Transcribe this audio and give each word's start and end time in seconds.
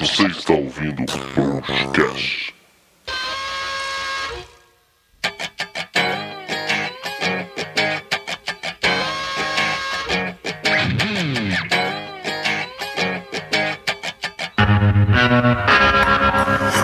Você 0.00 0.26
está 0.26 0.52
ouvindo 0.52 1.04
Broadcast. 1.34 2.54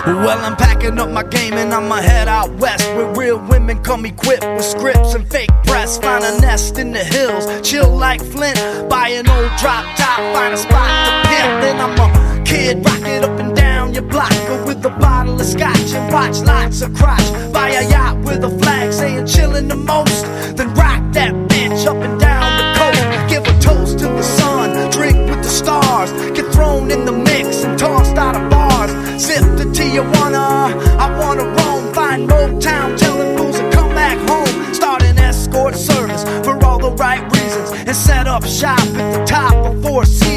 Well, 0.05 0.39
I'm 0.43 0.57
packing 0.57 0.99
up 0.99 1.09
my 1.09 1.23
game 1.23 1.53
and 1.53 1.73
I'ma 1.73 2.01
head 2.01 2.27
out 2.27 2.51
west 2.55 2.85
where 2.95 3.13
real 3.13 3.39
women 3.47 3.81
come 3.81 4.05
equipped 4.05 4.43
with 4.43 4.65
scripts 4.65 5.13
and 5.13 5.25
fake 5.31 5.49
press. 5.63 5.97
Find 5.97 6.23
a 6.23 6.41
nest 6.41 6.77
in 6.77 6.91
the 6.91 7.03
hills, 7.03 7.47
chill 7.61 7.89
like 7.89 8.21
Flint. 8.21 8.57
Buy 8.89 9.09
an 9.09 9.29
old 9.29 9.51
drop 9.57 9.85
top, 9.95 10.17
find 10.35 10.53
a 10.53 10.57
spot 10.57 10.89
to 11.07 11.29
pimp. 11.29 11.61
Then 11.61 11.79
I'm 11.79 11.97
a 11.97 12.34
kid, 12.45 12.85
rock 12.85 13.01
it 13.01 13.23
up 13.23 13.37
and 13.39 13.55
down 13.55 13.93
your 13.93 14.03
block. 14.03 14.31
With 14.65 14.85
a 14.85 14.89
bottle 14.89 15.39
of 15.39 15.45
scotch 15.45 15.93
and 15.93 16.13
watch 16.13 16.39
lots 16.41 16.81
of 16.81 16.93
crotch. 16.93 17.27
Buy 17.51 17.69
a 17.69 17.89
yacht 17.89 18.17
with 18.19 18.43
a 18.43 18.49
flag 18.59 18.93
saying 18.93 19.25
chillin' 19.25 19.67
the 19.67 19.75
most. 19.75 20.23
Then 20.55 20.73
rock 20.75 21.01
that 21.13 21.33
bitch 21.49 21.85
up 21.85 21.97
and 21.97 22.19
down 22.19 22.45
the 22.59 22.67
coast. 22.79 23.03
Give 23.31 23.43
a 23.43 23.59
toast 23.59 23.99
to 23.99 24.07
the 24.07 24.23
sun, 24.23 24.89
drink 24.91 25.17
with 25.29 25.43
the 25.43 25.49
stars. 25.49 26.11
Get 26.37 26.45
thrown 26.53 26.91
in 26.91 27.05
the 27.05 27.11
mix 27.11 27.63
and 27.63 27.77
tossed 27.77 28.17
out 28.17 28.35
of 28.35 28.49
bars. 28.49 28.91
Sip 29.21 29.43
to 29.59 29.65
Tijuana, 29.77 30.73
I 31.05 31.07
wanna 31.19 31.45
roam. 31.57 31.93
Find 31.93 32.29
Motown, 32.29 32.97
telling 32.97 33.37
fools 33.37 33.57
to 33.57 33.69
come 33.71 33.89
back 33.89 34.17
home. 34.29 34.73
Start 34.73 35.01
an 35.03 35.17
escort 35.17 35.75
service 35.75 36.23
for 36.45 36.63
all 36.65 36.79
the 36.79 36.91
right 36.91 37.23
reasons. 37.35 37.71
And 37.87 37.95
set 37.95 38.27
up 38.27 38.43
shop 38.45 38.79
at 38.79 39.07
the 39.13 39.25
top 39.25 39.55
of 39.65 39.81
Four 39.81 40.05
Seasons. 40.05 40.34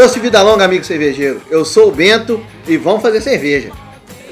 Prost 0.00 0.18
Vida 0.18 0.40
Longa, 0.40 0.64
amigo 0.64 0.82
cervejeiro. 0.82 1.42
Eu 1.50 1.62
sou 1.62 1.88
o 1.88 1.90
Bento 1.90 2.42
e 2.66 2.78
vamos 2.78 3.02
fazer 3.02 3.20
cerveja. 3.20 3.70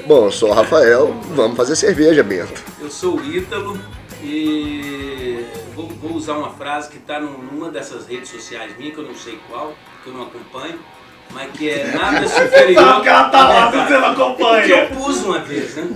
Bom, 0.07 0.25
eu 0.25 0.31
sou 0.31 0.49
o 0.49 0.51
Rafael, 0.51 1.13
vamos 1.35 1.55
fazer 1.55 1.75
cerveja, 1.75 2.23
Bento. 2.23 2.63
Eu 2.81 2.89
sou 2.89 3.19
o 3.19 3.23
Ítalo 3.23 3.79
e 4.23 5.45
vou, 5.75 5.87
vou 5.87 6.13
usar 6.13 6.37
uma 6.37 6.49
frase 6.49 6.89
que 6.89 6.97
está 6.97 7.19
numa 7.19 7.69
dessas 7.69 8.07
redes 8.07 8.29
sociais 8.31 8.75
minhas, 8.79 8.95
que 8.95 8.99
eu 8.99 9.05
não 9.05 9.13
sei 9.13 9.37
qual, 9.47 9.75
que 10.03 10.09
eu 10.09 10.13
não 10.15 10.23
acompanho, 10.23 10.79
mas 11.29 11.51
que 11.51 11.69
é 11.69 11.85
nada 11.95 12.25
superior. 12.27 12.83
Sabe 12.83 13.01
que 13.03 13.09
ela 13.09 13.29
tá 13.29 13.47
lá, 13.47 13.69
você 13.69 13.93
não 13.93 14.05
acompanha. 14.07 14.61
Porque 14.61 14.71
eu 14.73 14.87
pus 14.87 15.17
uma 15.17 15.37
vez, 15.37 15.75
né? 15.75 15.87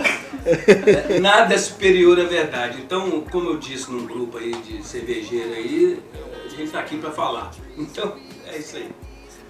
É, 0.46 1.18
Nada 1.18 1.52
é 1.52 1.58
superior 1.58 2.20
à 2.20 2.24
verdade. 2.26 2.78
Então, 2.80 3.24
como 3.28 3.50
eu 3.50 3.58
disse 3.58 3.90
num 3.90 4.06
grupo 4.06 4.38
aí 4.38 4.52
de 4.52 4.86
cervejeiro 4.86 5.52
aí, 5.52 5.98
a 6.46 6.48
gente 6.48 6.70
tá 6.70 6.78
aqui 6.78 6.96
para 6.96 7.10
falar. 7.10 7.50
Então, 7.76 8.14
é 8.46 8.56
isso 8.56 8.76
aí. 8.76 8.88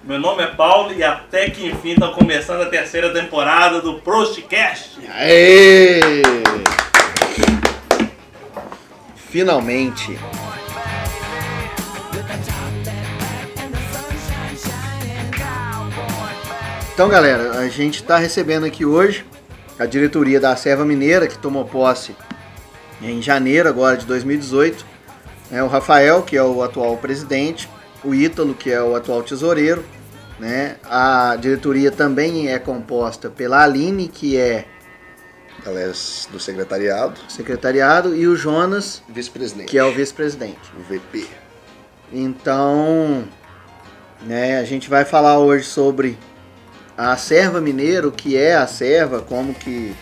Meu 0.05 0.19
nome 0.19 0.43
é 0.43 0.47
Paulo 0.47 0.93
e 0.93 1.03
até 1.03 1.49
que 1.49 1.65
enfim 1.65 1.95
tá 1.95 2.09
começando 2.09 2.61
a 2.61 2.67
terceira 2.67 3.11
temporada 3.11 3.81
do 3.81 3.95
Prostcast. 4.01 4.99
Aê! 5.09 6.21
Finalmente. 9.15 10.15
Então, 16.93 17.09
galera, 17.09 17.57
a 17.57 17.67
gente 17.67 17.95
está 17.95 18.19
recebendo 18.19 18.63
aqui 18.63 18.85
hoje 18.85 19.25
a 19.79 19.87
diretoria 19.87 20.39
da 20.39 20.55
Serva 20.55 20.85
Mineira, 20.85 21.27
que 21.27 21.39
tomou 21.39 21.65
posse 21.65 22.15
em 23.01 23.23
janeiro 23.23 23.67
agora 23.67 23.97
de 23.97 24.05
2018. 24.05 24.85
É, 25.51 25.63
o 25.63 25.67
Rafael, 25.67 26.21
que 26.21 26.37
é 26.37 26.43
o 26.43 26.61
atual 26.61 26.95
presidente, 26.97 27.67
o 28.03 28.13
Ítalo, 28.13 28.53
que 28.53 28.71
é 28.71 28.79
o 28.79 28.95
atual 28.95 29.23
tesoureiro. 29.23 29.83
Né? 30.39 30.75
A 30.83 31.37
diretoria 31.39 31.91
também 31.91 32.49
é 32.49 32.59
composta 32.59 33.29
pela 33.29 33.63
Aline, 33.63 34.07
que 34.07 34.37
é 34.37 34.65
Ela 35.65 35.79
é 35.79 35.87
do 35.87 36.39
secretariado, 36.39 37.19
secretariado, 37.29 38.15
e 38.15 38.27
o 38.27 38.35
Jonas, 38.35 39.01
vice-presidente. 39.07 39.69
que 39.69 39.77
é 39.77 39.83
o 39.83 39.93
vice-presidente. 39.93 40.59
o 40.77 40.83
VP. 40.83 41.25
Então, 42.11 43.23
né, 44.21 44.59
a 44.59 44.63
gente 44.63 44.89
vai 44.89 45.05
falar 45.05 45.39
hoje 45.39 45.65
sobre 45.65 46.17
a 46.97 47.15
serva 47.17 47.59
mineiro, 47.59 48.09
o 48.09 48.11
que 48.11 48.37
é 48.37 48.55
a 48.55 48.67
serva, 48.67 49.21
como 49.21 49.53
que 49.53 49.95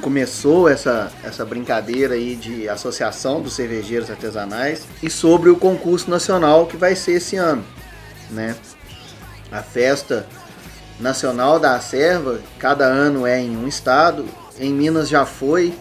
começou 0.00 0.68
essa, 0.68 1.10
essa 1.24 1.44
brincadeira 1.44 2.14
aí 2.14 2.36
de 2.36 2.68
associação 2.68 3.40
dos 3.40 3.54
cervejeiros 3.54 4.10
artesanais 4.10 4.86
e 5.02 5.10
sobre 5.10 5.50
o 5.50 5.56
concurso 5.56 6.08
nacional 6.08 6.66
que 6.66 6.76
vai 6.76 6.94
ser 6.94 7.12
esse 7.12 7.36
ano, 7.36 7.64
né? 8.30 8.54
A 9.50 9.62
festa 9.62 10.26
nacional 11.00 11.58
da 11.58 11.78
serva, 11.80 12.40
cada 12.58 12.84
ano 12.84 13.26
é 13.26 13.40
em 13.40 13.56
um 13.56 13.66
estado. 13.68 14.26
Em 14.58 14.72
Minas 14.72 15.08
já 15.08 15.24
foi 15.24 15.72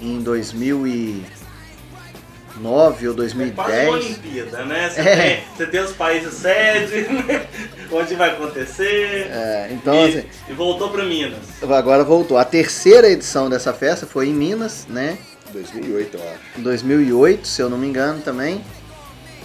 em 0.00 0.22
2009 0.22 3.08
ou 3.08 3.14
É 3.14 3.16
quase 3.16 3.34
uma 3.34 3.44
2010. 3.44 3.88
Olimpíada, 3.90 4.64
né? 4.64 4.90
Você, 4.90 5.00
É. 5.00 5.16
tem, 5.16 5.44
você 5.56 5.66
tem 5.66 5.80
os 5.80 5.92
países 5.92 6.34
sede, 6.34 7.06
onde 7.92 8.14
vai 8.14 8.30
acontecer. 8.30 9.28
É, 9.30 9.68
então, 9.72 9.94
e, 9.94 10.18
assim, 10.18 10.28
e 10.48 10.52
voltou 10.52 10.90
pra 10.90 11.04
Minas. 11.04 11.38
agora 11.62 12.04
voltou. 12.04 12.38
A 12.38 12.44
terceira 12.44 13.08
edição 13.08 13.50
dessa 13.50 13.72
festa 13.72 14.06
foi 14.06 14.28
em 14.28 14.34
Minas, 14.34 14.86
né? 14.88 15.18
2008, 15.52 16.16
eu 16.16 16.22
acho. 16.22 16.58
Em 16.58 16.62
2008, 16.62 17.46
se 17.46 17.60
eu 17.60 17.68
não 17.68 17.78
me 17.78 17.86
engano 17.86 18.20
também. 18.22 18.64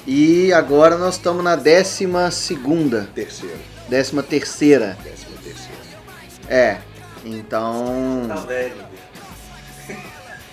E 0.08 0.52
agora 0.54 0.98
nós 0.98 1.16
estamos 1.16 1.44
na 1.44 1.56
décima 1.56 2.32
segunda, 2.32 3.10
Terceiro. 3.14 3.58
décima 3.88 4.24
terceira. 4.24 4.98
Décima 5.04 5.38
terceira. 5.44 5.80
É, 6.48 6.78
então... 7.26 8.26
Tá 8.28 8.36
velho. 8.36 8.90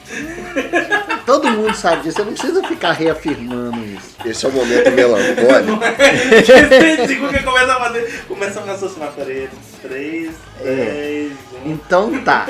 Todo 1.26 1.50
mundo 1.50 1.74
sabe 1.74 2.02
disso, 2.02 2.16
você 2.18 2.24
não 2.24 2.32
precisa 2.32 2.62
ficar 2.68 2.92
reafirmando 2.92 3.84
isso. 3.84 4.16
Esse 4.24 4.46
é 4.46 4.48
o 4.48 4.52
momento 4.52 4.90
melancólico. 4.92 5.80
Segundo 7.08 7.32
que 7.32 7.42
começa 7.42 7.72
a 7.72 7.80
fazer, 7.80 8.24
começa 8.28 8.60
a 8.60 8.64
raciocinar. 8.64 9.12
Peraí, 9.12 9.48
3, 9.88 10.30
É. 10.60 10.74
10, 10.74 11.32
1. 11.64 11.70
Então 11.70 12.22
tá. 12.22 12.46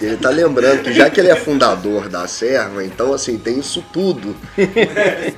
Ele 0.00 0.16
tá 0.16 0.30
lembrando 0.30 0.82
que 0.82 0.92
já 0.92 1.08
que 1.08 1.20
ele 1.20 1.28
é 1.30 1.36
fundador 1.36 2.08
da 2.08 2.26
serva, 2.26 2.84
então 2.84 3.12
assim, 3.14 3.38
tem 3.38 3.58
isso 3.58 3.84
tudo 3.92 4.34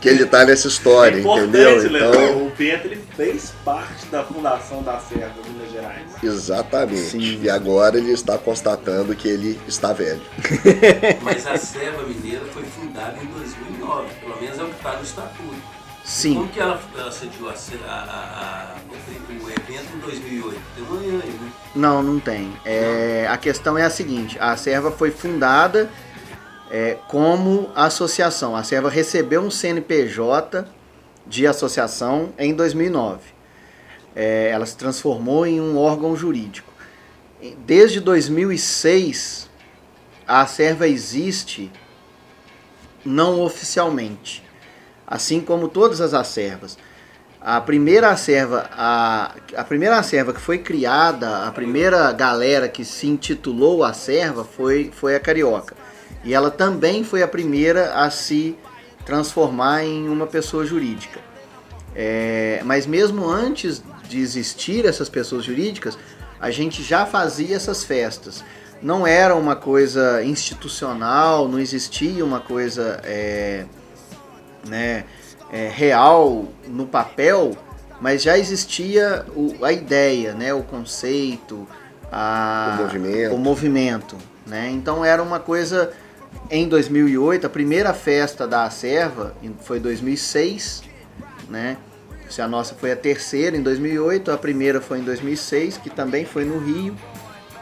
que 0.00 0.08
ele 0.08 0.24
tá 0.26 0.44
nessa 0.44 0.68
história, 0.68 1.16
É 1.18 1.20
entendeu? 1.20 1.86
Então, 1.86 2.46
o 2.46 2.50
Pedro 2.50 2.92
ele 2.92 3.04
fez 3.16 3.52
parte 3.64 4.06
da 4.06 4.22
fundação 4.24 4.82
da 4.82 4.98
Serra 5.00 5.30
de 5.42 5.50
Minas 5.50 5.70
Gerais. 5.72 6.02
exatamente. 6.22 7.10
Sim. 7.10 7.40
E 7.42 7.50
agora 7.50 7.98
ele 7.98 8.12
está 8.12 8.38
constatando 8.38 9.14
que 9.14 9.28
ele 9.28 9.60
está 9.68 9.92
velho. 9.92 10.22
Mas 11.22 11.46
a 11.46 11.56
Serva 11.58 12.02
Mineira 12.04 12.44
foi 12.52 12.62
fundada 12.64 13.16
em 13.22 13.26
2009, 13.26 14.08
pelo 14.20 14.40
menos 14.40 14.58
é 14.58 14.62
o 14.62 14.66
que 14.68 14.76
está 14.76 14.96
no 14.96 15.02
estatuto. 15.02 15.73
Sim. 16.04 16.34
Como 16.34 16.48
que 16.48 16.60
ela, 16.60 16.78
ela 16.98 17.10
sediou 17.10 17.48
a, 17.48 17.54
a, 17.88 18.74
a, 18.74 18.76
o, 18.90 19.50
evento 19.50 19.96
em 19.96 19.98
2008? 20.00 20.60
Tem 20.76 20.84
um 20.84 20.92
ano 20.92 21.22
aí, 21.24 21.30
né? 21.30 21.52
Não, 21.74 22.02
não 22.02 22.20
tem. 22.20 22.52
É, 22.62 23.26
a 23.26 23.38
questão 23.38 23.78
é 23.78 23.84
a 23.84 23.90
seguinte: 23.90 24.38
a 24.38 24.54
Serva 24.54 24.90
foi 24.90 25.10
fundada 25.10 25.88
é, 26.70 26.98
como 27.08 27.70
associação. 27.74 28.54
A 28.54 28.62
Serva 28.62 28.90
recebeu 28.90 29.40
um 29.40 29.50
CNPJ 29.50 30.68
de 31.26 31.46
associação 31.46 32.34
em 32.38 32.54
2009. 32.54 33.20
É, 34.14 34.50
ela 34.50 34.66
se 34.66 34.76
transformou 34.76 35.46
em 35.46 35.58
um 35.58 35.78
órgão 35.78 36.14
jurídico. 36.14 36.70
Desde 37.66 37.98
2006, 37.98 39.48
a 40.26 40.46
Serva 40.46 40.86
existe 40.86 41.72
não 43.04 43.40
oficialmente, 43.40 44.43
assim 45.06 45.40
como 45.40 45.68
todas 45.68 46.00
as 46.00 46.14
acervas. 46.14 46.78
A 47.40 47.60
primeira 47.60 48.08
acerva, 48.08 48.70
a, 48.72 49.34
a 49.54 49.64
primeira 49.64 49.98
acerva 49.98 50.32
que 50.32 50.40
foi 50.40 50.58
criada, 50.58 51.46
a 51.46 51.52
primeira 51.52 52.10
galera 52.12 52.68
que 52.68 52.84
se 52.84 53.06
intitulou 53.06 53.84
acerva 53.84 54.44
foi, 54.44 54.90
foi 54.94 55.14
a 55.14 55.20
Carioca. 55.20 55.76
E 56.24 56.32
ela 56.32 56.50
também 56.50 57.04
foi 57.04 57.22
a 57.22 57.28
primeira 57.28 57.92
a 57.94 58.08
se 58.08 58.56
transformar 59.04 59.84
em 59.84 60.08
uma 60.08 60.26
pessoa 60.26 60.64
jurídica. 60.64 61.20
É, 61.94 62.62
mas 62.64 62.86
mesmo 62.86 63.28
antes 63.28 63.82
de 64.08 64.18
existir 64.18 64.86
essas 64.86 65.10
pessoas 65.10 65.44
jurídicas, 65.44 65.98
a 66.40 66.50
gente 66.50 66.82
já 66.82 67.04
fazia 67.04 67.56
essas 67.56 67.84
festas. 67.84 68.42
Não 68.82 69.06
era 69.06 69.34
uma 69.34 69.54
coisa 69.54 70.24
institucional, 70.24 71.46
não 71.46 71.58
existia 71.58 72.24
uma 72.24 72.40
coisa 72.40 73.00
é, 73.04 73.66
né, 74.66 75.04
é, 75.52 75.68
real 75.68 76.46
no 76.66 76.86
papel, 76.86 77.52
mas 78.00 78.22
já 78.22 78.36
existia 78.38 79.24
o- 79.34 79.64
a 79.64 79.72
ideia, 79.72 80.32
né, 80.34 80.52
o 80.52 80.62
conceito, 80.62 81.66
a, 82.10 82.76
O 82.78 82.82
movimento. 82.82 83.34
o 83.34 83.38
movimento, 83.38 84.16
né? 84.46 84.70
Então 84.70 85.04
era 85.04 85.22
uma 85.22 85.40
coisa 85.40 85.92
em 86.50 86.68
2008, 86.68 87.46
a 87.46 87.50
primeira 87.50 87.92
festa 87.94 88.46
da 88.46 88.64
Acerva 88.64 89.34
em- 89.42 89.54
foi 89.62 89.80
2006, 89.80 90.82
né? 91.48 91.76
Se 92.28 92.40
a 92.42 92.48
nossa 92.48 92.74
foi 92.74 92.90
a 92.90 92.96
terceira 92.96 93.56
em 93.56 93.62
2008, 93.62 94.30
a 94.32 94.38
primeira 94.38 94.80
foi 94.80 94.98
em 94.98 95.02
2006, 95.02 95.76
que 95.76 95.88
também 95.90 96.24
foi 96.24 96.44
no 96.44 96.58
Rio, 96.58 96.96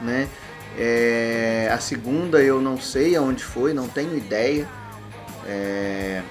né? 0.01 0.29
É, 0.79 1.69
a 1.73 1.79
segunda 1.79 2.43
eu 2.43 2.61
não 2.61 2.81
sei 2.81 3.15
aonde 3.15 3.45
foi, 3.45 3.75
não 3.75 3.87
tenho 3.89 4.17
ideia. 4.17 4.67
É, 5.47 6.23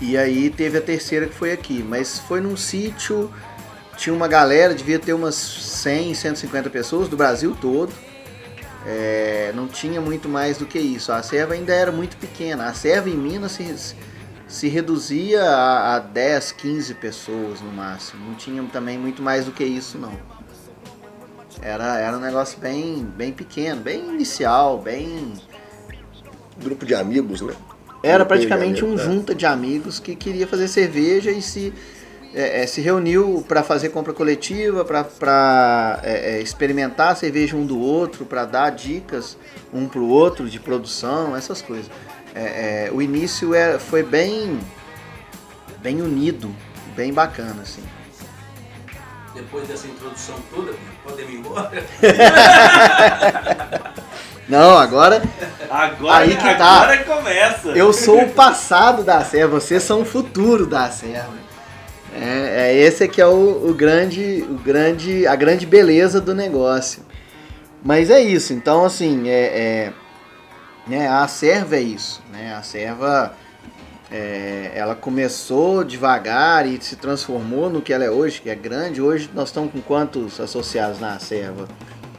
e 0.00 0.16
aí 0.16 0.50
teve 0.50 0.76
a 0.78 0.80
terceira 0.80 1.26
que 1.26 1.34
foi 1.34 1.52
aqui, 1.52 1.82
mas 1.82 2.18
foi 2.18 2.40
num 2.40 2.56
sítio, 2.56 3.32
tinha 3.96 4.14
uma 4.14 4.28
galera, 4.28 4.74
devia 4.74 4.98
ter 4.98 5.14
umas 5.14 5.34
100, 5.34 6.14
150 6.14 6.68
pessoas 6.68 7.08
do 7.08 7.16
Brasil 7.16 7.56
todo. 7.60 7.92
É, 8.86 9.52
não 9.54 9.66
tinha 9.66 10.00
muito 10.00 10.28
mais 10.28 10.58
do 10.58 10.66
que 10.66 10.78
isso. 10.78 11.10
A 11.10 11.22
serva 11.22 11.54
ainda 11.54 11.74
era 11.74 11.90
muito 11.90 12.16
pequena. 12.18 12.66
A 12.66 12.74
serva 12.74 13.08
em 13.08 13.16
Minas 13.16 13.52
se, 13.52 13.96
se 14.46 14.68
reduzia 14.68 15.42
a, 15.42 15.96
a 15.96 15.98
10, 15.98 16.52
15 16.52 16.94
pessoas 16.94 17.60
no 17.60 17.72
máximo. 17.72 18.28
Não 18.28 18.34
tinha 18.36 18.62
também 18.64 18.96
muito 18.98 19.22
mais 19.22 19.46
do 19.46 19.50
que 19.50 19.64
isso, 19.64 19.98
não. 19.98 20.12
Era, 21.62 21.98
era 21.98 22.16
um 22.16 22.20
negócio 22.20 22.60
bem, 22.60 23.02
bem 23.02 23.32
pequeno, 23.32 23.80
bem 23.80 24.06
inicial, 24.08 24.78
bem. 24.78 25.32
Grupo 26.62 26.86
de 26.86 26.94
amigos, 26.94 27.40
né? 27.40 27.54
Era 28.06 28.24
praticamente 28.24 28.84
um 28.84 28.94
é. 28.94 28.98
junta 28.98 29.34
de 29.34 29.44
amigos 29.44 29.98
que 29.98 30.14
queria 30.14 30.46
fazer 30.46 30.68
cerveja 30.68 31.30
e 31.30 31.42
se, 31.42 31.72
é, 32.34 32.62
é, 32.62 32.66
se 32.66 32.80
reuniu 32.80 33.44
para 33.48 33.62
fazer 33.62 33.88
compra 33.88 34.12
coletiva, 34.12 34.84
para 34.84 36.00
experimentar 36.40 37.12
a 37.12 37.14
cerveja 37.14 37.56
um 37.56 37.66
do 37.66 37.80
outro, 37.80 38.24
para 38.24 38.44
dar 38.44 38.70
dicas 38.70 39.36
um 39.72 39.88
para 39.88 40.00
o 40.00 40.08
outro 40.08 40.48
de 40.48 40.60
produção, 40.60 41.36
essas 41.36 41.60
coisas. 41.60 41.90
É, 42.34 42.88
é, 42.88 42.90
o 42.92 43.00
início 43.00 43.54
era, 43.54 43.78
foi 43.78 44.02
bem, 44.02 44.60
bem 45.80 46.02
unido, 46.02 46.54
bem 46.94 47.12
bacana, 47.12 47.62
assim. 47.62 47.82
Depois 49.34 49.66
dessa 49.66 49.86
introdução 49.86 50.36
toda, 50.54 50.72
podemos 51.02 51.32
ir 51.32 51.36
embora? 51.36 51.84
Não, 54.48 54.78
agora 54.78 55.22
Agora, 55.68 56.18
Aí 56.18 56.36
que 56.36 56.54
tá. 56.54 56.82
agora 56.82 57.04
começa. 57.04 57.68
eu 57.70 57.92
sou 57.92 58.22
o 58.22 58.30
passado 58.30 59.02
da 59.02 59.24
serva, 59.24 59.60
vocês 59.60 59.82
são 59.82 60.02
o 60.02 60.04
futuro 60.04 60.66
da 60.66 60.90
serva. 60.90 61.34
É, 62.14 62.70
é 62.70 62.74
esse 62.76 63.04
aqui 63.04 63.20
é 63.20 63.26
o, 63.26 63.68
o 63.68 63.74
grande, 63.74 64.44
o 64.48 64.54
grande, 64.54 65.26
a 65.26 65.34
grande 65.34 65.66
beleza 65.66 66.20
do 66.20 66.34
negócio. 66.34 67.02
Mas 67.84 68.10
é 68.10 68.20
isso, 68.20 68.52
então 68.52 68.84
assim, 68.84 69.28
é, 69.28 69.32
é, 69.32 69.92
né, 70.86 71.08
a 71.08 71.26
serva 71.28 71.76
é 71.76 71.80
isso, 71.80 72.22
né? 72.32 72.54
A 72.54 72.62
serva 72.62 73.34
é, 74.10 74.72
ela 74.74 74.94
começou 74.94 75.84
devagar 75.84 76.66
e 76.66 76.80
se 76.80 76.96
transformou 76.96 77.68
no 77.68 77.82
que 77.82 77.92
ela 77.92 78.04
é 78.04 78.10
hoje, 78.10 78.40
que 78.40 78.48
é 78.48 78.54
grande. 78.54 79.02
Hoje 79.02 79.28
nós 79.34 79.48
estamos 79.48 79.72
com 79.72 79.80
quantos 79.80 80.40
associados 80.40 81.00
na 81.00 81.18
serva? 81.18 81.68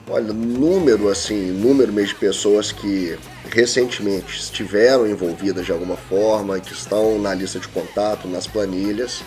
Olha, 0.09 0.31
número 0.31 1.09
assim, 1.09 1.51
número 1.51 1.92
mesmo 1.92 2.13
de 2.13 2.19
pessoas 2.19 2.71
que 2.71 3.19
recentemente 3.50 4.39
estiveram 4.39 5.06
envolvidas 5.06 5.65
de 5.65 5.71
alguma 5.74 5.98
forma, 5.98 6.62
que 6.62 6.71
estão 6.71 7.19
na 7.19 7.33
lista 7.33 7.59
de 7.59 7.68
contato, 7.68 8.25
nas 8.25 8.48
planilhas, 8.48 9.21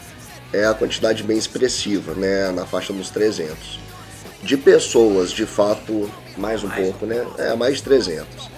é 0.55 0.65
a 0.65 0.73
quantidade 0.73 1.23
bem 1.23 1.37
expressiva, 1.37 2.15
né, 2.15 2.51
na 2.51 2.65
faixa 2.65 2.95
dos 2.95 3.11
300. 3.11 3.79
De 4.43 4.57
pessoas, 4.57 5.31
de 5.31 5.45
fato, 5.45 6.11
mais 6.39 6.65
um 6.65 6.71
pouco, 6.71 7.05
né, 7.05 7.27
é 7.37 7.55
mais 7.55 7.77
de 7.77 7.83
300. 7.83 8.49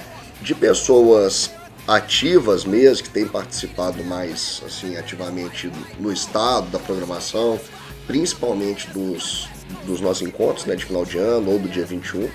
De 0.41 0.55
pessoas 0.55 1.51
ativas 1.89 2.65
mesmo, 2.65 3.03
que 3.03 3.11
têm 3.11 3.27
participado 3.27 4.05
mais 4.05 4.63
assim 4.65 4.97
ativamente 4.97 5.73
no 5.99 6.13
estado, 6.13 6.71
da 6.71 6.79
programação, 6.79 7.59
principalmente 8.07 8.89
dos, 8.91 9.49
dos 9.85 10.01
nossos 10.01 10.23
encontros 10.23 10.67
né, 10.67 10.75
de 10.75 10.85
final 10.85 11.05
de 11.05 11.19
ano 11.19 11.51
ou 11.53 11.59
do 11.59 11.69
dia 11.69 11.85
21, 11.85 12.29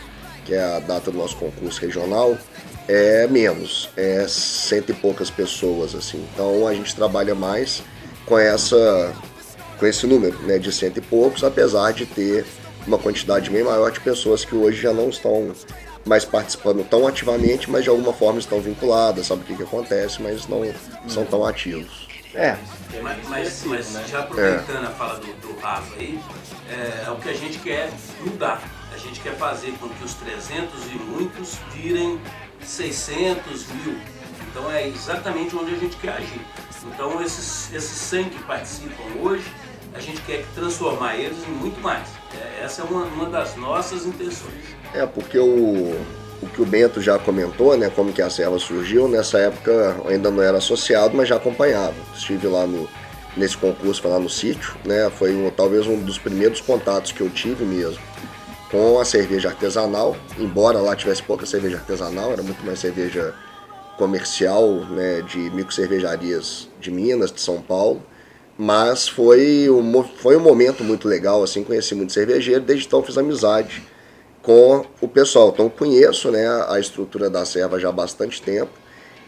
que 0.46 0.54
é 0.54 0.64
a 0.64 0.80
data 0.80 1.12
do 1.12 1.18
nosso 1.18 1.36
concurso 1.38 1.82
regional, 1.82 2.38
é 2.88 3.28
menos, 3.28 3.90
é 3.98 4.26
cento 4.28 4.92
e 4.92 4.96
poucas 4.96 5.30
pessoas 5.30 5.94
assim. 5.94 6.26
Então 6.34 6.68
a 6.68 6.74
gente 6.74 6.96
trabalha 6.96 7.36
mais 7.36 7.84
com 8.26 8.38
essa 8.38 9.14
com 9.78 9.86
esse 9.86 10.08
número 10.08 10.38
né, 10.40 10.58
de 10.58 10.72
cento 10.72 10.98
e 10.98 11.02
poucos, 11.02 11.44
apesar 11.44 11.92
de 11.94 12.06
ter 12.06 12.46
uma 12.88 12.98
quantidade 12.98 13.50
bem 13.50 13.64
maior 13.64 13.92
de 13.92 14.00
pessoas 14.00 14.44
que 14.44 14.56
hoje 14.56 14.82
já 14.82 14.94
não 14.94 15.10
estão 15.10 15.52
mais 16.06 16.24
participando 16.24 16.88
tão 16.90 17.06
ativamente, 17.06 17.70
mas 17.70 17.84
de 17.84 17.90
alguma 17.90 18.14
forma 18.14 18.40
estão 18.40 18.62
vinculadas, 18.62 19.28
sabe 19.28 19.42
o 19.42 19.46
que, 19.46 19.56
que 19.56 19.64
acontece, 19.64 20.22
mas 20.22 20.48
não 20.48 20.62
são 21.08 21.26
tão 21.26 21.46
ativos. 21.46 22.07
É, 22.34 22.58
Mas, 23.02 23.28
mas, 23.28 23.64
mas 23.66 24.10
já 24.10 24.20
aproveitando 24.20 24.86
a 24.86 24.90
fala 24.92 25.20
do, 25.20 25.34
do 25.42 25.60
Rafa 25.60 25.96
aí, 25.96 26.20
é, 26.70 27.06
é 27.06 27.12
o 27.12 27.16
que 27.16 27.30
a 27.30 27.34
gente 27.34 27.60
quer 27.60 27.90
mudar. 28.22 28.62
A 28.94 28.98
gente 28.98 29.20
quer 29.20 29.36
fazer 29.36 29.74
com 29.80 29.90
que 29.90 30.04
os 30.04 30.14
300 30.16 30.86
e 30.86 30.96
muitos 30.96 31.56
virem 31.74 32.20
600 32.62 33.68
mil. 33.68 33.98
Então 34.50 34.72
é 34.72 34.88
exatamente 34.88 35.56
onde 35.56 35.74
a 35.74 35.78
gente 35.78 35.96
quer 35.98 36.14
agir. 36.14 36.42
Então 36.86 37.22
esses, 37.22 37.74
esses 37.74 37.98
100 37.98 38.30
que 38.30 38.44
participam 38.44 39.04
hoje, 39.22 39.46
a 39.94 40.00
gente 40.00 40.22
quer 40.22 40.46
transformar 40.56 41.16
eles 41.16 41.38
em 41.48 41.52
muito 41.52 41.80
mais. 41.82 42.08
É, 42.34 42.64
essa 42.64 42.82
é 42.82 42.86
uma, 42.86 43.04
uma 43.06 43.30
das 43.30 43.56
nossas 43.56 44.06
intenções. 44.06 44.64
É, 44.94 45.06
porque 45.06 45.38
o, 45.38 46.00
o 46.42 46.48
que 46.48 46.62
o 46.62 46.66
Bento 46.66 47.02
já 47.02 47.18
comentou, 47.18 47.76
né, 47.78 47.92
como 47.94 48.14
que 48.14 48.22
a 48.22 48.30
serva 48.30 48.60
surgiu, 48.60 49.08
nessa 49.08 49.40
época 49.40 49.98
ainda 50.08 50.30
não 50.30 50.42
era 50.42 50.58
associado, 50.58 51.16
mas 51.16 51.28
já 51.28 51.36
acompanhava. 51.36 51.96
Estive 52.16 52.48
lá 52.48 52.68
no, 52.68 52.88
nesse 53.36 53.58
concurso, 53.58 54.02
foi 54.02 54.12
lá 54.12 54.20
no 54.20 54.30
sítio, 54.30 54.76
né, 54.86 55.10
foi 55.10 55.36
um, 55.36 55.50
talvez 55.50 55.88
um 55.88 56.00
dos 56.00 56.18
primeiros 56.18 56.62
contatos 56.62 57.12
que 57.12 57.22
eu 57.22 57.30
tive 57.30 57.66
mesmo 57.66 58.02
com 58.70 59.00
a 59.00 59.06
cerveja 59.06 59.50
artesanal, 59.50 60.16
embora 60.38 60.80
lá 60.80 60.96
tivesse 60.96 61.24
pouca 61.24 61.46
cerveja 61.46 61.78
artesanal, 61.78 62.34
era 62.34 62.44
muito 62.44 62.66
mais 62.66 62.80
cerveja 62.80 63.34
comercial, 63.98 64.68
né, 64.92 65.22
de 65.22 65.50
microcervejarias 65.52 66.68
de 66.80 66.92
Minas, 66.92 67.32
de 67.32 67.40
São 67.40 67.62
Paulo, 67.62 68.04
mas 68.58 69.08
foi 69.08 69.70
um, 69.70 70.04
foi 70.04 70.36
um 70.36 70.42
momento 70.42 70.84
muito 70.84 71.08
legal, 71.08 71.42
assim, 71.44 71.64
conheci 71.64 71.96
muito 71.96 72.12
cervejeiro, 72.12 72.62
desde 72.62 72.86
então 72.86 73.02
fiz 73.02 73.18
amizade 73.18 73.82
com 74.48 74.86
o 75.02 75.10
pessoal. 75.10 75.50
Então 75.50 75.68
conheço 75.68 76.32
né, 76.32 76.48
a 76.70 76.80
estrutura 76.80 77.30
da 77.30 77.44
serva 77.44 77.78
já 77.78 77.90
há 77.90 77.92
bastante 77.92 78.42
tempo. 78.42 78.72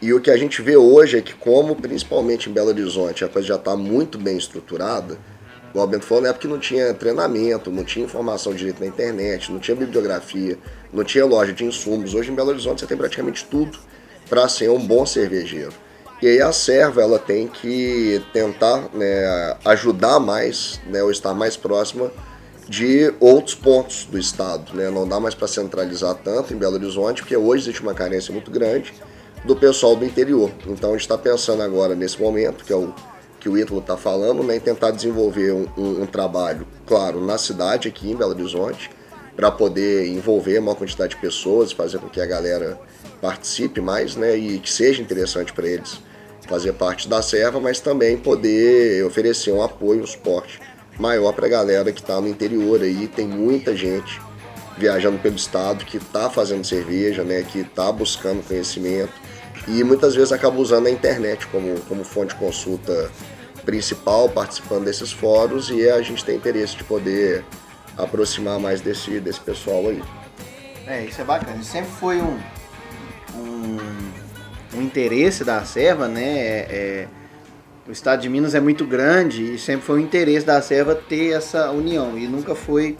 E 0.00 0.14
o 0.14 0.20
que 0.20 0.30
a 0.30 0.36
gente 0.38 0.62
vê 0.62 0.78
hoje 0.78 1.18
é 1.18 1.20
que, 1.20 1.34
como 1.34 1.76
principalmente 1.76 2.48
em 2.48 2.52
Belo 2.54 2.68
Horizonte 2.68 3.22
a 3.22 3.28
coisa 3.28 3.48
já 3.48 3.56
está 3.56 3.76
muito 3.76 4.16
bem 4.16 4.38
estruturada, 4.38 5.18
igual 5.68 5.86
o 5.86 5.90
Bento 5.90 6.06
falou, 6.06 6.22
na 6.22 6.30
época 6.30 6.46
que 6.46 6.48
não 6.48 6.58
tinha 6.58 6.94
treinamento, 6.94 7.70
não 7.70 7.84
tinha 7.84 8.06
informação 8.06 8.54
direito 8.54 8.80
na 8.80 8.86
internet, 8.86 9.52
não 9.52 9.60
tinha 9.60 9.76
bibliografia, 9.76 10.56
não 10.90 11.04
tinha 11.04 11.26
loja 11.26 11.52
de 11.52 11.66
insumos. 11.66 12.14
Hoje 12.14 12.32
em 12.32 12.34
Belo 12.34 12.48
Horizonte 12.48 12.80
você 12.80 12.86
tem 12.86 12.96
praticamente 12.96 13.44
tudo 13.44 13.78
para 14.26 14.48
ser 14.48 14.70
um 14.70 14.78
bom 14.78 15.04
cervejeiro. 15.04 15.74
E 16.22 16.28
aí 16.28 16.40
a 16.40 16.50
serva 16.50 17.02
ela 17.02 17.18
tem 17.18 17.46
que 17.46 18.22
tentar 18.32 18.88
né, 18.94 19.58
ajudar 19.66 20.18
mais, 20.18 20.80
né, 20.86 21.02
ou 21.02 21.10
estar 21.10 21.34
mais 21.34 21.58
próxima 21.58 22.10
de 22.70 23.12
outros 23.18 23.56
pontos 23.56 24.04
do 24.04 24.16
estado, 24.16 24.72
né? 24.74 24.88
Não 24.90 25.06
dá 25.06 25.18
mais 25.18 25.34
para 25.34 25.48
centralizar 25.48 26.14
tanto 26.14 26.54
em 26.54 26.56
Belo 26.56 26.74
Horizonte, 26.76 27.20
porque 27.22 27.36
hoje 27.36 27.64
existe 27.64 27.82
uma 27.82 27.92
carência 27.94 28.32
muito 28.32 28.48
grande 28.48 28.94
do 29.44 29.56
pessoal 29.56 29.96
do 29.96 30.04
interior. 30.04 30.52
Então 30.68 30.90
a 30.90 30.92
gente 30.92 31.00
está 31.00 31.18
pensando 31.18 31.64
agora 31.64 31.96
nesse 31.96 32.22
momento, 32.22 32.64
que 32.64 32.72
é 32.72 32.76
o 32.76 32.94
que 33.40 33.48
o 33.48 33.58
Ítalo 33.58 33.80
está 33.80 33.96
falando, 33.96 34.44
né, 34.44 34.54
em 34.56 34.60
tentar 34.60 34.92
desenvolver 34.92 35.50
um, 35.52 35.66
um- 35.76 36.02
um 36.02 36.06
trabalho, 36.06 36.64
claro, 36.86 37.20
na 37.26 37.38
cidade 37.38 37.88
aqui 37.88 38.08
em 38.12 38.14
Belo 38.14 38.30
Horizonte, 38.32 38.88
para 39.34 39.50
poder 39.50 40.06
envolver 40.06 40.58
a 40.58 40.60
maior 40.60 40.76
quantidade 40.76 41.16
de 41.16 41.20
pessoas, 41.20 41.72
fazer 41.72 41.98
com 41.98 42.08
que 42.08 42.20
a 42.20 42.26
galera 42.26 42.78
participe 43.20 43.80
mais, 43.80 44.14
né, 44.14 44.36
e 44.36 44.60
que 44.60 44.70
seja 44.70 45.02
interessante 45.02 45.52
para 45.52 45.66
eles 45.66 45.98
fazer 46.46 46.74
parte 46.74 47.08
da 47.08 47.20
serva, 47.20 47.58
mas 47.58 47.80
também 47.80 48.16
poder 48.16 49.04
oferecer 49.04 49.50
um 49.52 49.62
apoio, 49.62 50.02
um 50.02 50.06
suporte 50.06 50.60
maior 50.98 51.32
para 51.32 51.46
a 51.46 51.48
galera 51.48 51.92
que 51.92 52.00
está 52.00 52.20
no 52.20 52.28
interior 52.28 52.82
aí. 52.82 53.08
Tem 53.08 53.26
muita 53.26 53.76
gente 53.76 54.20
viajando 54.76 55.18
pelo 55.18 55.36
estado 55.36 55.84
que 55.84 55.98
está 55.98 56.30
fazendo 56.30 56.64
cerveja, 56.64 57.22
né, 57.22 57.42
que 57.42 57.60
está 57.60 57.92
buscando 57.92 58.42
conhecimento 58.46 59.12
e 59.68 59.84
muitas 59.84 60.14
vezes 60.14 60.32
acaba 60.32 60.58
usando 60.58 60.86
a 60.86 60.90
internet 60.90 61.46
como, 61.48 61.78
como 61.82 62.02
fonte 62.04 62.34
de 62.34 62.40
consulta 62.40 63.10
principal, 63.64 64.28
participando 64.28 64.84
desses 64.84 65.12
fóruns 65.12 65.70
e 65.70 65.88
a 65.88 66.00
gente 66.02 66.24
tem 66.24 66.36
interesse 66.36 66.76
de 66.76 66.84
poder 66.84 67.44
aproximar 67.96 68.58
mais 68.58 68.80
desse, 68.80 69.20
desse 69.20 69.40
pessoal 69.40 69.88
aí. 69.88 70.02
É, 70.86 71.04
isso 71.04 71.20
é 71.20 71.24
bacana. 71.24 71.62
Sempre 71.62 71.90
foi 71.90 72.20
um, 72.20 72.38
um, 73.36 73.78
um 74.74 74.82
interesse 74.82 75.44
da 75.44 75.62
serva, 75.64 76.08
né? 76.08 76.38
É, 76.38 76.66
é, 76.70 77.08
o 77.90 77.92
estado 77.92 78.22
de 78.22 78.28
Minas 78.28 78.54
é 78.54 78.60
muito 78.60 78.86
grande 78.86 79.54
e 79.54 79.58
sempre 79.58 79.84
foi 79.84 79.98
um 79.98 80.02
interesse 80.02 80.46
da 80.46 80.62
Serva 80.62 80.94
ter 80.94 81.32
essa 81.32 81.72
união 81.72 82.16
e 82.16 82.28
nunca 82.28 82.54
foi 82.54 82.96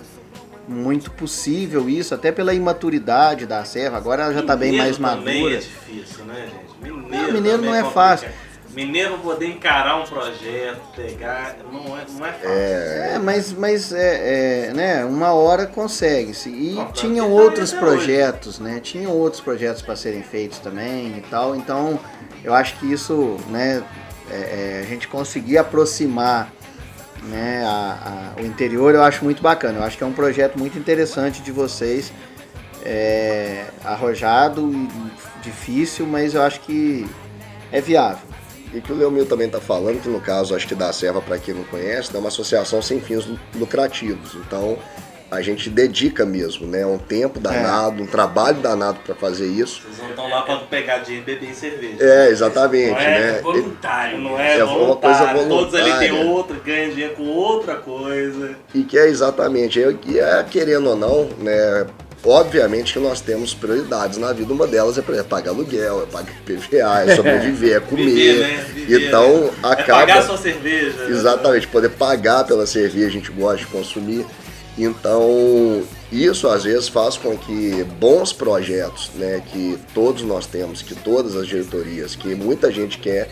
muito 0.66 1.12
possível 1.12 1.88
isso, 1.88 2.12
até 2.12 2.32
pela 2.32 2.52
imaturidade 2.52 3.46
da 3.46 3.64
Serva. 3.64 3.96
Agora 3.96 4.24
ela 4.24 4.34
já 4.34 4.40
está 4.40 4.56
bem 4.56 4.76
mais 4.76 4.98
também 4.98 5.42
madura. 5.42 5.54
é 5.54 5.58
difícil, 5.58 6.24
né, 6.24 6.48
gente? 6.50 6.92
Mineiro, 6.92 7.26
Não, 7.26 7.32
mineiro 7.32 7.62
não 7.62 7.74
é 7.74 7.84
fácil. 7.84 8.28
Mineiro 8.74 9.18
poder 9.18 9.46
encarar 9.46 9.96
um 9.96 10.04
projeto, 10.04 10.80
pegar, 10.94 11.56
não 11.72 11.96
é, 11.96 12.04
não 12.10 12.26
é 12.26 12.32
fácil. 12.32 12.48
É, 12.50 13.18
mas, 13.18 13.52
mas 13.52 13.92
é, 13.92 14.68
é, 14.68 14.72
né, 14.72 15.04
uma 15.04 15.32
hora 15.32 15.66
consegue-se. 15.66 16.48
E 16.50 16.76
tinham 16.92 17.26
tá 17.26 17.32
outros 17.32 17.72
até 17.72 17.84
hoje. 17.84 17.94
projetos, 17.96 18.58
né? 18.60 18.80
Tinham 18.80 19.12
outros 19.12 19.40
projetos 19.40 19.82
para 19.82 19.96
serem 19.96 20.22
feitos 20.22 20.58
também 20.60 21.18
e 21.18 21.24
tal. 21.28 21.56
Então, 21.56 21.98
eu 22.44 22.54
acho 22.54 22.78
que 22.78 22.92
isso, 22.92 23.36
né, 23.48 23.82
é, 24.30 24.34
é, 24.34 24.80
a 24.82 24.86
gente 24.86 25.08
conseguir 25.08 25.58
aproximar 25.58 26.52
né, 27.24 27.62
a- 27.66 28.32
a- 28.38 28.40
o 28.42 28.46
interior, 28.46 28.94
eu 28.94 29.02
acho 29.02 29.22
muito 29.24 29.42
bacana. 29.42 29.78
Eu 29.80 29.84
acho 29.84 29.98
que 29.98 30.02
é 30.02 30.06
um 30.06 30.12
projeto 30.12 30.58
muito 30.58 30.78
interessante 30.78 31.42
de 31.42 31.52
vocês. 31.52 32.12
É, 32.82 33.66
arrojado 33.84 34.72
e 34.72 34.88
difícil, 35.42 36.06
mas 36.06 36.34
eu 36.34 36.40
acho 36.42 36.60
que 36.60 37.06
é 37.70 37.78
viável. 37.80 38.26
E 38.72 38.80
que 38.80 38.90
o 38.90 38.96
Leomil 38.96 39.26
também 39.26 39.48
está 39.48 39.60
falando, 39.60 40.00
que 40.00 40.08
no 40.08 40.20
caso, 40.20 40.54
acho 40.54 40.66
que 40.66 40.74
da 40.74 40.90
Serva, 40.92 41.20
para 41.20 41.36
quem 41.38 41.52
não 41.52 41.64
conhece, 41.64 42.14
é 42.14 42.18
uma 42.18 42.28
associação 42.28 42.80
sem 42.80 42.98
fins 43.00 43.26
lu- 43.26 43.38
lucrativos. 43.56 44.34
Então, 44.36 44.78
a 45.30 45.40
gente 45.40 45.70
dedica 45.70 46.24
mesmo, 46.26 46.66
né? 46.66 46.84
Um 46.84 46.98
tempo 46.98 47.38
danado, 47.38 48.02
um 48.02 48.06
trabalho 48.06 48.58
danado 48.58 48.98
para 49.04 49.14
fazer 49.14 49.46
isso. 49.46 49.82
Vocês 49.82 49.98
não 49.98 50.10
estão 50.10 50.28
lá 50.28 50.42
para 50.42 50.56
pegar 50.58 50.98
dinheiro 50.98 51.24
e 51.30 51.34
beber 51.34 51.54
cerveja. 51.54 51.96
É, 52.00 52.28
exatamente, 52.30 52.90
Não 52.90 52.98
é 52.98 53.20
né? 53.32 53.40
Voluntário. 53.40 54.18
Não 54.18 54.38
é, 54.40 54.58
É 54.58 54.64
uma 54.64 54.74
voluntário. 54.74 55.34
coisa 55.34 55.48
Todos 55.48 55.74
ali 55.74 55.84
tem 55.98 56.10
voluntária. 56.10 56.30
outro, 56.30 56.56
ganham 56.64 56.90
dinheiro 56.90 57.14
com 57.14 57.26
outra 57.28 57.76
coisa. 57.76 58.56
E 58.74 58.82
que 58.82 58.98
é 58.98 59.06
exatamente, 59.08 59.82
é, 59.82 59.92
que 59.92 60.18
é, 60.18 60.44
querendo 60.50 60.88
ou 60.90 60.96
não, 60.96 61.28
né? 61.38 61.86
Obviamente 62.22 62.92
que 62.92 62.98
nós 62.98 63.22
temos 63.22 63.54
prioridades 63.54 64.18
na 64.18 64.30
vida. 64.34 64.52
Uma 64.52 64.66
delas 64.66 64.98
é, 64.98 65.00
por 65.00 65.12
exemplo, 65.14 65.30
pagar 65.30 65.52
aluguel, 65.52 66.02
é 66.02 66.06
pagar 66.06 66.34
PVA, 66.44 67.04
é 67.10 67.16
sobreviver, 67.16 67.76
é 67.76 67.80
comer. 67.88 68.04
Viver, 68.04 68.38
né? 68.40 68.64
Viver, 68.74 69.06
então, 69.08 69.40
né? 69.44 69.50
acaba. 69.62 70.02
É 70.02 70.06
pagar 70.06 70.22
sua 70.24 70.36
cerveja. 70.36 70.98
né? 70.98 71.06
Exatamente, 71.08 71.66
poder 71.68 71.88
pagar 71.88 72.44
pela 72.44 72.66
cerveja, 72.66 73.06
a 73.06 73.10
gente 73.10 73.30
gosta 73.32 73.56
de 73.58 73.66
consumir. 73.68 74.26
Então, 74.82 75.82
isso 76.10 76.48
às 76.48 76.64
vezes 76.64 76.88
faz 76.88 77.16
com 77.16 77.36
que 77.36 77.84
bons 77.98 78.32
projetos, 78.32 79.10
né, 79.14 79.42
que 79.52 79.78
todos 79.92 80.22
nós 80.22 80.46
temos, 80.46 80.80
que 80.80 80.94
todas 80.94 81.36
as 81.36 81.46
diretorias, 81.46 82.16
que 82.16 82.34
muita 82.34 82.72
gente 82.72 82.98
quer 82.98 83.28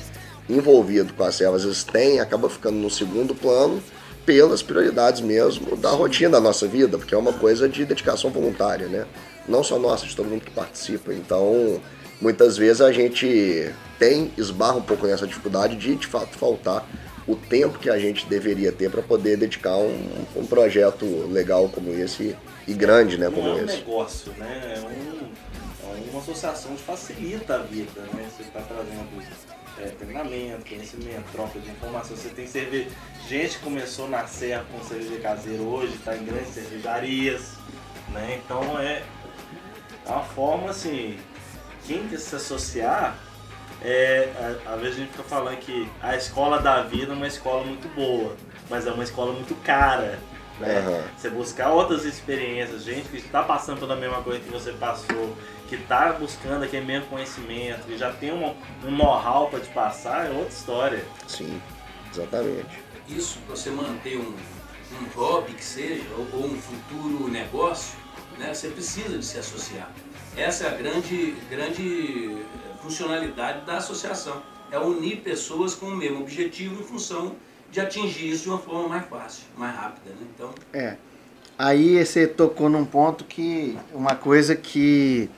envolvido 0.49 1.15
com 1.15 1.25
a 1.25 1.33
serva, 1.33 1.57
às 1.57 1.65
vezes 1.65 1.85
tem, 1.85 2.21
acaba 2.21 2.51
ficando 2.51 2.77
no 2.77 2.91
segundo 2.91 3.35
plano 3.35 3.83
pelas 4.27 4.63
prioridades 4.63 5.23
mesmo 5.23 5.75
da 5.75 5.91
rotina 5.91 6.33
da 6.33 6.41
nossa 6.41 6.67
vida, 6.67 6.99
porque 6.99 7.15
é 7.15 7.19
uma 7.19 7.33
coisa 7.33 7.67
de 7.67 7.83
dedicação 7.87 8.31
voluntária, 8.31 8.87
né? 8.87 9.07
Não 9.49 9.65
só 9.65 9.79
nossa, 9.79 10.07
de 10.07 10.15
todo 10.15 10.29
mundo 10.29 10.45
que 10.45 10.51
participa. 10.51 11.15
Então, 11.15 11.81
muitas 12.21 12.59
vezes 12.59 12.83
a 12.83 12.93
gente 12.93 13.73
tem, 13.99 14.31
esbarra 14.37 14.77
um 14.77 14.83
pouco 14.83 15.07
nessa 15.07 15.27
dificuldade 15.27 15.77
de 15.77 15.97
de 15.97 16.07
fato 16.07 16.37
faltar 16.37 16.87
o 17.29 17.37
tempo 17.37 17.79
que 17.79 17.91
a 17.91 17.99
gente 17.99 18.27
deveria 18.27 18.73
ter 18.73 18.91
para 18.91 19.03
poder 19.03 19.37
dedicar 19.37 19.77
um, 19.77 20.27
um 20.35 20.47
projeto 20.47 21.05
legal 21.31 21.69
como 21.69 21.93
esse 21.93 22.35
e 22.67 22.75
grande, 22.75 23.17
né, 23.19 23.27
Não 23.27 23.35
como 23.35 23.49
é 23.49 23.53
um 23.53 23.65
esse. 23.65 23.77
negócio, 23.77 24.33
né? 24.33 24.75
É, 24.77 24.81
um, 24.81 25.97
é 25.97 26.11
uma 26.11 26.21
associação 26.21 26.75
que 26.75 26.83
facilita 26.83 27.55
a 27.55 27.59
vida, 27.59 28.01
né? 28.15 28.29
Você 28.35 28.43
está 28.43 28.61
trazendo 28.61 29.07
é, 29.79 29.87
treinamento, 29.91 30.69
conhecimento, 30.69 31.25
troca 31.33 31.59
de 31.61 31.71
informação. 31.71 32.17
Você 32.17 32.29
tem 32.31 32.47
cerveja. 32.47 32.89
Gente 33.29 33.59
começou 33.59 34.09
na 34.09 34.27
serra 34.27 34.65
com 34.73 34.83
cerveja 34.87 35.21
caseira 35.21 35.63
hoje, 35.63 35.95
está 35.95 36.17
em 36.17 36.25
grandes 36.25 36.53
cervejarias, 36.55 37.53
né? 38.13 38.41
Então 38.45 38.79
é 38.79 39.03
é 40.07 40.11
uma 40.11 40.25
forma 40.25 40.71
assim. 40.71 41.19
Quem 41.87 42.09
quer 42.09 42.19
se 42.19 42.35
associar, 42.35 43.19
é, 43.83 44.57
a- 44.67 44.75
às 44.75 44.81
vezes 44.81 44.97
a 44.97 45.01
gente 45.01 45.11
fica 45.13 45.23
falando 45.25 45.57
que 45.59 45.89
a 46.03 46.17
escola 46.17 46.61
da 46.61 46.83
vida 46.83 47.13
é 47.13 47.17
uma 47.17 47.27
escola 47.27 47.65
muito 47.65 47.89
boa, 47.95 48.37
mas 48.69 48.87
é 48.87 48.91
uma 48.91 49.05
escola 49.05 49.33
muito 49.33 49.55
cara. 49.63 50.19
Né? 50.59 50.79
Aham. 50.79 51.05
Você 51.17 51.31
buscar 51.31 51.71
outras 51.71 52.05
experiências, 52.05 52.83
gente 52.83 53.09
que 53.09 53.19
está 53.19 53.43
passando 53.43 53.79
pela 53.79 53.95
mesma 53.95 54.21
coisa 54.23 54.41
que 54.41 54.51
você 54.51 54.73
passou, 54.73 55.37
que 55.69 55.77
está 55.77 56.13
buscando 56.15 56.65
aquele 56.65 56.85
mesmo 56.85 57.07
conhecimento, 57.07 57.83
que 57.87 57.97
já 57.97 58.13
tem 58.13 58.33
um, 58.33 58.55
um 58.85 58.91
know-how 58.91 59.49
para 59.49 59.61
te 59.61 59.69
passar, 59.69 60.27
é 60.27 60.31
outra 60.31 60.49
história. 60.53 61.05
Sim, 61.29 61.61
exatamente. 62.13 62.67
Isso, 63.09 63.39
para 63.47 63.55
você 63.55 63.71
manter 63.71 64.17
um, 64.19 64.35
um 65.01 65.09
hobby 65.15 65.53
que 65.53 65.65
seja, 65.65 66.03
ou, 66.17 66.27
ou 66.41 66.47
um 66.47 66.61
futuro 66.61 67.29
negócio, 67.29 67.97
né, 68.37 68.53
você 68.53 68.69
precisa 68.69 69.17
de 69.17 69.25
se 69.25 69.39
associar. 69.39 69.91
Essa 70.37 70.65
é 70.65 70.69
a 70.69 70.75
grande, 70.75 71.37
grande 71.49 72.37
funcionalidade 72.83 73.65
da 73.65 73.79
associação. 73.79 74.43
É 74.71 74.79
unir 74.79 75.23
pessoas 75.23 75.75
com 75.75 75.87
o 75.87 75.97
mesmo 75.97 76.21
objetivo 76.21 76.81
em 76.81 76.85
função 76.85 77.37
de 77.71 77.81
atingir 77.81 78.31
isso 78.31 78.45
de 78.45 78.49
uma 78.51 78.59
forma 78.59 78.89
mais 78.89 79.07
fácil, 79.09 79.45
mais 79.57 79.75
rápida. 79.75 80.11
Né? 80.11 80.27
Então, 80.35 80.51
É. 80.73 80.97
Aí 81.59 82.05
você 82.05 82.25
tocou 82.25 82.69
num 82.69 82.85
ponto 82.85 83.25
que 83.25 83.77
uma 83.93 84.15
coisa 84.15 84.55
que 84.55 85.29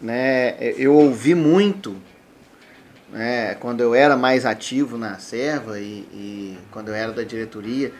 né, 0.00 0.56
eu 0.76 0.94
ouvi 0.94 1.34
muito 1.34 1.96
né, 3.10 3.56
quando 3.56 3.80
eu 3.80 3.92
era 3.92 4.16
mais 4.16 4.46
ativo 4.46 4.96
na 4.96 5.18
serva 5.18 5.80
e, 5.80 6.06
e 6.12 6.58
quando 6.70 6.88
eu 6.88 6.94
era 6.94 7.10
da 7.10 7.24
diretoria, 7.24 7.92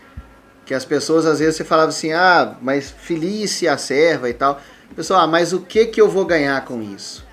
que 0.65 0.73
as 0.73 0.85
pessoas 0.85 1.27
às 1.27 1.41
vezes 1.41 1.57
você 1.57 1.65
falava 1.65 1.89
assim, 1.89 2.13
ah, 2.13 2.57
mas 2.63 2.91
felice 2.91 3.67
a 3.67 3.77
serva 3.77 4.31
e 4.31 4.35
tal. 4.35 4.61
Pessoal, 4.95 5.21
ah, 5.21 5.27
mas 5.27 5.53
o 5.53 5.61
que 5.61 5.87
que 5.87 6.01
eu 6.01 6.09
vou 6.09 6.25
ganhar 6.25 6.65
com 6.65 6.81
isso? 6.81 7.26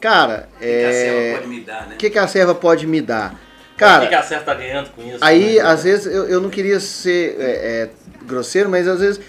Cara, 0.00 0.48
o 0.56 0.58
que 0.58 0.66
que 0.66 0.84
a 0.84 0.90
é, 0.90 1.34
pode 1.34 1.48
me 1.48 1.60
dar, 1.60 1.86
né? 1.86 1.94
o 1.94 1.98
que 1.98 2.10
que 2.10 2.18
a 2.18 2.26
serva 2.26 2.54
pode 2.54 2.86
me 2.86 3.00
dar? 3.00 3.34
o 3.74 3.78
Cara, 3.78 4.02
que, 4.02 4.08
que 4.08 4.14
a 4.14 4.22
Serra 4.22 4.42
tá 4.42 4.54
ganhando 4.54 4.90
com 4.90 5.02
isso? 5.02 5.18
Aí, 5.20 5.56
né? 5.56 5.60
às 5.60 5.84
vezes, 5.84 6.06
eu, 6.06 6.26
eu 6.26 6.40
não 6.40 6.50
queria 6.50 6.78
ser 6.78 7.36
é, 7.38 7.44
é, 7.44 7.90
grosseiro, 8.26 8.68
mas 8.68 8.86
às 8.86 9.00
vezes 9.00 9.20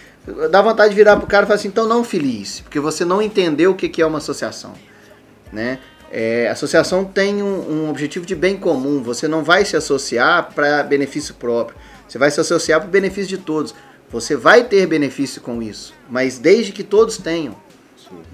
dá 0.50 0.62
vontade 0.62 0.90
de 0.90 0.96
virar 0.96 1.18
pro 1.18 1.26
cara 1.26 1.46
e 1.46 1.48
falar 1.48 1.56
assim, 1.56 1.70
então 1.70 1.88
não 1.88 2.04
feliz, 2.04 2.60
porque 2.60 2.80
você 2.80 3.04
não 3.06 3.22
entendeu 3.22 3.72
o 3.72 3.76
que, 3.76 3.90
que 3.90 4.02
é 4.02 4.06
uma 4.06 4.18
associação. 4.18 4.74
Né? 5.52 5.80
É, 6.12 6.50
a 6.50 6.52
associação 6.52 7.06
tem 7.06 7.42
um, 7.42 7.86
um 7.86 7.90
objetivo 7.90 8.26
de 8.26 8.36
bem 8.36 8.58
comum, 8.58 9.02
você 9.02 9.28
não 9.28 9.44
vai 9.44 9.64
se 9.64 9.78
associar 9.78 10.52
para 10.54 10.84
benefício 10.84 11.34
próprio, 11.36 11.78
você 12.08 12.18
vai 12.18 12.30
se 12.30 12.40
associar 12.40 12.82
para 12.82 12.88
o 12.88 12.92
benefício 12.92 13.30
de 13.30 13.38
todos. 13.38 13.74
Você 14.10 14.36
vai 14.36 14.66
ter 14.66 14.86
benefício 14.86 15.42
com 15.42 15.62
isso, 15.62 15.94
mas 16.10 16.38
desde 16.38 16.74
que 16.74 16.84
todos 16.84 17.18
tenham. 17.18 17.56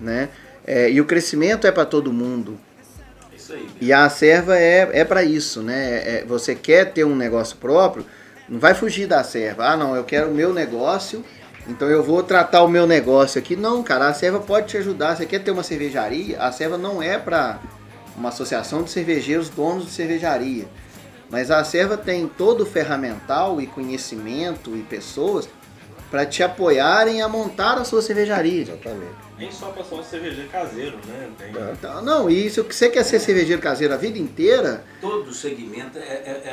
Né? 0.01 0.29
É, 0.67 0.91
e 0.91 0.99
o 0.99 1.05
crescimento 1.05 1.65
é 1.65 1.71
para 1.71 1.85
todo 1.85 2.11
mundo. 2.11 2.59
Isso 3.33 3.53
aí. 3.53 3.69
E 3.79 3.93
a 3.93 4.09
serva 4.09 4.57
é, 4.57 4.89
é 4.91 5.05
para 5.05 5.23
isso, 5.23 5.63
né? 5.63 6.01
É- 6.03 6.25
você 6.27 6.53
quer 6.53 6.91
ter 6.91 7.05
um 7.05 7.15
negócio 7.15 7.55
próprio, 7.55 8.05
não 8.49 8.59
vai 8.59 8.73
fugir 8.73 9.07
da 9.07 9.23
serva. 9.23 9.65
Ah, 9.65 9.77
não, 9.77 9.95
eu 9.95 10.03
quero 10.03 10.29
o 10.29 10.33
meu 10.35 10.53
negócio, 10.53 11.23
então 11.69 11.89
eu 11.89 12.03
vou 12.03 12.21
tratar 12.21 12.63
o 12.63 12.67
meu 12.67 12.85
negócio 12.85 13.39
aqui. 13.39 13.55
Não, 13.55 13.81
cara, 13.81 14.09
a 14.09 14.13
serva 14.13 14.41
pode 14.41 14.67
te 14.67 14.77
ajudar. 14.77 15.15
Você 15.15 15.25
quer 15.25 15.39
ter 15.39 15.51
uma 15.51 15.63
cervejaria? 15.63 16.41
A 16.41 16.51
serva 16.51 16.77
não 16.77 17.01
é 17.01 17.17
para 17.17 17.59
uma 18.17 18.29
associação 18.29 18.83
de 18.83 18.89
cervejeiros 18.89 19.49
donos 19.49 19.85
de 19.85 19.91
cervejaria. 19.91 20.65
Mas 21.29 21.51
a 21.51 21.63
serva 21.63 21.97
tem 21.97 22.27
todo 22.27 22.61
o 22.61 22.65
ferramental 22.65 23.61
e 23.61 23.67
conhecimento 23.67 24.75
e 24.75 24.81
pessoas 24.81 25.47
para 26.09 26.25
te 26.25 26.41
apoiarem 26.43 27.21
a 27.21 27.27
montar 27.27 27.77
a 27.77 27.83
sua 27.83 28.01
cervejaria. 28.01 28.61
Exatamente. 28.63 29.27
Nem 29.37 29.51
só 29.51 29.67
para 29.67 29.83
só 29.83 30.01
cervejeiro 30.01 30.49
caseiro, 30.49 30.97
né? 31.05 31.29
Tem... 31.37 31.49
Então, 31.73 32.01
não, 32.01 32.29
e 32.29 32.49
se 32.49 32.61
você 32.61 32.89
quer 32.89 33.03
ser 33.03 33.19
cervejeiro 33.19 33.61
caseiro 33.61 33.93
a 33.93 33.97
vida 33.97 34.17
inteira, 34.17 34.83
todo 34.99 35.31
segmento 35.33 35.97
é, 35.97 36.01
é- 36.01 36.41
é- 36.45 36.49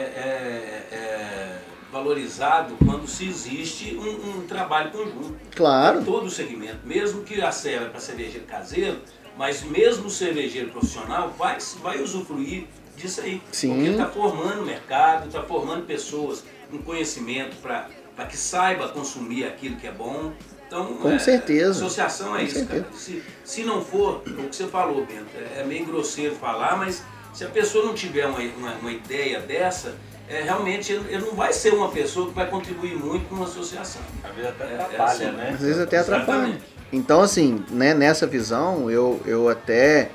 é- 0.93 0.95
é 0.95 1.59
valorizado 1.91 2.75
quando 2.85 3.07
se 3.07 3.27
existe 3.29 3.95
um, 3.97 4.39
um 4.41 4.47
trabalho 4.47 4.91
conjunto. 4.91 5.37
claro. 5.55 6.03
Todo 6.05 6.29
segmento, 6.29 6.79
mesmo 6.85 7.23
que 7.23 7.41
a 7.41 7.53
serva 7.53 7.87
é 7.87 7.89
para 7.89 8.01
cervejeiro 8.01 8.45
caseiro, 8.47 8.99
mas 9.39 9.63
mesmo 9.63 10.07
o 10.07 10.11
cervejeiro 10.11 10.71
profissional 10.71 11.33
vai, 11.39 11.57
vai 11.83 12.03
usufruir 12.03 12.67
disso 12.97 13.21
aí. 13.21 13.41
Sim. 13.53 13.75
Porque 13.75 13.91
está 13.91 14.07
formando 14.07 14.63
mercado, 14.67 15.29
está 15.29 15.43
formando 15.43 15.87
pessoas 15.87 16.45
com 16.71 16.79
conhecimento 16.79 17.57
para 17.63 17.89
que 18.25 18.37
saiba 18.37 18.89
consumir 18.89 19.45
aquilo 19.45 19.77
que 19.77 19.87
é 19.87 19.93
bom. 19.93 20.33
Então, 20.67 20.95
Com 20.95 21.11
é, 21.11 21.19
certeza. 21.19 21.71
Associação 21.85 22.35
é 22.35 22.41
Com 22.41 22.45
isso, 22.45 22.55
certeza. 22.59 22.83
cara. 22.85 22.95
Se, 22.97 23.23
se 23.45 23.63
não 23.65 23.83
for, 23.85 24.23
o 24.27 24.49
que 24.49 24.57
você 24.57 24.67
falou, 24.67 25.05
Bento, 25.05 25.27
é, 25.37 25.61
é 25.61 25.65
meio 25.65 25.85
grosseiro 25.87 26.35
falar, 26.37 26.77
mas 26.77 27.03
se 27.33 27.45
a 27.45 27.49
pessoa 27.49 27.85
não 27.85 27.95
tiver 27.95 28.27
uma, 28.27 28.39
uma, 28.41 28.73
uma 28.75 28.93
ideia 28.93 29.41
dessa, 29.41 29.95
é, 30.29 30.43
realmente 30.43 30.93
ele, 30.93 31.05
ele 31.13 31.25
não 31.25 31.35
vai 31.35 31.53
ser 31.53 31.75
uma 31.75 31.91
pessoa 31.91 32.29
que 32.29 32.35
vai 32.35 32.49
contribuir 32.49 32.95
muito 32.97 33.29
com 33.29 33.35
uma 33.35 33.45
associação. 33.45 34.01
Às 34.23 34.35
vezes 34.35 34.51
até 34.51 34.65
É, 34.65 34.73
é 34.73 34.81
atrapalha, 34.81 35.11
assim. 35.11 35.37
né? 35.37 35.51
Às 35.55 35.61
vezes 35.61 35.79
até 35.81 35.99
atrapalha. 35.99 36.39
Exatamente. 36.39 36.65
Então, 36.93 37.21
assim, 37.21 37.65
né, 37.71 37.93
nessa 37.93 38.27
visão, 38.27 38.89
eu, 38.91 39.21
eu 39.27 39.49
até 39.49 40.11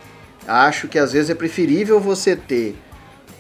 acho 0.48 0.88
que 0.88 0.98
às 0.98 1.12
vezes 1.14 1.30
é 1.30 1.36
preferível 1.36 2.00
você 2.00 2.36
ter 2.36 2.76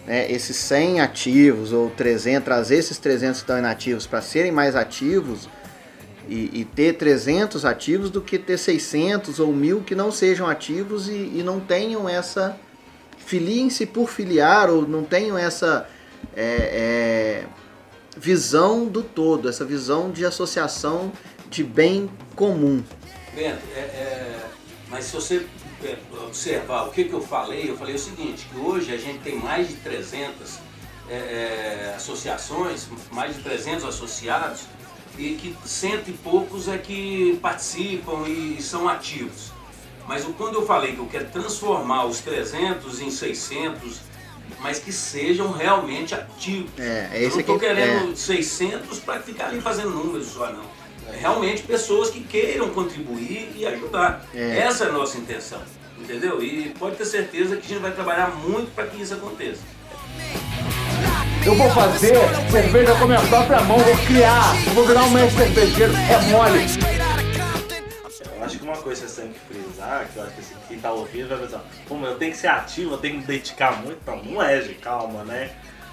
né, 0.06 0.32
esses 0.32 0.56
100 0.58 1.02
ativos 1.02 1.72
ou 1.72 1.90
300, 1.90 2.44
trazer 2.44 2.78
esses 2.78 2.98
300 2.98 3.40
que 3.40 3.44
estão 3.44 3.58
inativos 3.58 4.08
para 4.08 4.22
serem 4.22 4.52
mais 4.52 4.76
ativos 4.76 5.50
e, 6.28 6.62
e, 6.62 6.66
ter 6.66 6.94
300 6.94 7.66
ativos 7.66 8.10
do 8.10 8.22
que 8.22 8.38
ter 8.38 8.58
600 8.58 9.40
ou 9.40 9.52
1000 9.52 9.82
que 9.82 9.96
não 9.96 10.12
sejam 10.12 10.48
ativos 10.48 11.08
e, 11.08 11.12
e 11.12 11.42
não 11.44 11.60
tenham 11.60 12.08
essa 12.08 12.56
filiem-se 13.18 13.86
por 13.86 14.10
filiar 14.10 14.70
ou 14.70 14.88
não 14.88 15.04
tenham 15.04 15.38
essa 15.38 15.88
é, 16.36 16.46
é, 16.46 17.46
visão 18.18 18.88
do 18.88 19.04
todo, 19.04 19.50
essa 19.50 19.64
visão 19.64 20.12
de 20.12 20.26
associação 20.26 21.12
de 21.50 21.64
bem 21.64 22.10
comum. 22.36 22.84
Bento, 23.36 23.62
é, 23.76 23.80
é, 23.80 24.40
mas 24.90 25.06
se 25.06 25.14
você 25.14 25.46
observar 26.26 26.88
o 26.88 26.92
que, 26.92 27.06
que 27.06 27.14
eu 27.14 27.22
falei, 27.22 27.70
eu 27.70 27.78
falei 27.78 27.96
o 27.96 28.00
seguinte, 28.00 28.48
que 28.52 28.60
hoje 28.60 28.94
a 28.94 28.98
gente 28.98 29.20
tem 29.20 29.36
mais 29.38 29.68
de 29.68 29.76
300 29.76 30.60
é, 31.10 31.14
é, 31.14 31.94
associações, 31.96 32.88
mais 33.12 33.36
de 33.36 33.42
300 33.42 33.86
associados, 33.86 34.62
e 35.18 35.36
que 35.36 35.56
cento 35.68 36.10
e 36.10 36.14
poucos 36.14 36.68
é 36.68 36.78
que 36.78 37.38
participam 37.42 38.28
e 38.28 38.62
são 38.62 38.88
ativos. 38.88 39.52
Mas 40.08 40.24
quando 40.38 40.56
eu 40.56 40.66
falei 40.66 40.94
que 40.94 41.00
eu 41.00 41.08
quero 41.08 41.26
transformar 41.26 42.06
os 42.06 42.20
300 42.20 43.02
em 43.02 43.12
600, 43.12 44.00
mas 44.60 44.80
que 44.80 44.92
sejam 44.92 45.52
realmente 45.52 46.16
ativos. 46.16 46.72
É, 46.78 47.10
eu 47.14 47.30
não 47.30 47.40
estou 47.40 47.60
querendo 47.60 48.14
é. 48.14 48.16
600 48.16 49.00
para 49.00 49.20
ficar 49.20 49.48
ali 49.48 49.62
fazendo 49.62 49.92
números 49.92 50.28
só, 50.28 50.52
não. 50.52 50.79
Realmente 51.18 51.64
pessoas 51.64 52.10
que 52.10 52.22
queiram 52.22 52.70
contribuir 52.70 53.52
e 53.56 53.66
ajudar. 53.66 54.26
É. 54.34 54.60
Essa 54.60 54.86
é 54.86 54.90
a 54.90 54.92
nossa 54.92 55.18
intenção, 55.18 55.62
entendeu? 55.98 56.42
E 56.44 56.70
pode 56.78 56.96
ter 56.96 57.06
certeza 57.06 57.58
que 57.58 57.66
a 57.66 57.70
gente 57.70 57.82
vai 57.82 57.92
trabalhar 57.92 58.28
muito 58.36 58.74
para 58.74 58.88
que 58.88 59.02
isso 59.02 59.14
aconteça. 59.14 59.62
Eu 61.46 61.56
vou 61.56 61.70
fazer 61.72 62.16
cerveja 62.52 62.94
com 62.96 63.06
a 63.06 63.08
minha 63.08 63.22
própria 63.28 63.62
mão, 63.62 63.80
vou 63.80 63.98
criar, 64.06 64.54
eu 64.68 64.74
vou 64.74 64.86
virar 64.86 65.04
um 65.04 65.10
mestre 65.12 65.46
cervejeiro, 65.46 65.94
é 65.94 66.32
mole. 66.32 66.66
Eu 68.36 68.44
acho 68.44 68.58
que 68.58 68.64
uma 68.64 68.78
coisa 68.78 69.06
que 69.06 69.12
você 69.12 69.22
tem 69.22 69.32
que 69.32 69.40
frisar, 69.40 70.08
que 70.12 70.18
eu 70.18 70.24
acho 70.24 70.34
que 70.34 70.40
assim, 70.42 70.56
quem 70.68 70.80
tá 70.80 70.92
ouvindo 70.92 71.30
vai 71.30 71.38
pensar, 71.38 71.64
pô, 71.88 71.96
mas 71.96 72.12
eu 72.12 72.18
tenho 72.18 72.32
que 72.32 72.38
ser 72.38 72.48
ativo, 72.48 72.94
eu 72.94 72.98
tenho 72.98 73.16
que 73.16 73.20
me 73.22 73.28
dedicar 73.28 73.82
muito. 73.82 74.00
Não, 74.06 74.24
não 74.24 74.44
é, 74.44 74.62
gente, 74.62 74.76
calma, 74.76 75.24
né? 75.24 75.52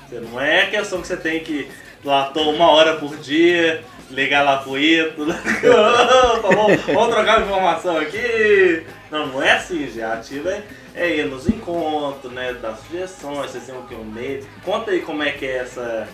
Você 0.08 0.20
não 0.20 0.40
é 0.40 0.66
questão 0.66 1.00
que 1.00 1.06
você 1.06 1.16
tem 1.16 1.42
que 1.42 1.70
lá 2.06 2.32
uma 2.36 2.70
hora 2.70 2.96
por 2.96 3.16
dia, 3.16 3.84
ligar 4.10 4.44
lá 4.44 4.58
pro 4.58 4.78
Ito, 4.78 5.26
vamos, 6.42 6.80
vamos 6.82 7.14
trocar 7.14 7.42
informação 7.42 7.98
aqui. 7.98 8.84
Não, 9.10 9.26
não 9.26 9.42
é 9.42 9.52
assim, 9.52 9.88
já 9.88 10.14
ativo 10.14 10.48
é, 10.48 10.62
é 10.94 11.16
ir 11.16 11.26
nos 11.26 11.48
encontros, 11.48 12.32
né? 12.32 12.54
Dar 12.60 12.76
sugestões, 12.76 13.50
vocês 13.50 13.64
têm 13.64 13.76
o 13.76 13.82
que? 13.82 13.94
Um 13.94 14.04
meio. 14.04 14.46
Conta 14.64 14.90
aí 14.90 15.00
como 15.00 15.22
é 15.22 15.32
que 15.32 15.44
é 15.44 15.58
essa. 15.58 16.08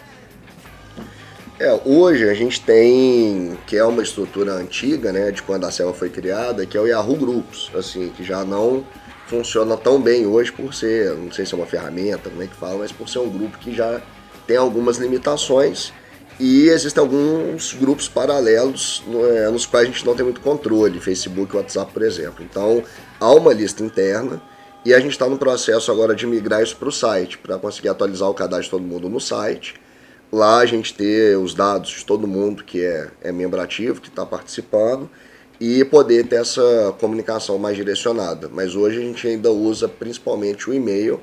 É, 1.61 1.81
hoje 1.85 2.29
a 2.29 2.35
gente 2.35 2.61
tem, 2.61 3.57
que 3.67 3.77
é 3.77 3.85
uma 3.85 4.03
estrutura 4.03 4.53
antiga, 4.55 5.13
né, 5.13 5.31
de 5.31 5.43
quando 5.43 5.65
a 5.65 5.71
Selva 5.71 5.95
foi 5.95 6.11
criada, 6.11 6.67
que 6.67 6.77
é 6.77 6.81
o 6.81 6.87
Yahoo 6.87 7.15
Groups, 7.15 7.71
assim, 7.77 8.09
que 8.09 8.25
já 8.25 8.45
não 8.45 8.85
funciona 9.29 9.77
tão 9.77 10.01
bem 10.01 10.27
hoje 10.27 10.51
por 10.51 10.75
ser, 10.75 11.15
não 11.15 11.31
sei 11.31 11.47
se 11.47 11.55
é 11.55 11.57
uma 11.57 11.67
ferramenta, 11.67 12.31
como 12.31 12.43
é 12.43 12.47
que 12.47 12.57
fala, 12.57 12.79
mas 12.79 12.91
por 12.91 13.09
ser 13.09 13.21
um 13.21 13.31
grupo 13.31 13.59
que 13.59 13.73
já 13.73 14.01
tem 14.47 14.57
algumas 14.57 14.99
limitações 14.99 15.93
e 16.41 16.69
existem 16.69 17.01
alguns 17.01 17.73
grupos 17.75 18.09
paralelos 18.09 19.03
é, 19.37 19.49
nos 19.51 19.67
quais 19.67 19.89
a 19.89 19.91
gente 19.93 20.05
não 20.05 20.15
tem 20.15 20.25
muito 20.25 20.41
controle, 20.41 20.99
Facebook 20.99 21.57
WhatsApp, 21.57 21.93
por 21.93 22.03
exemplo. 22.03 22.45
Então, 22.45 22.83
há 23.21 23.33
uma 23.33 23.53
lista 23.53 23.83
interna 23.83 24.43
e 24.85 24.93
a 24.93 24.99
gente 24.99 25.13
está 25.13 25.29
no 25.29 25.39
processo 25.39 25.93
agora 25.93 26.15
de 26.15 26.27
migrar 26.27 26.63
isso 26.63 26.77
para 26.77 26.89
o 26.89 26.93
site, 26.93 27.39
para 27.39 27.59
conseguir 27.59 27.91
atualizar 27.91 28.29
o 28.29 28.35
cadastro 28.35 28.65
de 28.65 28.71
todo 28.71 28.83
mundo 28.83 29.09
no 29.09 29.21
site. 29.21 29.75
Lá 30.33 30.59
a 30.59 30.67
gente 30.67 30.95
ter 30.95 31.37
os 31.39 31.55
dados 31.55 31.91
de 31.91 32.05
todo 32.05 32.27
mundo 32.27 32.65
que 32.65 32.83
é, 32.83 33.09
é 33.23 33.31
membro 33.31 33.61
ativo, 33.61 34.01
que 34.01 34.09
está 34.09 34.25
participando, 34.25 35.09
e 35.61 35.85
poder 35.85 36.27
ter 36.27 36.41
essa 36.41 36.93
comunicação 36.99 37.57
mais 37.57 37.77
direcionada. 37.77 38.51
Mas 38.53 38.75
hoje 38.75 38.99
a 38.99 39.03
gente 39.03 39.29
ainda 39.29 39.53
usa 39.53 39.87
principalmente 39.87 40.69
o 40.69 40.75
e-mail 40.75 41.21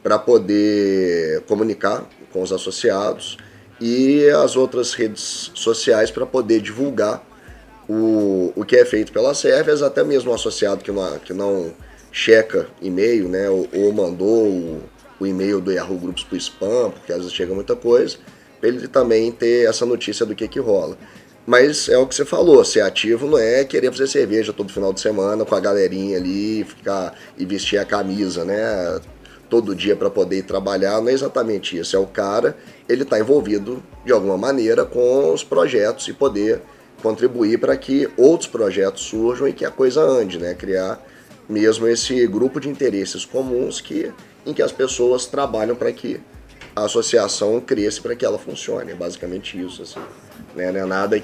para 0.00 0.16
poder 0.16 1.40
comunicar 1.48 2.06
com 2.32 2.42
os 2.42 2.52
associados 2.52 3.36
e 3.80 4.28
as 4.28 4.56
outras 4.56 4.92
redes 4.92 5.50
sociais 5.54 6.10
para 6.10 6.26
poder 6.26 6.60
divulgar 6.60 7.24
o, 7.88 8.52
o 8.54 8.64
que 8.64 8.76
é 8.76 8.84
feito 8.84 9.12
pelas 9.12 9.38
servers, 9.38 9.82
até 9.82 10.04
mesmo 10.04 10.30
o 10.30 10.34
associado 10.34 10.84
que 10.84 10.92
não, 10.92 11.18
que 11.18 11.32
não 11.32 11.72
checa 12.12 12.68
e-mail, 12.80 13.28
né, 13.28 13.48
ou, 13.50 13.68
ou 13.72 13.92
mandou 13.92 14.46
o, 14.46 14.82
o 15.18 15.26
e-mail 15.26 15.60
do 15.60 15.72
Yahoo 15.72 15.98
Groups 15.98 16.22
para 16.22 16.34
o 16.34 16.38
spam, 16.38 16.90
porque 16.90 17.12
às 17.12 17.18
vezes 17.18 17.32
chega 17.32 17.54
muita 17.54 17.74
coisa, 17.74 18.16
para 18.60 18.68
ele 18.68 18.86
também 18.86 19.32
ter 19.32 19.68
essa 19.68 19.84
notícia 19.86 20.24
do 20.24 20.34
que, 20.34 20.46
que 20.46 20.60
rola. 20.60 20.96
Mas 21.46 21.88
é 21.88 21.96
o 21.96 22.06
que 22.06 22.14
você 22.14 22.24
falou, 22.24 22.64
ser 22.64 22.82
ativo 22.82 23.26
não 23.26 23.38
é 23.38 23.64
querer 23.64 23.90
fazer 23.90 24.06
cerveja 24.06 24.52
todo 24.52 24.72
final 24.72 24.92
de 24.92 25.00
semana 25.00 25.44
com 25.44 25.54
a 25.54 25.60
galerinha 25.60 26.18
ali 26.18 26.62
ficar, 26.64 27.14
e 27.36 27.44
vestir 27.44 27.78
a 27.78 27.84
camisa, 27.84 28.44
né? 28.44 29.00
Todo 29.50 29.74
dia 29.74 29.96
para 29.96 30.08
poder 30.08 30.38
ir 30.38 30.42
trabalhar, 30.44 31.00
não 31.00 31.08
é 31.08 31.12
exatamente 31.12 31.76
isso. 31.76 31.96
É 31.96 31.98
o 31.98 32.06
cara, 32.06 32.56
ele 32.88 33.02
está 33.02 33.18
envolvido 33.18 33.82
de 34.04 34.12
alguma 34.12 34.38
maneira 34.38 34.84
com 34.84 35.34
os 35.34 35.44
projetos 35.44 36.08
e 36.08 36.12
poder 36.12 36.62
contribuir 37.02 37.58
para 37.58 37.76
que 37.76 38.08
outros 38.16 38.48
projetos 38.48 39.02
surjam 39.02 39.48
e 39.48 39.52
que 39.52 39.64
a 39.64 39.70
coisa 39.70 40.00
ande, 40.00 40.38
né? 40.38 40.54
Criar 40.54 41.04
mesmo 41.48 41.88
esse 41.88 42.26
grupo 42.28 42.60
de 42.60 42.68
interesses 42.68 43.24
comuns 43.24 43.80
que, 43.80 44.12
em 44.46 44.54
que 44.54 44.62
as 44.62 44.70
pessoas 44.70 45.26
trabalham 45.26 45.74
para 45.74 45.92
que 45.92 46.20
a 46.76 46.84
associação 46.84 47.60
cresça 47.60 48.00
para 48.00 48.14
que 48.14 48.24
ela 48.24 48.38
funcione. 48.38 48.92
É 48.92 48.94
basicamente 48.94 49.60
isso, 49.60 49.82
assim. 49.82 50.00
Né? 50.54 50.70
Não 50.70 50.80
é 50.80 50.84
nada, 50.86 51.20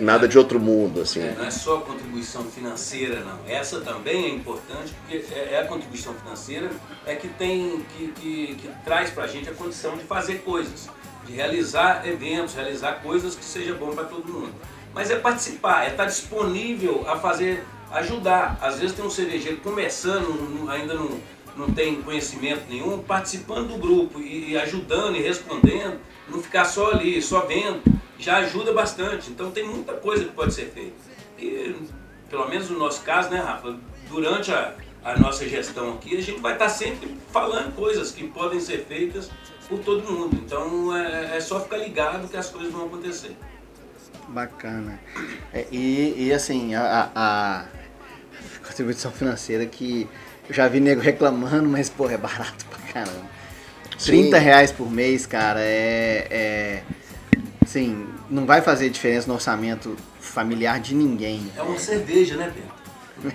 nada 0.00 0.26
de 0.26 0.38
outro 0.38 0.58
mundo, 0.58 1.00
assim. 1.00 1.20
É, 1.20 1.34
não 1.36 1.44
é 1.44 1.50
só 1.50 1.78
a 1.78 1.80
contribuição 1.82 2.44
financeira, 2.44 3.20
não. 3.20 3.38
Essa 3.46 3.80
também 3.80 4.24
é 4.24 4.28
importante, 4.30 4.94
porque 5.00 5.24
é 5.34 5.54
é 5.54 5.60
a 5.60 5.66
contribuição 5.66 6.14
financeira 6.14 6.70
é 7.06 7.14
que 7.14 7.28
tem 7.28 7.84
que, 7.96 8.08
que, 8.08 8.54
que 8.56 8.70
traz 8.84 9.10
para 9.10 9.24
a 9.24 9.26
gente 9.26 9.48
a 9.48 9.54
condição 9.54 9.96
de 9.96 10.04
fazer 10.04 10.38
coisas, 10.38 10.88
de 11.26 11.32
realizar 11.32 12.06
eventos, 12.06 12.54
realizar 12.54 13.02
coisas 13.02 13.34
que 13.34 13.44
seja 13.44 13.74
bom 13.74 13.94
para 13.94 14.04
todo 14.04 14.26
mundo. 14.26 14.54
Mas 14.92 15.10
é 15.10 15.16
participar, 15.16 15.84
é 15.84 15.90
estar 15.90 16.04
disponível 16.04 17.04
a 17.08 17.16
fazer, 17.16 17.64
ajudar. 17.92 18.58
Às 18.60 18.78
vezes 18.78 18.94
tem 18.94 19.04
um 19.04 19.10
cervejeiro 19.10 19.58
começando, 19.58 20.68
ainda 20.68 20.94
não, 20.94 21.20
não 21.56 21.70
tem 21.72 22.00
conhecimento 22.02 22.62
nenhum, 22.68 22.98
participando 22.98 23.68
do 23.68 23.78
grupo 23.78 24.20
e 24.20 24.56
ajudando 24.56 25.16
e 25.16 25.22
respondendo, 25.22 25.98
não 26.28 26.40
ficar 26.40 26.64
só 26.64 26.92
ali, 26.92 27.20
só 27.20 27.40
vendo, 27.40 27.82
já 28.18 28.38
ajuda 28.38 28.72
bastante. 28.72 29.30
Então 29.30 29.50
tem 29.50 29.64
muita 29.66 29.94
coisa 29.94 30.24
que 30.24 30.30
pode 30.32 30.52
ser 30.54 30.66
feita. 30.66 30.92
E, 31.38 31.74
pelo 32.30 32.48
menos 32.48 32.68
no 32.70 32.78
nosso 32.78 33.02
caso, 33.02 33.30
né, 33.30 33.38
Rafa, 33.40 33.76
durante 34.08 34.52
a, 34.52 34.74
a 35.04 35.18
nossa 35.18 35.48
gestão 35.48 35.94
aqui, 35.94 36.16
a 36.16 36.22
gente 36.22 36.40
vai 36.40 36.52
estar 36.54 36.68
sempre 36.68 37.14
falando 37.32 37.74
coisas 37.74 38.10
que 38.12 38.26
podem 38.28 38.60
ser 38.60 38.84
feitas 38.88 39.30
por 39.68 39.78
todo 39.80 40.10
mundo. 40.10 40.36
Então 40.44 40.96
é, 40.96 41.36
é 41.36 41.40
só 41.40 41.60
ficar 41.60 41.78
ligado 41.78 42.28
que 42.28 42.36
as 42.36 42.48
coisas 42.50 42.72
vão 42.72 42.86
acontecer. 42.86 43.36
Bacana. 44.28 44.98
É, 45.52 45.66
e, 45.70 46.26
e 46.26 46.32
assim, 46.32 46.74
a, 46.74 47.10
a- 47.14 47.64
a 48.62 48.66
contribuição 48.66 49.10
financeira 49.12 49.66
que 49.66 50.08
eu 50.48 50.54
já 50.54 50.66
vi 50.68 50.80
nego 50.80 51.00
reclamando, 51.00 51.68
mas, 51.68 51.88
pô, 51.90 52.08
é 52.08 52.16
barato 52.16 52.64
pra 52.66 52.78
caramba. 52.92 53.26
Sim. 53.98 54.22
30 54.22 54.38
reais 54.38 54.72
por 54.72 54.90
mês, 54.90 55.24
cara, 55.26 55.60
é, 55.60 56.26
é. 56.30 56.82
Assim, 57.74 58.06
não 58.30 58.46
vai 58.46 58.62
fazer 58.62 58.88
diferença 58.88 59.26
no 59.26 59.34
orçamento 59.34 59.96
familiar 60.20 60.78
de 60.78 60.94
ninguém. 60.94 61.50
É 61.56 61.62
uma 61.62 61.76
cerveja, 61.76 62.36
né, 62.36 62.52
Pedro? 62.54 62.84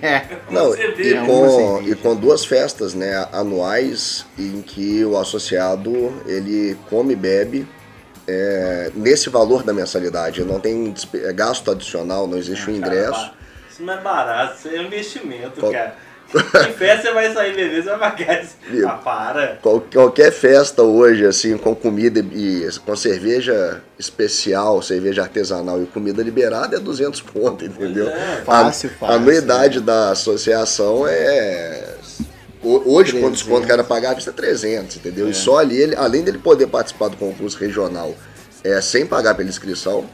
É. 0.02 0.38
Não, 0.50 0.68
Você 0.68 0.88
vê, 0.92 1.10
e 1.10 1.14
é 1.14 1.20
uma 1.20 1.26
com, 1.26 1.56
cerveja. 1.76 1.90
e 1.90 1.94
com 1.96 2.14
duas 2.16 2.44
festas 2.44 2.94
né, 2.94 3.26
anuais 3.32 4.24
em 4.38 4.62
que 4.62 5.04
o 5.04 5.18
associado 5.18 6.22
ele 6.26 6.76
come 6.88 7.12
e 7.14 7.16
bebe 7.16 7.66
é, 8.28 8.90
nesse 8.94 9.28
valor 9.28 9.62
da 9.62 9.72
mensalidade. 9.74 10.42
Não 10.44 10.60
tem 10.60 10.94
é 11.14 11.32
gasto 11.32 11.70
adicional, 11.70 12.26
não 12.26 12.38
existe 12.38 12.68
Ah, 12.68 12.72
o 12.72 12.76
ingresso. 12.76 13.32
Isso 13.70 13.82
não 13.82 13.92
é 13.94 14.00
barato, 14.00 14.56
isso 14.58 14.68
é 14.68 14.82
investimento, 14.82 15.58
Qual- 15.60 15.72
cara. 15.72 15.96
Em 16.34 16.72
festa 16.74 17.08
você 17.08 17.12
vai 17.14 17.32
sair 17.34 17.54
beber, 17.56 17.82
você 17.82 17.88
vai 17.90 17.98
pagar 17.98 18.42
isso. 18.44 18.54
Ah, 18.86 18.92
para. 18.92 19.58
Qual- 19.62 19.80
qualquer 19.92 20.30
festa 20.30 20.82
hoje, 20.82 21.26
assim, 21.26 21.56
com 21.58 21.74
comida 21.74 22.20
e 22.20 22.68
com 22.86 22.94
cerveja 22.94 23.82
especial, 23.98 24.80
cerveja 24.82 25.22
artesanal 25.22 25.82
e 25.82 25.86
comida 25.86 26.22
liberada 26.22 26.76
é 26.76 26.78
200 26.80 27.20
conto, 27.20 27.64
entendeu? 27.64 28.08
É, 28.08 28.42
fácil, 28.44 28.90
a, 28.90 28.98
fácil. 28.98 29.14
A 29.14 29.16
anuidade 29.18 29.80
da 29.80 30.10
associação 30.10 31.04
é. 31.06 31.94
ho- 32.62 32.82
Hoje, 32.86 33.12
com 33.12 33.18
300. 33.22 33.32
desconto 33.40 33.66
que 33.66 33.72
era 33.72 33.82
pagar, 33.84 34.14
custa 34.14 34.32
300, 34.32 34.96
entendeu? 34.96 35.28
E 35.28 35.34
só 35.34 35.58
ali, 35.58 35.76
ele, 35.76 35.96
além 35.96 36.22
dele 36.22 36.38
poder 36.38 36.66
participar 36.68 37.08
do 37.08 37.16
concurso 37.16 37.58
regional 37.58 38.14
é, 38.62 38.80
sem 38.80 39.04
pagar 39.06 39.34
pela 39.34 39.48
inscrição, 39.48 40.04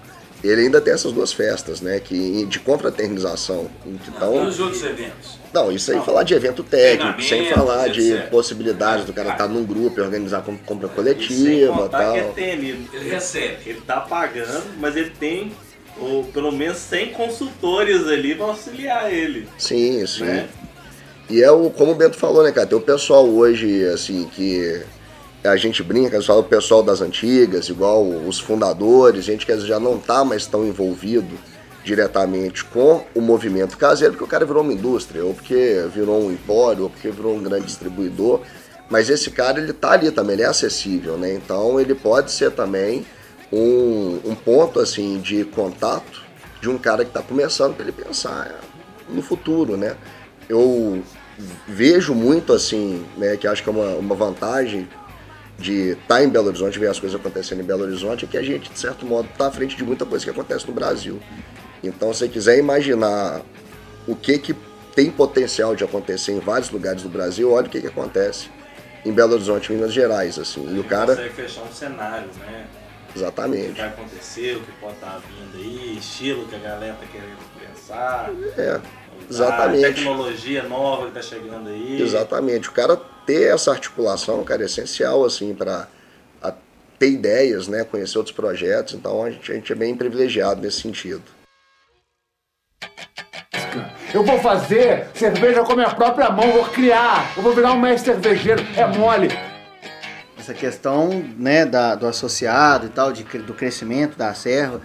ele 0.44 0.62
ainda 0.62 0.80
tem 0.80 0.92
essas 0.94 1.12
duas 1.12 1.32
festas, 1.32 1.80
né? 1.80 1.98
Que, 2.00 2.44
de 2.46 2.58
confraternização. 2.60 3.68
Então, 3.86 4.44
E 4.44 4.46
os 4.48 4.60
outros 4.60 4.82
eventos? 4.84 5.38
não, 5.52 5.72
isso 5.72 5.90
aí 5.92 6.00
falar 6.00 6.22
de 6.22 6.34
evento 6.34 6.62
técnico, 6.62 7.22
sem 7.22 7.50
falar 7.52 7.88
de 7.88 8.12
etc. 8.12 8.30
possibilidades 8.30 9.04
do 9.06 9.12
cara 9.12 9.30
estar 9.32 9.48
num 9.48 9.64
grupo 9.64 9.98
e 9.98 10.02
organizar 10.02 10.42
com- 10.42 10.56
compra 10.58 10.88
coletiva 10.88 11.50
e 11.50 11.66
contar 11.82 12.12
que 12.12 12.18
é 12.18 12.22
tal. 12.22 12.32
tênis. 12.32 12.76
Ele 12.92 13.08
recebe. 13.10 13.56
Ele 13.66 13.80
tá 13.80 14.00
pagando, 14.00 14.64
mas 14.78 14.96
ele 14.96 15.10
tem 15.18 15.52
ou 15.98 16.24
pelo 16.24 16.52
menos 16.52 16.76
100 16.76 17.12
consultores 17.12 18.06
ali 18.06 18.34
pra 18.34 18.46
auxiliar 18.46 19.10
ele. 19.12 19.48
Sim, 19.56 20.06
sim. 20.06 20.24
Né? 20.24 20.46
E 21.30 21.42
é 21.42 21.50
o, 21.50 21.70
como 21.70 21.92
o 21.92 21.94
Bento 21.94 22.16
falou, 22.18 22.44
né, 22.44 22.52
cara? 22.52 22.66
Tem 22.66 22.76
o 22.78 22.80
pessoal 22.82 23.26
hoje, 23.26 23.82
assim, 23.86 24.28
que 24.32 24.82
a 25.46 25.56
gente 25.56 25.82
brinca, 25.82 26.20
fala 26.22 26.40
o 26.40 26.44
pessoal 26.44 26.82
das 26.82 27.00
antigas, 27.00 27.68
igual 27.68 28.04
os 28.04 28.38
fundadores, 28.38 29.24
gente 29.24 29.46
que 29.46 29.58
já 29.60 29.78
não 29.78 29.98
tá 29.98 30.24
mais 30.24 30.46
tão 30.46 30.66
envolvido 30.66 31.38
diretamente 31.84 32.64
com 32.64 33.04
o 33.14 33.20
movimento 33.20 33.78
caseiro, 33.78 34.14
porque 34.14 34.24
o 34.24 34.28
cara 34.28 34.44
virou 34.44 34.62
uma 34.62 34.72
indústria, 34.72 35.24
ou 35.24 35.32
porque 35.32 35.86
virou 35.94 36.20
um 36.20 36.32
empório, 36.32 36.84
ou 36.84 36.90
porque 36.90 37.10
virou 37.10 37.36
um 37.36 37.42
grande 37.42 37.66
distribuidor. 37.66 38.40
Mas 38.90 39.08
esse 39.08 39.30
cara, 39.30 39.60
ele 39.60 39.72
tá 39.72 39.92
ali 39.92 40.10
também, 40.10 40.34
ele 40.34 40.42
é 40.42 40.46
acessível, 40.46 41.16
né? 41.16 41.34
Então 41.34 41.80
ele 41.80 41.94
pode 41.94 42.32
ser 42.32 42.50
também 42.50 43.06
um, 43.52 44.18
um 44.24 44.34
ponto, 44.34 44.80
assim, 44.80 45.18
de 45.20 45.44
contato 45.44 46.22
de 46.60 46.68
um 46.68 46.78
cara 46.78 47.04
que 47.04 47.12
tá 47.12 47.22
começando 47.22 47.74
para 47.74 47.84
ele 47.84 47.92
pensar 47.92 48.60
no 49.08 49.22
futuro, 49.22 49.76
né? 49.76 49.96
Eu 50.48 51.02
vejo 51.68 52.14
muito, 52.14 52.52
assim, 52.52 53.04
né, 53.16 53.36
que 53.36 53.46
acho 53.46 53.62
que 53.62 53.68
é 53.68 53.72
uma, 53.72 53.94
uma 53.96 54.14
vantagem 54.14 54.88
de 55.58 55.92
estar 55.92 56.22
em 56.22 56.28
Belo 56.28 56.48
Horizonte, 56.48 56.78
ver 56.78 56.88
as 56.88 57.00
coisas 57.00 57.18
acontecendo 57.18 57.60
em 57.60 57.64
Belo 57.64 57.82
Horizonte, 57.82 58.24
é 58.24 58.28
que 58.28 58.36
a 58.36 58.42
gente, 58.42 58.70
de 58.70 58.78
certo 58.78 59.06
modo, 59.06 59.28
está 59.30 59.46
à 59.46 59.50
frente 59.50 59.76
de 59.76 59.84
muita 59.84 60.04
coisa 60.04 60.24
que 60.24 60.30
acontece 60.30 60.66
no 60.66 60.72
Brasil. 60.72 61.18
Então, 61.82 62.12
se 62.12 62.20
você 62.20 62.28
quiser 62.28 62.58
imaginar 62.58 63.42
o 64.06 64.14
que, 64.14 64.38
que 64.38 64.54
tem 64.94 65.10
potencial 65.10 65.74
de 65.74 65.84
acontecer 65.84 66.32
em 66.32 66.40
vários 66.40 66.70
lugares 66.70 67.02
do 67.02 67.08
Brasil, 67.08 67.52
olha 67.52 67.66
o 67.66 67.70
que, 67.70 67.80
que 67.80 67.86
acontece 67.86 68.48
em 69.04 69.12
Belo 69.12 69.34
Horizonte, 69.34 69.72
Minas 69.72 69.92
Gerais, 69.92 70.38
assim. 70.38 70.74
E 70.74 70.78
o 70.78 70.84
cara, 70.84 71.14
consegue 71.14 71.34
fechar 71.34 71.62
um 71.62 71.72
cenário, 71.72 72.28
né? 72.40 72.66
O 73.08 73.12
que 73.12 73.18
exatamente. 73.18 73.78
vai 73.78 73.88
acontecer, 73.88 74.56
o 74.56 74.60
que 74.60 74.72
pode 74.80 74.94
estar 74.94 75.20
vindo 75.20 75.56
aí, 75.62 75.96
estilo 75.96 76.46
que 76.46 76.56
a 76.56 76.58
galera 76.58 76.94
tá 76.94 77.06
querendo 77.06 77.38
pensar. 77.58 78.30
É, 78.58 78.80
exatamente. 79.30 79.94
Tecnologia 79.94 80.62
nova 80.64 81.06
que 81.06 81.12
tá 81.12 81.22
chegando 81.22 81.68
aí. 81.68 82.02
Exatamente. 82.02 82.68
O 82.68 82.72
cara 82.72 83.00
ter 83.26 83.52
essa 83.54 83.72
articulação, 83.72 84.42
cara, 84.44 84.62
é 84.62 84.66
essencial, 84.66 85.24
assim, 85.24 85.54
para 85.54 85.88
ter 86.98 87.10
ideias, 87.10 87.68
né? 87.68 87.84
Conhecer 87.84 88.18
outros 88.18 88.34
projetos. 88.34 88.94
Então 88.94 89.22
a 89.22 89.30
gente, 89.30 89.52
a 89.52 89.54
gente 89.54 89.72
é 89.72 89.74
bem 89.74 89.94
privilegiado 89.94 90.60
nesse 90.60 90.80
sentido. 90.80 91.22
Eu 94.14 94.24
vou 94.24 94.38
fazer 94.38 95.08
cerveja 95.14 95.62
com 95.62 95.72
a 95.72 95.76
minha 95.76 95.94
própria 95.94 96.30
mão, 96.30 96.50
vou 96.52 96.64
criar, 96.64 97.32
eu 97.36 97.42
vou 97.42 97.52
virar 97.52 97.72
um 97.72 97.80
mestre 97.80 98.12
cervejeiro, 98.12 98.64
é 98.74 98.86
mole. 98.86 99.28
essa 100.38 100.54
questão 100.54 101.10
né, 101.36 101.66
da, 101.66 101.94
do 101.94 102.06
associado 102.06 102.86
e 102.86 102.88
tal, 102.88 103.12
de, 103.12 103.24
do 103.24 103.52
crescimento 103.52 104.16
da 104.16 104.32
serva, 104.32 104.80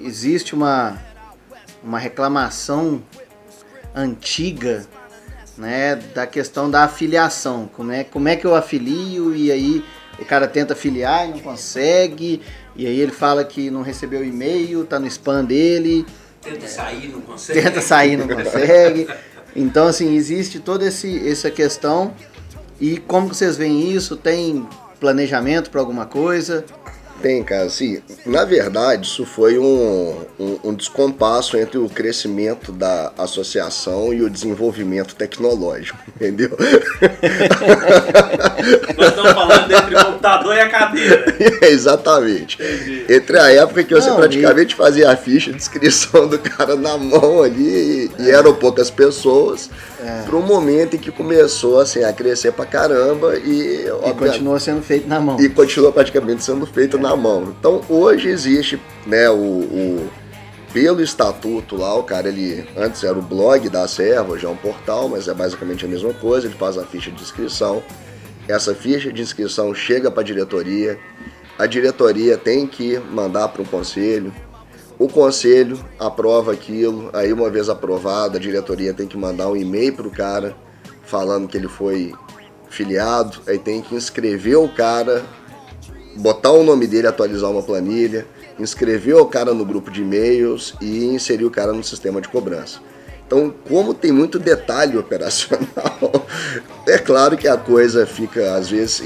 existe 0.00 0.54
uma, 0.54 0.96
uma 1.82 1.98
reclamação 1.98 3.02
antiga 3.94 4.86
né, 5.56 5.96
da 6.14 6.26
questão 6.26 6.70
da 6.70 6.84
afiliação. 6.84 7.68
Como 7.74 7.92
é, 7.92 8.04
como 8.04 8.28
é 8.28 8.36
que 8.36 8.44
eu 8.44 8.54
afilio 8.54 9.34
e 9.34 9.50
aí 9.50 9.84
o 10.18 10.24
cara 10.24 10.46
tenta 10.46 10.74
afiliar 10.74 11.28
e 11.28 11.32
não 11.32 11.40
consegue, 11.40 12.40
e 12.76 12.86
aí 12.86 13.00
ele 13.00 13.12
fala 13.12 13.44
que 13.44 13.70
não 13.70 13.82
recebeu 13.82 14.20
o 14.20 14.24
e-mail, 14.24 14.84
tá 14.84 14.98
no 14.98 15.06
spam 15.06 15.44
dele, 15.44 16.06
Tenta 16.44 16.68
sair, 16.68 17.08
não 17.08 17.22
consegue. 17.22 17.62
tenta 17.62 17.80
sair, 17.80 18.16
não 18.18 18.28
consegue. 18.28 19.08
Então, 19.56 19.86
assim, 19.86 20.14
existe 20.14 20.60
toda 20.60 20.86
esse, 20.86 21.26
essa 21.26 21.50
questão. 21.50 22.12
E 22.78 22.98
como 22.98 23.28
vocês 23.28 23.56
veem 23.56 23.90
isso? 23.90 24.14
Tem 24.14 24.68
planejamento 25.00 25.70
para 25.70 25.80
alguma 25.80 26.04
coisa? 26.04 26.64
Tem, 27.22 27.42
cara, 27.42 27.64
assim, 27.64 28.02
na 28.26 28.44
verdade, 28.44 29.06
isso 29.06 29.24
foi 29.24 29.58
um, 29.58 30.14
um, 30.38 30.58
um 30.64 30.74
descompasso 30.74 31.56
entre 31.56 31.78
o 31.78 31.88
crescimento 31.88 32.70
da 32.70 33.12
associação 33.16 34.12
e 34.12 34.20
o 34.22 34.28
desenvolvimento 34.28 35.14
tecnológico, 35.14 35.98
entendeu? 36.14 36.50
Nós 38.96 39.08
estamos 39.08 39.32
falando 39.32 39.72
entre 39.72 39.94
o 39.96 40.04
computador 40.04 40.54
e 40.56 40.60
a 40.60 40.68
cadeira. 40.68 41.24
Exatamente. 41.66 42.58
Entre 43.08 43.38
a 43.38 43.50
época 43.52 43.84
que 43.84 43.94
você 43.94 44.08
Não, 44.10 44.16
praticamente 44.16 44.74
fazia 44.74 45.10
a 45.10 45.16
ficha 45.16 45.50
de 45.50 45.56
inscrição 45.56 46.28
do 46.28 46.38
cara 46.38 46.76
na 46.76 46.96
mão 46.98 47.42
ali 47.42 48.10
e, 48.18 48.22
e 48.22 48.30
eram 48.30 48.54
poucas 48.54 48.90
pessoas, 48.90 49.70
para 50.26 50.36
o 50.36 50.42
momento 50.42 50.96
em 50.96 50.98
que 50.98 51.10
começou 51.10 51.80
assim, 51.80 52.04
a 52.04 52.12
crescer 52.12 52.52
pra 52.52 52.66
caramba 52.66 53.36
e, 53.36 53.84
E 53.86 53.90
obvia- 53.90 54.14
continua 54.14 54.60
sendo 54.60 54.82
feito 54.82 55.08
na 55.08 55.18
mão. 55.20 55.40
e 55.40 55.48
continua 55.48 55.90
praticamente 55.92 56.44
sendo 56.44 56.66
feito 56.66 56.98
na 57.04 57.14
mão. 57.16 57.54
Então 57.58 57.82
hoje 57.88 58.28
existe, 58.28 58.80
né, 59.06 59.28
o, 59.30 59.34
o- 59.36 60.10
pelo 60.72 61.00
estatuto 61.00 61.76
lá, 61.76 61.94
o 61.94 62.02
cara 62.02 62.26
ele 62.28 62.66
antes 62.76 63.04
era 63.04 63.16
o 63.16 63.22
blog 63.22 63.68
da 63.68 63.86
serva, 63.86 64.32
hoje 64.32 64.44
é 64.44 64.48
um 64.48 64.56
portal, 64.56 65.08
mas 65.08 65.28
é 65.28 65.34
basicamente 65.34 65.84
a 65.84 65.88
mesma 65.88 66.12
coisa, 66.14 66.48
ele 66.48 66.56
faz 66.56 66.76
a 66.76 66.84
ficha 66.84 67.12
de 67.12 67.22
inscrição. 67.22 67.80
Essa 68.48 68.74
ficha 68.74 69.12
de 69.12 69.22
inscrição 69.22 69.72
chega 69.72 70.10
para 70.10 70.22
a 70.22 70.24
diretoria, 70.24 70.98
a 71.56 71.66
diretoria 71.66 72.36
tem 72.36 72.66
que 72.66 72.98
mandar 72.98 73.48
para 73.48 73.62
o 73.62 73.64
conselho, 73.64 74.32
o 74.98 75.08
conselho 75.08 75.78
aprova 75.98 76.52
aquilo, 76.52 77.08
aí 77.12 77.32
uma 77.32 77.48
vez 77.50 77.68
aprovado, 77.68 78.36
a 78.36 78.40
diretoria 78.40 78.92
tem 78.92 79.06
que 79.06 79.16
mandar 79.16 79.48
um 79.48 79.56
e-mail 79.56 79.92
para 79.94 80.06
o 80.08 80.10
cara 80.10 80.56
falando 81.04 81.46
que 81.46 81.56
ele 81.56 81.68
foi 81.68 82.12
filiado, 82.68 83.38
aí 83.46 83.58
tem 83.58 83.80
que 83.80 83.94
inscrever 83.94 84.58
o 84.58 84.68
cara, 84.68 85.22
botar 86.16 86.52
o 86.52 86.62
nome 86.62 86.86
dele, 86.86 87.06
atualizar 87.06 87.50
uma 87.50 87.62
planilha, 87.62 88.26
inscrever 88.58 89.16
o 89.16 89.26
cara 89.26 89.52
no 89.52 89.64
grupo 89.64 89.90
de 89.90 90.02
e-mails 90.02 90.74
e 90.80 91.04
inserir 91.06 91.44
o 91.44 91.50
cara 91.50 91.72
no 91.72 91.82
sistema 91.82 92.20
de 92.20 92.28
cobrança. 92.28 92.78
Então, 93.26 93.52
como 93.68 93.94
tem 93.94 94.12
muito 94.12 94.38
detalhe 94.38 94.96
operacional, 94.98 96.26
é 96.86 96.98
claro 96.98 97.36
que 97.36 97.48
a 97.48 97.56
coisa 97.56 98.06
fica, 98.06 98.54
às 98.54 98.68
vezes, 98.68 99.02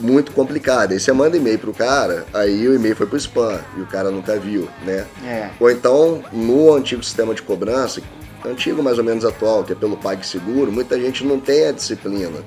muito 0.00 0.32
complicada. 0.32 0.94
Aí 0.94 1.00
você 1.00 1.12
manda 1.12 1.36
e-mail 1.36 1.58
pro 1.58 1.72
cara, 1.72 2.26
aí 2.34 2.66
o 2.66 2.74
e-mail 2.74 2.96
foi 2.96 3.06
pro 3.06 3.16
spam 3.16 3.60
e 3.76 3.80
o 3.80 3.86
cara 3.86 4.10
nunca 4.10 4.38
viu, 4.38 4.68
né? 4.84 5.06
É. 5.24 5.50
Ou 5.60 5.70
então, 5.70 6.22
no 6.32 6.74
antigo 6.74 7.02
sistema 7.02 7.34
de 7.34 7.42
cobrança, 7.42 8.02
antigo 8.44 8.82
mais 8.82 8.98
ou 8.98 9.04
menos 9.04 9.24
atual, 9.24 9.64
que 9.64 9.72
é 9.72 9.76
pelo 9.76 9.96
PagSeguro, 9.96 10.72
muita 10.72 10.98
gente 11.00 11.24
não 11.24 11.38
tem 11.38 11.68
a 11.68 11.72
disciplina 11.72 12.40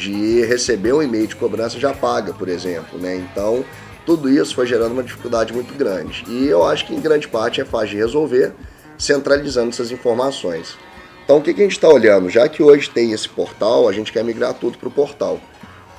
de 0.00 0.42
receber 0.44 0.92
um 0.92 1.02
e-mail 1.02 1.26
de 1.26 1.36
cobrança 1.36 1.78
já 1.78 1.92
paga, 1.92 2.32
por 2.32 2.48
exemplo, 2.48 2.98
né? 2.98 3.16
Então, 3.16 3.64
tudo 4.06 4.30
isso 4.30 4.54
foi 4.54 4.66
gerando 4.66 4.92
uma 4.92 5.02
dificuldade 5.02 5.52
muito 5.52 5.74
grande. 5.74 6.24
E 6.26 6.46
eu 6.46 6.64
acho 6.64 6.86
que 6.86 6.94
em 6.94 7.00
grande 7.00 7.28
parte 7.28 7.60
é 7.60 7.64
fácil 7.64 7.90
de 7.90 7.96
resolver 7.96 8.52
centralizando 8.96 9.70
essas 9.70 9.90
informações. 9.90 10.76
Então, 11.24 11.38
o 11.38 11.42
que, 11.42 11.54
que 11.54 11.60
a 11.60 11.64
gente 11.64 11.72
está 11.72 11.88
olhando? 11.88 12.28
Já 12.28 12.48
que 12.48 12.62
hoje 12.62 12.90
tem 12.90 13.12
esse 13.12 13.28
portal, 13.28 13.88
a 13.88 13.92
gente 13.92 14.12
quer 14.12 14.24
migrar 14.24 14.54
tudo 14.54 14.78
para 14.78 14.88
o 14.88 14.90
portal. 14.90 15.38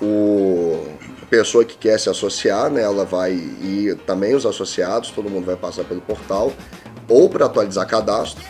O, 0.01 0.83
a 1.21 1.25
pessoa 1.27 1.63
que 1.63 1.77
quer 1.77 1.99
se 1.99 2.09
associar, 2.09 2.69
né, 2.69 2.81
ela 2.81 3.05
vai, 3.05 3.33
e 3.33 3.95
também 4.05 4.35
os 4.35 4.45
associados, 4.45 5.11
todo 5.11 5.29
mundo 5.29 5.45
vai 5.45 5.55
passar 5.55 5.83
pelo 5.83 6.01
portal, 6.01 6.51
ou 7.07 7.29
para 7.29 7.45
atualizar 7.45 7.87
cadastro, 7.87 8.43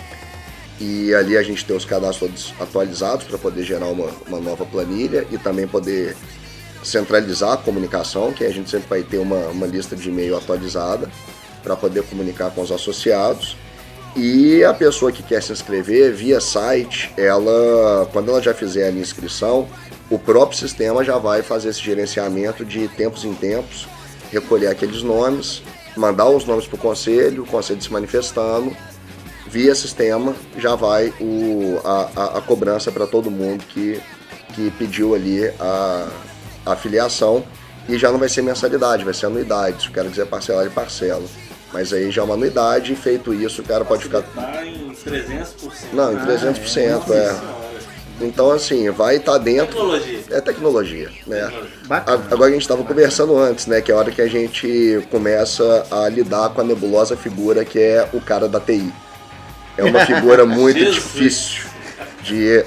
e 0.82 1.14
ali 1.14 1.38
a 1.38 1.44
gente 1.44 1.64
tem 1.64 1.78
os 1.78 1.86
cadastros 1.86 2.56
atualizados 2.60 3.26
para 3.26 3.38
poder 3.38 3.64
gerar 3.64 3.86
uma, 3.86 4.10
uma 4.28 4.40
nova 4.40 4.66
planilha 4.66 5.28
e 5.30 5.38
também 5.38 5.68
poder 5.68 6.18
centralizar 6.84 7.54
a 7.54 7.58
comunicação, 7.58 8.34
que 8.34 8.44
a 8.44 8.50
gente 8.50 8.68
sempre 8.68 8.90
vai 8.90 9.04
ter 9.04 9.20
uma, 9.20 9.38
uma 9.50 9.68
lista 9.68 9.96
de 9.96 10.10
e-mail 10.10 10.36
atualizada 10.36 11.08
para 11.62 11.76
poder 11.76 12.02
comunicar 12.06 12.50
com 12.50 12.62
os 12.64 12.72
associados. 12.72 13.56
E 14.16 14.64
a 14.64 14.74
pessoa 14.74 15.12
que 15.12 15.22
quer 15.22 15.44
se 15.44 15.52
inscrever 15.52 16.14
via 16.14 16.42
site, 16.42 17.14
ela, 17.16 18.10
quando 18.12 18.32
ela 18.32 18.42
já 18.42 18.52
fizer 18.52 18.88
a 18.88 18.92
inscrição, 18.92 19.68
o 20.10 20.18
próprio 20.18 20.58
sistema 20.58 21.04
já 21.04 21.20
vai 21.20 21.44
fazer 21.44 21.70
esse 21.70 21.82
gerenciamento 21.82 22.66
de 22.66 22.88
tempos 22.88 23.24
em 23.24 23.36
tempos, 23.36 23.88
recolher 24.32 24.68
aqueles 24.68 25.04
nomes, 25.04 25.62
mandar 25.96 26.28
os 26.28 26.44
nomes 26.44 26.66
para 26.66 26.76
o 26.76 26.80
conselho, 26.80 27.44
o 27.44 27.46
conselho 27.46 27.82
se 27.82 27.94
manifestando, 27.94 28.76
via 29.52 29.76
sistema 29.76 30.34
já 30.58 30.76
vai 30.76 31.14
o, 31.20 31.80
a, 31.84 32.10
a, 32.16 32.38
a 32.38 32.42
cobrança 32.42 32.92
para 32.92 33.06
todo 33.06 33.30
mundo 33.30 33.64
que, 33.66 34.02
que 34.56 34.72
pediu 34.72 35.14
ali 35.14 35.46
a, 35.60 36.08
a 36.66 36.76
filiação 36.76 37.44
e 37.90 37.98
já 37.98 38.10
não 38.12 38.18
vai 38.18 38.30
ser 38.30 38.42
mensalidade, 38.42 39.04
vai 39.04 39.14
ser 39.14 39.26
anuidade. 39.26 39.84
Se 39.84 39.90
o 39.90 39.92
cara 39.92 40.08
quiser 40.08 40.26
parcelar, 40.26 40.64
ele 40.64 40.74
parcela. 40.74 41.24
Mas 41.74 41.92
aí 41.92 42.12
já 42.12 42.22
é 42.22 42.26
uma 42.26 42.36
anuidade, 42.36 42.94
e 42.94 42.96
feito 42.96 43.34
isso, 43.34 43.62
o 43.62 43.66
cara 43.66 43.84
pode 43.84 44.04
ficar. 44.04 44.22
Tá 44.22 44.66
em 44.66 44.92
300%. 44.92 45.46
Não, 45.94 46.14
em 46.14 46.18
300%, 46.18 46.58
é. 46.60 46.68
Senhora. 46.68 47.62
Então, 48.20 48.52
assim, 48.52 48.90
vai 48.92 49.16
estar 49.16 49.38
dentro. 49.38 49.74
Tecnologia. 49.74 50.20
É 50.30 50.42
tecnologia, 50.42 51.10
né? 51.26 51.52
Bacana. 51.88 52.24
Agora 52.30 52.50
a 52.50 52.54
gente 52.54 52.62
estava 52.62 52.84
conversando 52.84 53.38
antes, 53.38 53.66
né? 53.66 53.82
Que 53.82 53.92
é 53.92 53.96
a 53.96 53.98
hora 53.98 54.12
que 54.12 54.22
a 54.22 54.28
gente 54.28 55.06
começa 55.10 55.86
a 55.90 56.08
lidar 56.08 56.50
com 56.50 56.62
a 56.62 56.64
nebulosa 56.64 57.18
figura 57.18 57.66
que 57.66 57.80
é 57.80 58.08
o 58.14 58.22
cara 58.22 58.48
da 58.48 58.60
TI. 58.60 58.94
É 59.78 59.84
uma 59.84 60.06
figura 60.06 60.46
muito 60.46 60.80
difícil 60.80 61.64
de. 62.24 62.64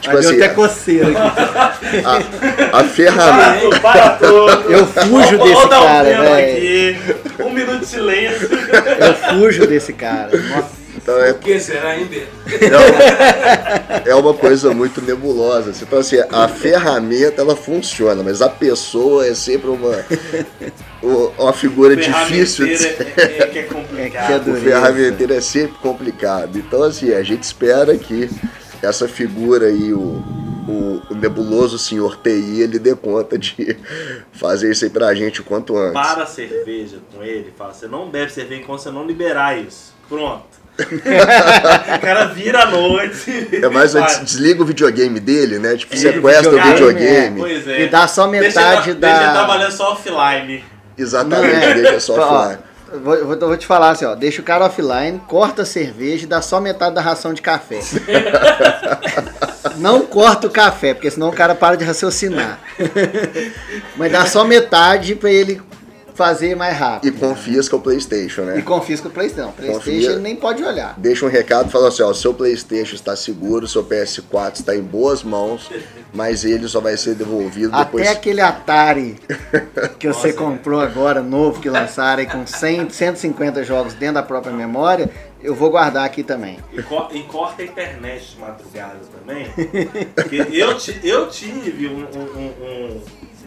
Tipo 0.00 0.18
assim, 0.18 0.36
até 0.36 0.48
coceira 0.50 1.08
aqui. 1.08 2.02
a, 2.72 2.78
a 2.80 2.84
ferramenta. 2.84 3.80
Para 3.80 4.10
tudo. 4.10 4.72
Eu 4.72 4.86
fujo 4.86 5.38
desse 5.38 5.52
vou 5.54 5.64
um 5.64 5.68
cara, 5.68 6.04
tempo 6.04 6.22
velho. 6.22 7.16
Um 7.40 7.50
minuto 7.52 7.78
de 7.80 7.86
silêncio. 7.86 8.48
Eu 8.52 9.14
fujo 9.14 9.66
desse 9.66 9.92
cara. 9.92 10.30
Nossa. 10.36 10.85
Então 11.06 11.18
é, 11.20 11.30
O 11.30 11.34
que 11.38 11.60
será 11.60 11.90
ainda? 11.90 12.16
é 14.04 14.14
uma 14.16 14.34
coisa 14.34 14.74
muito 14.74 15.00
nebulosa. 15.00 15.70
assim. 15.70 15.84
Então, 15.84 16.00
assim, 16.00 16.16
a 16.30 16.48
ferramenta 16.48 17.42
ela 17.42 17.54
funciona, 17.54 18.24
mas 18.24 18.42
a 18.42 18.48
pessoa 18.48 19.24
é 19.24 19.32
sempre 19.32 19.70
uma, 19.70 20.04
uma 21.38 21.52
figura 21.52 21.94
difícil 21.96 22.66
de 22.66 22.72
é, 22.86 23.38
é 23.38 23.46
que 23.46 23.58
é 23.58 23.62
É 23.62 23.62
que 23.62 23.74
complicado. 23.74 24.50
é 24.50 24.52
O 24.52 24.56
ferramenteiro 24.56 25.32
é 25.32 25.40
sempre 25.40 25.78
complicado. 25.78 26.58
Então, 26.58 26.82
assim, 26.82 27.12
a 27.12 27.22
gente 27.22 27.44
espera 27.44 27.96
que 27.96 28.28
essa 28.82 29.06
figura 29.06 29.66
aí, 29.66 29.92
o, 29.92 29.98
o, 30.68 31.02
o 31.10 31.14
nebuloso 31.14 31.78
senhor 31.78 32.16
TI, 32.16 32.62
ele 32.62 32.80
dê 32.80 32.96
conta 32.96 33.38
de 33.38 33.76
fazer 34.32 34.72
isso 34.72 34.84
aí 34.84 34.90
pra 34.90 35.14
gente 35.14 35.40
o 35.40 35.44
quanto 35.44 35.76
antes. 35.76 35.92
Para 35.92 36.24
a 36.24 36.26
cerveja 36.26 36.96
com 37.14 37.22
ele, 37.22 37.52
fala, 37.56 37.72
você 37.72 37.86
não 37.86 38.10
bebe 38.10 38.32
cerveja 38.32 38.60
enquanto 38.62 38.80
você 38.80 38.90
não 38.90 39.06
liberar 39.06 39.56
isso. 39.56 39.94
Pronto. 40.08 40.65
o 41.96 42.00
cara 42.00 42.26
vira 42.26 42.62
à 42.62 42.66
noite. 42.66 43.48
É 43.62 43.68
mais, 43.68 43.92
des- 43.94 44.20
desliga 44.24 44.62
o 44.62 44.66
videogame 44.66 45.18
dele, 45.20 45.58
né? 45.58 45.76
Tipo, 45.76 45.94
É, 45.94 45.98
sequestra 45.98 46.48
o 46.50 46.62
videogame, 46.62 46.72
videogame. 46.94 47.40
Pois 47.40 47.68
é. 47.68 47.82
E 47.82 47.88
dá 47.88 48.06
só 48.06 48.26
Deixa 48.26 48.46
metade 48.48 48.90
ele- 48.90 48.98
da- 48.98 49.08
Deixa 49.08 49.22
ele 49.24 49.32
trabalhando 49.32 49.72
só 49.72 49.92
offline. 49.92 50.64
Exatamente, 50.98 51.52
Não, 51.54 51.62
é. 51.62 51.74
deixa 51.74 52.00
só 52.00 52.14
offline. 52.14 52.58
eu 52.92 53.00
Vou, 53.00 53.24
vou- 53.24 53.34
eu 53.34 53.48
vou 53.48 53.56
te 53.56 53.66
falar 53.66 53.90
assim, 53.90 54.04
ó. 54.04 54.14
Deixa 54.14 54.40
o 54.40 54.44
cara 54.44 54.64
offline, 54.66 55.20
corta 55.26 55.62
a 55.62 55.66
cerveja 55.66 56.24
e 56.24 56.26
dá 56.26 56.40
só 56.40 56.60
metade 56.60 56.94
da 56.94 57.00
ração 57.00 57.32
de 57.34 57.42
café. 57.42 57.80
Não 59.76 60.02
corta 60.06 60.46
o 60.46 60.50
café, 60.50 60.94
porque 60.94 61.10
senão 61.10 61.28
o 61.28 61.32
cara 61.32 61.54
para 61.54 61.76
de 61.76 61.84
raciocinar. 61.84 62.58
Mas 63.96 64.12
dá 64.12 64.24
só 64.26 64.44
metade 64.44 65.14
pra 65.14 65.30
ele 65.30 65.60
fazer 66.16 66.56
mais 66.56 66.74
E 66.74 66.78
rápido. 66.78 67.18
confisca 67.20 67.76
o 67.76 67.80
Playstation, 67.80 68.42
E 68.42 68.46
né? 68.46 68.62
confisca 68.62 69.08
o 69.08 69.10
Playstation. 69.10 69.52
Playstation 69.52 69.78
Confia. 69.84 70.10
ele 70.12 70.20
nem 70.20 70.34
pode 70.34 70.64
olhar. 70.64 70.94
Deixa 70.98 71.24
um 71.26 71.28
recado 71.28 71.70
falando 71.70 71.88
assim, 71.88 72.02
ó, 72.02 72.10
o 72.10 72.14
seu 72.14 72.32
Playstation 72.32 72.94
está 72.94 73.14
seguro, 73.14 73.66
o 73.66 73.68
seu 73.68 73.84
PS4 73.84 74.54
está 74.54 74.74
em 74.74 74.80
boas 74.82 75.22
mãos, 75.22 75.70
mas 76.14 76.44
ele 76.44 76.66
só 76.68 76.80
vai 76.80 76.96
ser 76.96 77.14
devolvido 77.14 77.70
depois. 77.76 78.06
Até 78.06 78.16
aquele 78.16 78.40
Atari 78.40 79.16
que 79.98 80.08
você 80.08 80.32
comprou 80.32 80.80
agora, 80.80 81.22
novo, 81.22 81.60
que 81.60 81.68
lançaram 81.68 82.20
aí 82.20 82.26
com 82.26 82.46
100, 82.46 82.88
150 82.90 83.62
jogos 83.62 83.92
dentro 83.94 84.14
da 84.14 84.22
própria 84.22 84.52
memória, 84.52 85.10
eu 85.42 85.54
vou 85.54 85.70
guardar 85.70 86.04
aqui 86.06 86.22
também. 86.22 86.58
E, 86.72 86.82
co- 86.82 87.08
e 87.12 87.22
corta 87.24 87.62
a 87.62 87.64
internet 87.66 88.30
de 88.34 88.40
madrugada 88.40 88.96
também. 89.20 89.46
Porque 90.14 90.36
eu, 90.50 90.76
ti- 90.78 90.98
eu 91.04 91.28
tive 91.28 91.86
um, 91.88 92.00
um, 92.00 92.46
um- 92.64 93.00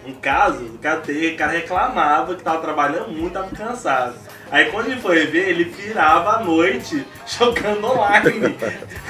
um- 0.10 0.20
caso, 0.22 0.64
o 0.64 0.78
cara, 0.80 1.02
o 1.02 1.36
cara 1.38 1.52
reclamava 1.52 2.36
que 2.36 2.44
tava 2.44 2.60
trabalhando 2.62 3.10
muito, 3.10 3.34
tava 3.34 3.50
cansado. 3.56 4.14
Aí 4.52 4.66
quando 4.72 4.88
ele 4.88 5.00
foi 5.02 5.26
ver, 5.28 5.50
ele 5.50 5.64
virava 5.66 6.38
à 6.38 6.44
noite 6.44 7.06
jogando 7.28 7.86
online. 7.86 8.58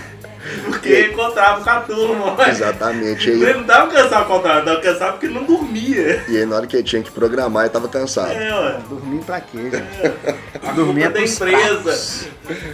Porque 0.66 1.10
encontrava 1.12 1.62
com 1.64 1.70
a 1.70 1.82
turma. 1.82 2.48
Exatamente. 2.48 3.30
Ele 3.30 3.54
não 3.56 3.66
tava 3.66 3.92
cansado 3.92 4.26
com 4.26 4.34
o 4.34 4.36
contrário, 4.38 4.66
tava 4.66 4.82
cansado 4.82 5.12
porque 5.14 5.28
não 5.28 5.44
dormia. 5.44 6.24
e 6.30 6.38
aí 6.38 6.46
na 6.46 6.56
hora 6.56 6.66
que 6.66 6.78
ele 6.78 6.84
tinha 6.84 7.04
que 7.04 7.12
programar, 7.12 7.66
ele 7.66 7.74
tava 7.74 7.88
cansado. 7.90 8.32
É, 8.32 8.52
ué. 8.58 8.80
Dormir 8.90 9.24
pra 9.26 9.42
quê, 9.42 9.58
gente? 9.70 10.66
A 10.66 10.72
Dormir 10.72 11.04
é 11.04 11.10
da 11.10 11.22
empresa. 11.22 12.28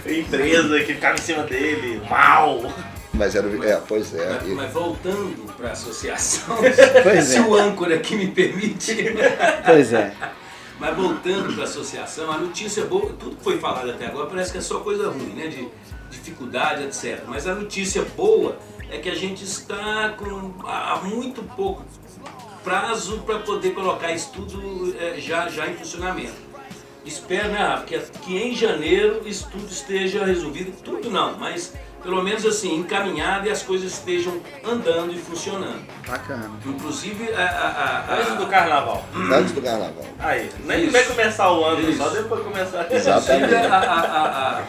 A 0.06 0.10
empresa 0.12 0.78
que 0.78 0.94
ficava 0.94 1.14
em 1.16 1.20
cima 1.20 1.42
dele, 1.42 2.00
mal. 2.08 2.72
Mas 3.16 3.34
era. 3.34 3.48
É, 3.66 3.80
pois 3.86 4.14
é. 4.14 4.34
Mas, 4.34 4.48
E- 4.48 4.54
mas 4.54 4.72
voltando 4.72 5.52
para 5.56 5.68
a 5.70 5.72
associação, 5.72 6.56
se 7.22 7.36
é. 7.36 7.40
o 7.40 7.54
âncora 7.54 7.94
aqui 7.96 8.14
me 8.16 8.28
permite. 8.28 8.94
Pois 9.64 9.92
é. 9.92 10.12
Mas 10.78 10.94
voltando 10.94 11.54
para 11.54 11.62
a 11.62 11.66
associação, 11.66 12.30
a 12.30 12.36
notícia 12.38 12.84
boa, 12.84 13.12
tudo 13.18 13.36
que 13.36 13.42
foi 13.42 13.58
falado 13.58 13.90
até 13.90 14.06
agora 14.06 14.26
parece 14.26 14.52
que 14.52 14.58
é 14.58 14.60
só 14.60 14.80
coisa 14.80 15.08
ruim, 15.08 15.32
né? 15.34 15.46
De 15.48 15.68
dificuldade, 16.10 16.84
etc. 16.84 17.22
Mas 17.26 17.46
a 17.46 17.54
notícia 17.54 18.02
boa 18.16 18.58
é 18.90 18.98
que 18.98 19.08
a 19.08 19.14
gente 19.14 19.42
está 19.42 20.10
com 20.18 20.54
há 20.66 21.00
muito 21.02 21.42
pouco 21.42 21.82
prazo 22.62 23.18
para 23.24 23.38
poder 23.38 23.70
colocar 23.74 24.12
isso 24.12 24.30
tudo 24.32 24.94
eh, 24.98 25.14
já, 25.18 25.48
já 25.48 25.66
em 25.68 25.74
funcionamento. 25.74 26.34
Espero, 27.04 27.48
né, 27.50 27.82
que, 27.86 27.98
que 28.22 28.36
em 28.36 28.54
janeiro 28.54 29.22
isso 29.24 29.48
tudo 29.50 29.70
esteja 29.70 30.24
resolvido. 30.24 30.72
Tudo 30.82 31.08
não, 31.08 31.38
mas 31.38 31.72
pelo 32.06 32.22
menos 32.22 32.46
assim, 32.46 32.76
encaminhado 32.76 33.48
e 33.48 33.50
as 33.50 33.62
coisas 33.64 33.92
estejam 33.92 34.40
andando 34.64 35.12
e 35.12 35.18
funcionando. 35.18 35.82
Bacana. 36.06 36.52
Inclusive 36.64 37.32
a- 37.34 37.40
a- 37.40 38.14
a- 38.14 38.18
Antes 38.20 38.32
a, 38.32 38.34
do 38.36 38.46
carnaval. 38.46 39.04
Antes 39.12 39.52
do 39.52 39.60
carnaval. 39.60 40.04
Aí, 40.20 40.48
nem 40.64 40.84
Isso. 40.84 40.92
vai 40.92 41.02
começar 41.04 41.50
o 41.50 41.64
ano, 41.64 41.80
Isso. 41.90 41.98
só 41.98 42.08
depois 42.10 42.44
começar. 42.44 42.86
Exatamente. 42.88 43.44
Inclusive, 43.46 43.66
a- 43.66 44.62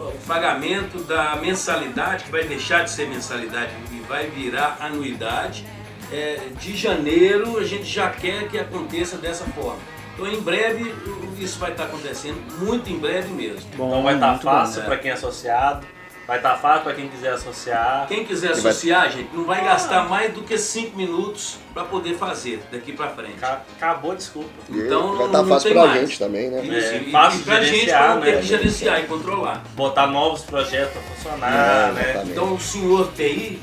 o 0.00 0.26
pagamento 0.26 0.98
da 1.04 1.36
mensalidade, 1.36 2.24
que 2.24 2.32
vai 2.32 2.42
deixar 2.42 2.82
de 2.82 2.90
ser 2.90 3.08
mensalidade 3.08 3.70
e 3.92 4.00
vai 4.08 4.26
virar 4.26 4.76
anuidade, 4.80 5.64
é, 6.12 6.40
de 6.58 6.76
janeiro 6.76 7.56
a 7.58 7.62
gente 7.64 7.84
já 7.84 8.10
quer 8.10 8.48
que 8.48 8.58
aconteça 8.58 9.16
dessa 9.16 9.44
forma. 9.44 9.78
Então, 10.14 10.26
em 10.26 10.40
breve, 10.40 10.92
isso 11.38 11.56
vai 11.60 11.70
estar 11.70 11.84
acontecendo, 11.84 12.36
muito 12.58 12.90
em 12.90 12.98
breve 12.98 13.32
mesmo. 13.32 13.70
Bom, 13.76 13.86
Então 13.90 14.02
vai 14.02 14.14
estar 14.14 14.32
bom. 14.34 14.38
fácil 14.40 14.80
né? 14.80 14.86
para 14.86 14.96
quem 14.98 15.10
é 15.12 15.14
associado, 15.14 15.86
vai 16.30 16.36
estar 16.38 16.54
fácil 16.58 16.84
para 16.84 16.94
quem 16.94 17.08
quiser 17.08 17.32
associar. 17.32 18.06
Quem 18.06 18.24
quiser 18.24 18.50
E 18.56 18.60
vai- 18.60 18.70
associar, 18.70 19.10
gente, 19.10 19.34
não 19.34 19.42
vai 19.42 19.64
gastar 19.64 20.08
mais 20.08 20.32
do 20.32 20.42
que 20.42 20.56
5 20.56 20.96
minutos 20.96 21.56
para 21.74 21.82
poder 21.82 22.14
fazer 22.14 22.62
daqui 22.70 22.92
para 22.92 23.08
frente. 23.08 23.32
Ca- 23.32 23.62
Acabou, 23.76 24.14
desculpa. 24.14 24.48
E 24.68 24.78
Então, 24.78 25.08
vai 25.08 25.16
não- 25.18 25.26
estar 25.26 25.38
não 25.42 25.48
fácil 25.48 25.72
pra 25.72 25.86
mais. 25.86 26.00
gente 26.02 26.18
também, 26.20 26.48
né? 26.48 26.62
Isso, 26.62 26.94
É, 26.94 26.98
e, 26.98 27.10
fácil 27.10 27.40
pra 27.40 27.58
de 27.58 27.64
gente 27.66 27.74
gerenciar, 27.74 28.02
para 28.04 28.14
não 28.14 28.22
ter 28.22 28.30
né? 28.36 28.40
que 28.42 28.46
gerenciar 28.46 29.00
e 29.00 29.06
controlar. 29.08 29.64
Botar 29.74 30.06
novos 30.06 30.42
projetos 30.42 30.92
para 30.92 31.02
funcionar, 31.02 31.50
É, 31.50 31.92
né? 31.94 32.22
Então 32.28 32.54
o 32.54 32.60
senhor 32.60 33.10
TI 33.16 33.60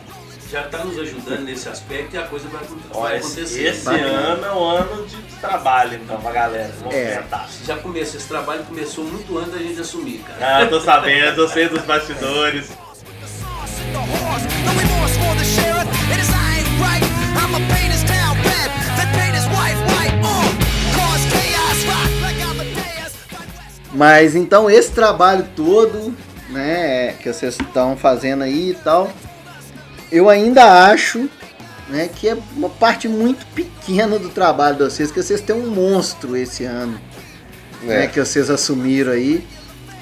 já 0.51 0.61
está 0.65 0.83
nos 0.83 0.97
ajudando 0.97 1.41
nesse 1.43 1.67
aspecto 1.67 2.15
e 2.15 2.17
a 2.17 2.23
coisa 2.27 2.47
vai, 2.49 2.61
Ó, 2.93 3.01
vai 3.01 3.17
esse, 3.17 3.27
acontecer. 3.27 3.63
esse 3.67 3.85
Bacana. 3.85 4.05
ano 4.07 4.45
é 4.45 4.51
um 4.53 4.63
ano 4.63 5.05
de 5.07 5.17
trabalho, 5.41 5.99
então, 6.03 6.19
pra 6.21 6.31
galera. 6.31 6.73
Vamos 6.79 6.95
É. 6.95 7.17
tentar. 7.17 7.47
Já 7.65 7.75
começou, 7.77 8.17
esse 8.19 8.27
trabalho 8.27 8.63
começou 8.63 9.03
muito 9.03 9.37
antes 9.37 9.51
da 9.51 9.57
gente 9.59 9.79
assumir, 9.81 10.19
cara. 10.19 10.57
Ah, 10.57 10.61
eu 10.63 10.69
tô 10.69 10.79
sabendo, 10.79 11.41
eu 11.41 11.47
sei 11.49 11.67
dos 11.67 11.81
bastidores. 11.83 12.69
Mas 23.93 24.35
então 24.35 24.69
esse 24.69 24.91
trabalho 24.91 25.47
todo, 25.55 26.13
né, 26.49 27.13
que 27.13 27.31
vocês 27.31 27.57
estão 27.59 27.95
fazendo 27.97 28.43
aí 28.43 28.71
e 28.71 28.75
tal, 28.75 29.11
eu 30.11 30.29
ainda 30.29 30.85
acho, 30.89 31.29
né, 31.89 32.09
que 32.13 32.27
é 32.29 32.37
uma 32.55 32.69
parte 32.69 33.07
muito 33.07 33.45
pequena 33.47 34.17
do 34.19 34.29
trabalho 34.29 34.77
de 34.77 34.83
vocês, 34.83 35.11
que 35.11 35.21
vocês 35.21 35.41
têm 35.41 35.55
um 35.55 35.67
monstro 35.67 36.35
esse 36.35 36.63
ano, 36.63 36.99
né, 37.83 38.03
É. 38.05 38.07
que 38.07 38.19
vocês 38.19 38.49
assumiram 38.49 39.11
aí. 39.11 39.45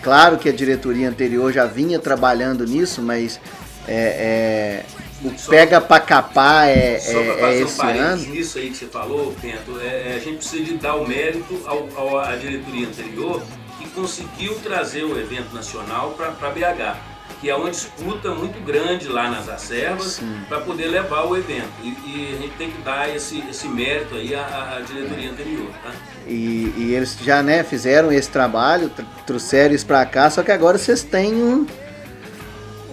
Claro 0.03 0.37
que 0.37 0.47
a 0.47 0.51
diretoria 0.51 1.09
anterior 1.09 1.51
já 1.51 1.65
vinha 1.65 1.97
trabalhando 1.99 2.65
nisso, 2.65 3.01
mas 3.01 3.39
é, 3.87 4.83
é, 5.23 5.25
o 5.27 5.37
Só- 5.37 5.49
pega 5.49 5.81
pra 5.81 5.99
capar 5.99 6.67
é, 6.69 6.99
Só 6.99 7.11
para 7.13 7.21
é, 7.21 7.29
é 7.29 7.37
fazer 7.39 7.63
um 7.63 7.67
esse 7.67 7.77
parênteses 7.77 8.25
ano. 8.25 8.35
nisso 8.35 8.57
aí 8.59 8.69
que 8.69 8.77
você 8.77 8.85
falou, 8.85 9.35
Pento, 9.41 9.79
é, 9.81 10.11
é, 10.11 10.13
a 10.15 10.19
gente 10.19 10.37
precisa 10.37 10.63
de 10.63 10.73
dar 10.77 10.95
o 10.95 11.07
mérito 11.07 11.59
ao, 11.65 11.87
ao- 11.95 12.19
à 12.19 12.35
diretoria 12.35 12.87
anterior 12.87 13.41
que 13.79 13.87
conseguiu 13.89 14.55
trazer 14.63 15.03
o 15.03 15.19
evento 15.19 15.53
nacional 15.55 16.11
para 16.11 16.49
BH, 16.51 16.97
que 17.41 17.49
é 17.49 17.55
uma 17.55 17.69
disputa 17.69 18.31
muito 18.31 18.63
grande 18.65 19.07
lá 19.07 19.29
nas 19.29 19.47
acervas 19.49 20.21
para 20.47 20.59
poder 20.61 20.87
levar 20.87 21.25
o 21.25 21.35
evento. 21.35 21.69
E, 21.83 21.87
e 21.87 22.35
a 22.37 22.41
gente 22.41 22.53
tem 22.57 22.71
que 22.71 22.81
dar 22.81 23.13
esse, 23.13 23.43
esse 23.49 23.67
mérito 23.67 24.15
aí 24.15 24.33
à, 24.33 24.77
à 24.77 24.81
diretoria 24.81 25.31
anterior. 25.31 25.69
Tá? 25.83 25.91
E, 26.27 26.73
e 26.77 26.93
eles 26.95 27.17
já 27.21 27.43
né, 27.43 27.63
fizeram 27.63 28.11
esse 28.11 28.29
trabalho, 28.29 28.89
tr- 28.89 29.03
trouxeram 29.25 29.75
isso 29.75 29.85
pra 29.85 30.05
cá, 30.05 30.29
só 30.29 30.41
que 30.43 30.51
agora 30.51 30.77
vocês 30.77 31.03
têm 31.03 31.35
um, 31.35 31.65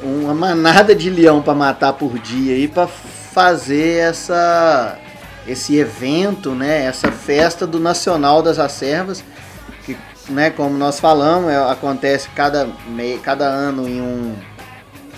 uma 0.02 0.34
manada 0.34 0.94
de 0.94 1.08
leão 1.08 1.40
pra 1.40 1.54
matar 1.54 1.92
por 1.94 2.18
dia 2.18 2.54
aí 2.54 2.68
pra 2.68 2.86
fazer 2.86 3.98
essa 3.98 4.98
esse 5.46 5.76
evento, 5.76 6.52
né, 6.52 6.84
essa 6.84 7.10
festa 7.10 7.66
do 7.66 7.80
Nacional 7.80 8.42
das 8.42 8.60
Acervas, 8.60 9.24
né, 10.28 10.50
como 10.50 10.76
nós 10.78 11.00
falamos, 11.00 11.50
é, 11.50 11.56
acontece 11.56 12.28
cada, 12.34 12.66
me- 12.86 13.18
cada 13.18 13.44
ano 13.46 13.88
em 13.88 14.00
um, 14.00 14.34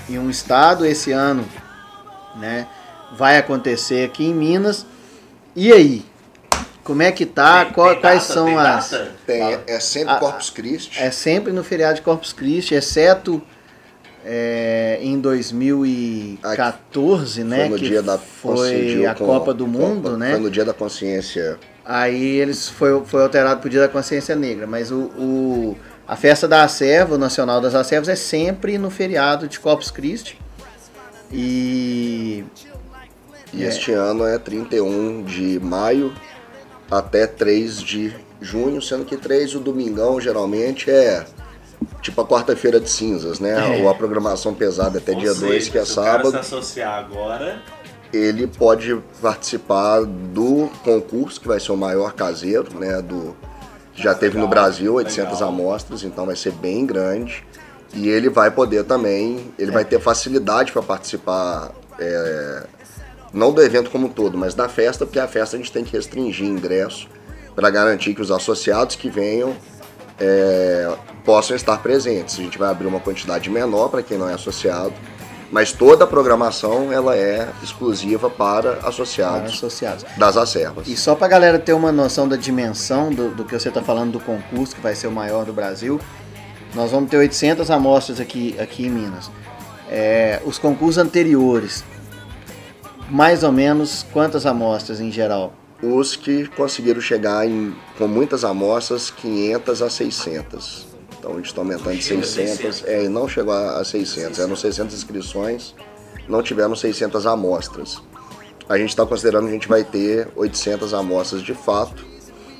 em 0.08 0.18
um 0.18 0.30
estado, 0.30 0.86
esse 0.86 1.12
ano, 1.12 1.44
né, 2.36 2.66
vai 3.16 3.36
acontecer 3.38 4.04
aqui 4.04 4.24
em 4.24 4.34
Minas. 4.34 4.84
E 5.54 5.72
aí? 5.72 6.04
Como 6.82 7.00
é 7.02 7.12
que 7.12 7.24
tá? 7.24 7.64
Tem- 7.64 7.72
Qual- 7.74 7.92
tem 7.92 8.00
quais 8.00 8.22
data? 8.22 8.34
são 8.34 8.46
Tem 8.46 8.58
as. 8.58 8.90
data? 8.90 9.12
Tem, 9.26 9.58
é 9.66 9.80
sempre 9.80 10.16
Corpus 10.18 10.50
Christi. 10.50 11.00
É 11.02 11.10
sempre 11.10 11.52
no 11.52 11.64
feriado 11.64 11.94
de 11.94 12.02
Corpus 12.02 12.32
Christi, 12.32 12.74
exceto 12.74 13.40
é, 14.26 14.98
em 15.00 15.18
2014, 15.18 17.42
né? 17.44 17.60
foi 17.60 17.68
no 17.68 17.76
que 17.76 17.88
dia 17.88 18.02
da 18.02 18.18
foi 18.18 19.06
a 19.06 19.14
Copa 19.14 19.54
do 19.54 19.64
Copa- 19.66 19.78
Mundo, 19.78 20.16
né? 20.18 20.32
Foi 20.32 20.40
no 20.40 20.50
dia 20.50 20.64
da 20.64 20.74
consciência. 20.74 21.58
Aí 21.84 22.36
eles 22.38 22.68
foi, 22.68 23.04
foi 23.04 23.22
alterado 23.22 23.60
pro 23.60 23.68
Dia 23.68 23.80
da 23.80 23.88
Consciência 23.88 24.34
Negra, 24.34 24.66
mas 24.66 24.90
o, 24.90 25.02
o- 25.18 25.76
a 26.08 26.16
festa 26.16 26.46
da 26.48 26.62
Acerva, 26.62 27.14
o 27.14 27.18
Nacional 27.18 27.60
das 27.60 27.74
Acervas, 27.74 28.08
é 28.08 28.16
sempre 28.16 28.78
no 28.78 28.90
feriado 28.90 29.46
de 29.48 29.58
Corpus 29.60 29.90
Christi. 29.90 30.38
E 31.32 32.44
E 33.52 33.62
É. 33.64 33.68
este 33.68 33.92
ano 33.92 34.26
é 34.26 34.38
31 34.38 35.22
de 35.22 35.60
maio 35.60 36.12
até 36.90 37.26
3 37.26 37.80
de 37.82 38.12
junho, 38.40 38.80
sendo 38.82 39.04
que 39.04 39.16
3 39.16 39.54
o 39.54 39.60
domingão 39.60 40.20
geralmente 40.20 40.90
é 40.90 41.24
tipo 42.02 42.20
a 42.20 42.26
quarta-feira 42.26 42.80
de 42.80 42.90
cinzas, 42.90 43.38
né? 43.40 43.78
É. 43.78 43.82
Ou 43.82 43.88
a 43.88 43.94
programação 43.94 44.54
pesada 44.54 44.98
até 44.98 45.12
Ou 45.12 45.18
dia 45.18 45.32
seja, 45.34 45.46
2, 45.46 45.68
que 45.68 45.78
é 45.78 45.82
o 45.82 45.86
sábado. 45.86 46.30
se 46.30 46.36
associar 46.36 46.98
agora, 46.98 47.62
ele 48.16 48.46
pode 48.46 48.96
participar 49.20 50.04
do 50.04 50.70
concurso, 50.82 51.40
que 51.40 51.48
vai 51.48 51.58
ser 51.58 51.72
o 51.72 51.76
maior 51.76 52.12
caseiro, 52.12 52.78
né? 52.78 53.00
Do, 53.02 53.36
já 53.94 54.14
teve 54.14 54.36
no 54.36 54.44
Legal, 54.44 54.64
Brasil 54.64 54.94
800 54.94 55.32
legal. 55.34 55.48
amostras, 55.48 56.02
então 56.02 56.26
vai 56.26 56.36
ser 56.36 56.52
bem 56.52 56.84
grande. 56.84 57.44
E 57.92 58.08
ele 58.08 58.28
vai 58.28 58.50
poder 58.50 58.84
também, 58.84 59.52
ele 59.58 59.70
vai 59.70 59.84
ter 59.84 60.00
facilidade 60.00 60.72
para 60.72 60.82
participar, 60.82 61.70
é, 61.98 62.66
não 63.32 63.52
do 63.52 63.62
evento 63.62 63.88
como 63.88 64.06
um 64.06 64.10
todo, 64.10 64.36
mas 64.36 64.52
da 64.52 64.68
festa, 64.68 65.06
porque 65.06 65.20
a 65.20 65.28
festa 65.28 65.56
a 65.56 65.58
gente 65.58 65.70
tem 65.70 65.84
que 65.84 65.92
restringir 65.92 66.46
ingresso 66.46 67.08
para 67.54 67.70
garantir 67.70 68.14
que 68.14 68.20
os 68.20 68.32
associados 68.32 68.96
que 68.96 69.08
venham 69.08 69.56
é, 70.18 70.92
possam 71.24 71.54
estar 71.54 71.78
presentes. 71.78 72.38
A 72.38 72.42
gente 72.42 72.58
vai 72.58 72.68
abrir 72.68 72.86
uma 72.86 72.98
quantidade 72.98 73.48
menor 73.48 73.88
para 73.88 74.02
quem 74.02 74.18
não 74.18 74.28
é 74.28 74.34
associado, 74.34 74.92
mas 75.50 75.72
toda 75.72 76.04
a 76.04 76.06
programação 76.06 76.92
ela 76.92 77.16
é 77.16 77.48
exclusiva 77.62 78.28
para 78.30 78.54
para 78.54 78.88
associados 78.88 79.54
associados. 79.54 80.04
das 80.16 80.36
acervas. 80.36 80.86
E 80.88 80.96
só 80.96 81.14
pra 81.14 81.28
galera 81.28 81.58
ter 81.58 81.72
uma 81.72 81.92
noção 81.92 82.28
da 82.28 82.36
dimensão 82.36 83.10
do, 83.10 83.30
do 83.30 83.44
que 83.44 83.58
você 83.58 83.70
tá 83.70 83.82
falando 83.82 84.12
do 84.12 84.20
concurso, 84.20 84.74
que 84.74 84.80
vai 84.80 84.94
ser 84.94 85.06
o 85.06 85.12
maior 85.12 85.44
do 85.44 85.52
Brasil, 85.52 86.00
nós 86.74 86.90
vamos 86.90 87.10
ter 87.10 87.16
800 87.16 87.70
amostras 87.70 88.20
aqui, 88.20 88.56
aqui 88.58 88.86
em 88.86 88.90
Minas. 88.90 89.30
É, 89.90 90.40
os 90.44 90.58
concursos 90.58 90.98
anteriores, 90.98 91.84
mais 93.08 93.42
ou 93.42 93.52
menos 93.52 94.04
quantas 94.12 94.46
amostras 94.46 95.00
em 95.00 95.10
geral? 95.10 95.52
Os 95.82 96.16
que 96.16 96.46
conseguiram 96.48 97.00
chegar 97.00 97.46
em, 97.46 97.74
com 97.98 98.08
muitas 98.08 98.44
amostras, 98.44 99.10
500 99.10 99.82
a 99.82 99.90
600. 99.90 100.93
Então 101.24 101.32
a 101.32 101.36
gente 101.36 101.46
está 101.46 101.62
aumentando 101.62 101.96
de 101.96 102.02
Chegou 102.02 102.22
a 102.22 102.26
600, 102.26 102.56
600. 102.76 102.84
é, 102.84 103.04
e 103.04 103.08
não 103.08 103.26
chegou 103.26 103.54
a 103.54 103.78
a 103.78 103.84
600, 103.84 104.38
eram 104.38 104.54
600 104.54 104.94
inscrições, 104.94 105.74
não 106.28 106.42
tiveram 106.42 106.76
600 106.76 107.26
amostras. 107.26 108.02
A 108.68 108.76
gente 108.76 108.90
está 108.90 109.06
considerando 109.06 109.44
que 109.44 109.50
a 109.50 109.54
gente 109.54 109.66
vai 109.68 109.82
ter 109.82 110.28
800 110.36 110.92
amostras 110.92 111.42
de 111.42 111.54
fato. 111.54 112.04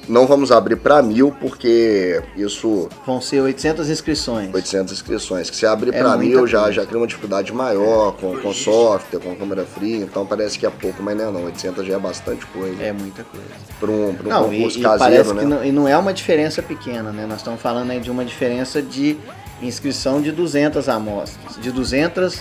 Não 0.09 0.27
vamos 0.27 0.53
abrir 0.53 0.77
para 0.77 1.03
mil, 1.03 1.33
porque 1.41 2.23
isso 2.37 2.89
Vão 3.07 3.21
ser 3.21 3.41
800 3.41 3.89
inscrições. 3.89 4.53
800 4.53 4.93
inscrições. 4.93 5.49
Que 5.51 5.57
se 5.57 5.65
abrir 5.67 5.95
É 5.95 5.99
para 5.99 6.17
mil 6.17 6.47
já, 6.47 6.61
coisa. 6.61 6.73
já 6.75 6.87
cria 6.87 6.99
uma 6.99 7.07
dificuldade 7.07 7.53
maior 7.53 8.13
com, 8.13 8.37
com 8.39 8.53
software, 8.53 9.19
com 9.21 9.35
câmera 9.35 9.65
fria, 9.65 9.99
então 10.05 10.27
parece 10.27 10.59
que 10.59 10.67
é 10.67 10.71
pouco, 10.71 11.03
mas 11.03 11.17
não 11.17 11.29
é 11.29 11.33
não. 11.33 11.45
800 11.45 11.87
já 11.87 11.95
é 11.95 11.99
bastante 11.99 12.45
coisa. 12.47 12.83
É 12.83 12.93
muita 12.93 13.25
coisa. 13.25 13.47
Para 13.81 13.91
um, 13.91 14.15
pra 14.15 14.27
um 14.27 14.31
Não, 14.31 14.45
concurso 14.51 14.79
e 14.79 14.83
caseiro, 14.83 14.99
parece 14.99 15.35
né? 15.35 15.41
que 15.41 15.47
não, 15.47 15.65
e 15.65 15.73
não 15.73 15.89
é 15.89 15.97
uma 15.97 16.13
diferença 16.13 16.63
pequena, 16.63 17.11
né? 17.11 17.27
Nós 17.27 17.39
estamos 17.39 17.61
falando 17.61 17.91
aí 17.91 18.01
de 18.01 18.11
uma 18.11 18.25
diferença 18.25 18.83
de 18.83 19.17
inscrição 19.63 20.21
de 20.21 20.31
200 20.33 20.89
amostras, 20.89 21.57
de 21.61 21.71
200 21.71 22.41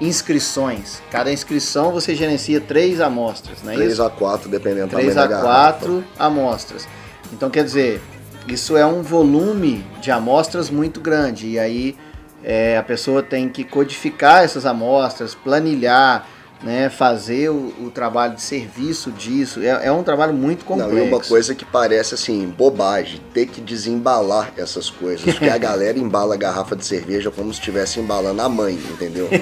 inscrições. 0.00 1.02
Cada 1.10 1.32
inscrição 1.32 1.92
você 1.92 2.14
gerencia 2.14 2.60
três 2.60 3.00
amostras, 3.00 3.62
não 3.62 3.72
é 3.72 3.76
3 3.76 3.92
isso? 3.92 4.02
a 4.02 4.10
4, 4.10 4.48
dependendo 4.48 4.88
do 4.88 4.96
3 4.96 5.14
tamanho 5.14 5.18
a 5.18 5.22
da 5.22 5.42
garrafa. 5.42 5.78
4 5.78 6.04
amostras. 6.18 6.88
Então, 7.32 7.48
quer 7.50 7.64
dizer, 7.64 8.02
isso 8.46 8.76
é 8.76 8.84
um 8.84 9.02
volume 9.02 9.84
de 10.00 10.10
amostras 10.10 10.70
muito 10.70 11.00
grande. 11.00 11.48
E 11.48 11.58
aí 11.58 11.96
é, 12.42 12.76
a 12.76 12.82
pessoa 12.82 13.22
tem 13.22 13.48
que 13.48 13.64
codificar 13.64 14.44
essas 14.44 14.66
amostras, 14.66 15.34
planilhar, 15.34 16.26
né, 16.62 16.88
fazer 16.88 17.50
o, 17.50 17.74
o 17.80 17.90
trabalho 17.90 18.34
de 18.34 18.42
serviço 18.42 19.10
disso. 19.10 19.60
É, 19.60 19.86
é 19.86 19.92
um 19.92 20.02
trabalho 20.02 20.32
muito 20.32 20.64
complexo. 20.64 20.94
Não, 20.94 21.04
e 21.04 21.08
uma 21.08 21.20
coisa 21.20 21.54
que 21.54 21.64
parece 21.64 22.14
assim, 22.14 22.46
bobagem, 22.56 23.20
ter 23.34 23.46
que 23.46 23.60
desembalar 23.60 24.52
essas 24.56 24.88
coisas. 24.88 25.24
Porque 25.24 25.50
a 25.50 25.58
galera 25.58 25.98
embala 25.98 26.34
a 26.34 26.38
garrafa 26.38 26.76
de 26.76 26.84
cerveja 26.84 27.30
como 27.30 27.52
se 27.52 27.58
estivesse 27.58 27.98
embalando 28.00 28.40
a 28.42 28.48
mãe, 28.48 28.74
entendeu? 28.74 29.28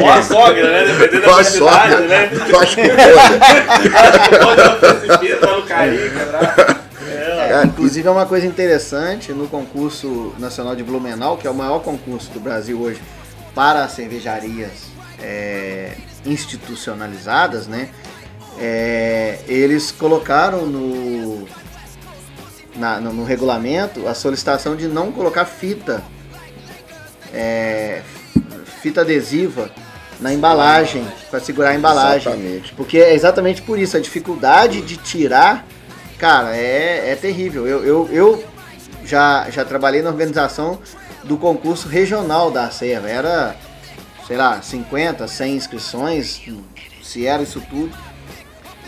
ou 0.00 0.10
a 0.10 0.22
sogra, 0.22 0.70
né? 0.70 0.84
Dependendo 0.86 1.26
da 1.26 1.32
quantidade, 1.34 2.06
né? 2.06 2.30
carinho, 5.66 6.10
cara. 6.12 6.84
Cara, 7.48 7.66
Inclusive 7.66 8.08
é 8.08 8.10
uma 8.10 8.26
coisa 8.26 8.44
interessante 8.46 9.32
no 9.32 9.46
concurso 9.46 10.34
nacional 10.38 10.74
de 10.74 10.82
Blumenau, 10.82 11.36
que 11.36 11.46
é 11.46 11.50
o 11.50 11.54
maior 11.54 11.78
concurso 11.80 12.30
do 12.32 12.40
Brasil 12.40 12.80
hoje 12.80 13.00
para 13.56 13.82
as 13.84 13.92
cervejarias 13.92 14.70
é, 15.18 15.92
institucionalizadas, 16.26 17.66
né? 17.66 17.88
É, 18.58 19.38
eles 19.48 19.90
colocaram 19.90 20.66
no, 20.66 21.48
na- 22.76 23.00
no, 23.00 23.14
no 23.14 23.24
regulamento 23.24 24.06
a 24.06 24.14
solicitação 24.14 24.76
de 24.76 24.86
não 24.86 25.10
colocar 25.10 25.46
fita, 25.46 26.02
é, 27.32 28.02
fita 28.82 29.00
adesiva 29.00 29.70
na 30.20 30.32
embalagem, 30.34 31.06
para 31.30 31.40
segurar 31.40 31.70
a 31.70 31.74
embalagem. 31.74 32.32
Exatamente. 32.32 32.74
Porque 32.74 32.98
é 32.98 33.14
exatamente 33.14 33.62
por 33.62 33.78
isso, 33.78 33.96
a 33.96 34.00
dificuldade 34.00 34.82
de 34.82 34.98
tirar, 34.98 35.66
cara, 36.18 36.54
é, 36.54 37.10
é 37.12 37.16
terrível. 37.16 37.66
Eu, 37.66 37.82
eu, 37.84 38.08
eu 38.12 38.44
já, 39.04 39.48
já 39.50 39.64
trabalhei 39.64 40.02
na 40.02 40.10
organização 40.10 40.78
do 41.26 41.36
concurso 41.36 41.88
regional 41.88 42.50
da 42.50 42.70
Serva. 42.70 43.08
Era, 43.08 43.56
sei 44.26 44.36
lá, 44.36 44.60
50, 44.62 45.26
100 45.26 45.54
inscrições, 45.56 46.40
se 47.02 47.26
era 47.26 47.42
isso 47.42 47.60
tudo. 47.68 47.96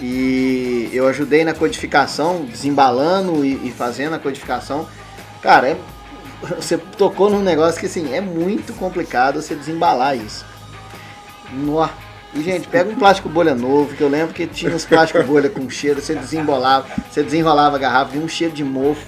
E 0.00 0.88
eu 0.92 1.08
ajudei 1.08 1.44
na 1.44 1.52
codificação, 1.52 2.44
desembalando 2.44 3.44
e, 3.44 3.68
e 3.68 3.72
fazendo 3.72 4.14
a 4.14 4.18
codificação. 4.18 4.86
Cara, 5.42 5.70
é- 5.70 5.76
você 6.56 6.78
tocou 6.78 7.28
num 7.28 7.42
negócio 7.42 7.80
que 7.80 7.86
assim, 7.86 8.14
é 8.14 8.20
muito 8.20 8.72
complicado 8.74 9.42
você 9.42 9.54
desembalar 9.54 10.16
isso. 10.16 10.46
Nó. 11.52 11.88
E, 12.34 12.42
gente, 12.42 12.68
pega 12.68 12.90
um 12.90 12.94
plástico 12.94 13.28
bolha 13.28 13.54
novo, 13.54 13.96
que 13.96 14.02
eu 14.02 14.08
lembro 14.08 14.34
que 14.34 14.46
tinha 14.46 14.72
uns 14.74 14.84
plástico 14.84 15.22
bolha 15.24 15.48
com 15.48 15.68
cheiro, 15.70 16.00
você 16.00 16.14
desembolava, 16.14 16.86
você 17.10 17.22
desenrolava 17.22 17.76
a 17.76 17.78
garrafa, 17.78 18.12
vinha 18.12 18.24
um 18.24 18.28
cheiro 18.28 18.52
de 18.52 18.62
mofo. 18.62 19.04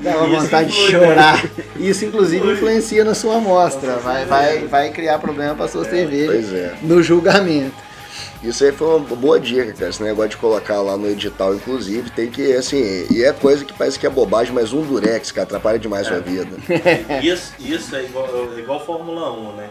Dava 0.00 0.26
Isso 0.26 0.40
vontade 0.40 0.70
de 0.70 0.90
chorar. 0.90 1.44
Isso, 1.76 2.04
inclusive, 2.04 2.52
influencia 2.52 3.04
na 3.04 3.14
sua 3.14 3.36
amostra. 3.36 3.96
Vai, 3.96 4.24
vai, 4.24 4.58
vai 4.66 4.90
criar 4.90 5.18
problema 5.18 5.54
pra 5.54 5.68
sua 5.68 5.84
cerveja 5.84 6.32
pois 6.32 6.52
é. 6.52 6.74
no 6.82 7.02
julgamento. 7.02 7.92
Isso 8.42 8.64
aí 8.64 8.72
foi 8.72 8.96
uma 8.96 9.16
boa 9.16 9.38
dica, 9.38 9.72
cara. 9.72 9.90
Esse 9.90 10.02
negócio 10.02 10.30
de 10.30 10.36
colocar 10.36 10.80
lá 10.80 10.96
no 10.96 11.08
edital, 11.08 11.54
inclusive, 11.54 12.10
tem 12.10 12.28
que, 12.28 12.52
assim, 12.54 13.06
e 13.08 13.22
é 13.22 13.32
coisa 13.32 13.64
que 13.64 13.72
parece 13.72 13.98
que 13.98 14.06
é 14.06 14.10
bobagem, 14.10 14.52
mas 14.52 14.72
um 14.72 14.82
durex, 14.82 15.30
que 15.30 15.38
atrapalha 15.38 15.78
demais 15.78 16.06
a 16.06 16.10
sua 16.10 16.20
vida. 16.20 16.56
Isso, 17.22 17.52
isso 17.60 17.94
é 17.94 18.02
igual, 18.02 18.28
é 18.56 18.58
igual 18.58 18.84
Fórmula 18.84 19.32
1, 19.32 19.56
né? 19.56 19.70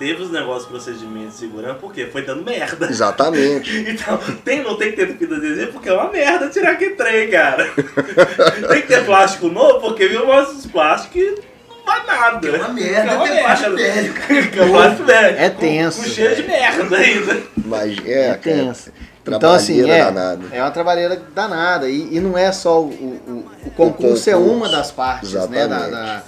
Teve 0.00 0.22
os 0.22 0.32
negócios 0.32 0.64
de 0.64 0.70
procedimento 0.70 1.28
de 1.28 1.34
segurança 1.34 1.74
porque 1.74 2.06
foi 2.06 2.22
dando 2.22 2.42
merda. 2.44 2.88
Exatamente. 2.88 3.70
Então, 3.90 4.18
tem, 4.44 4.62
não 4.64 4.76
tem 4.76 4.90
que 4.92 4.96
ter 4.96 5.16
fita 5.16 5.36
adesiva 5.36 5.70
porque 5.72 5.88
é 5.88 5.92
uma 5.92 6.10
merda 6.10 6.48
tirar 6.48 6.72
aquele 6.72 6.94
trem, 6.96 7.30
cara. 7.30 7.70
tem 8.70 8.80
que 8.82 8.88
ter 8.88 9.04
plástico 9.04 9.48
novo 9.48 9.80
porque 9.80 10.08
viu 10.08 10.26
os 10.28 10.66
plásticos 10.66 11.12
que 11.12 11.42
não 11.68 11.84
vai 11.84 12.06
nada. 12.06 12.48
É 12.48 12.56
uma 12.56 12.68
merda 12.70 13.10
É 13.12 13.14
uma 13.14 13.28
ter 13.28 13.42
plástico 13.42 13.70
merda. 13.72 13.92
velho, 14.00 14.50
Que 14.50 14.58
é 14.60 14.66
plástico 14.68 15.04
velho. 15.06 15.38
É 15.38 15.50
Com- 15.50 15.60
tenso. 15.60 16.02
Com 16.02 16.08
cheiro 16.08 16.34
de 16.36 16.42
merda 16.44 16.96
ainda. 16.96 17.42
Mas 17.66 17.98
é, 18.06 18.12
É 18.12 18.26
cara, 18.28 18.38
tenso. 18.38 18.90
Então, 19.26 19.52
assim, 19.52 19.88
é, 19.88 19.98
danada. 20.04 20.44
é 20.50 20.62
uma 20.62 20.70
trabalheira 20.70 21.22
danada. 21.34 21.88
E, 21.90 22.16
e 22.16 22.20
não 22.20 22.36
é 22.38 22.50
só 22.52 22.80
o, 22.80 22.86
o, 22.88 23.50
o 23.66 23.70
concurso, 23.72 24.30
é 24.30 24.32
concurso, 24.32 24.54
uma 24.56 24.68
das 24.68 24.90
partes, 24.90 25.32
né? 25.48 25.68
Da, 25.68 25.86
da- 25.88 26.22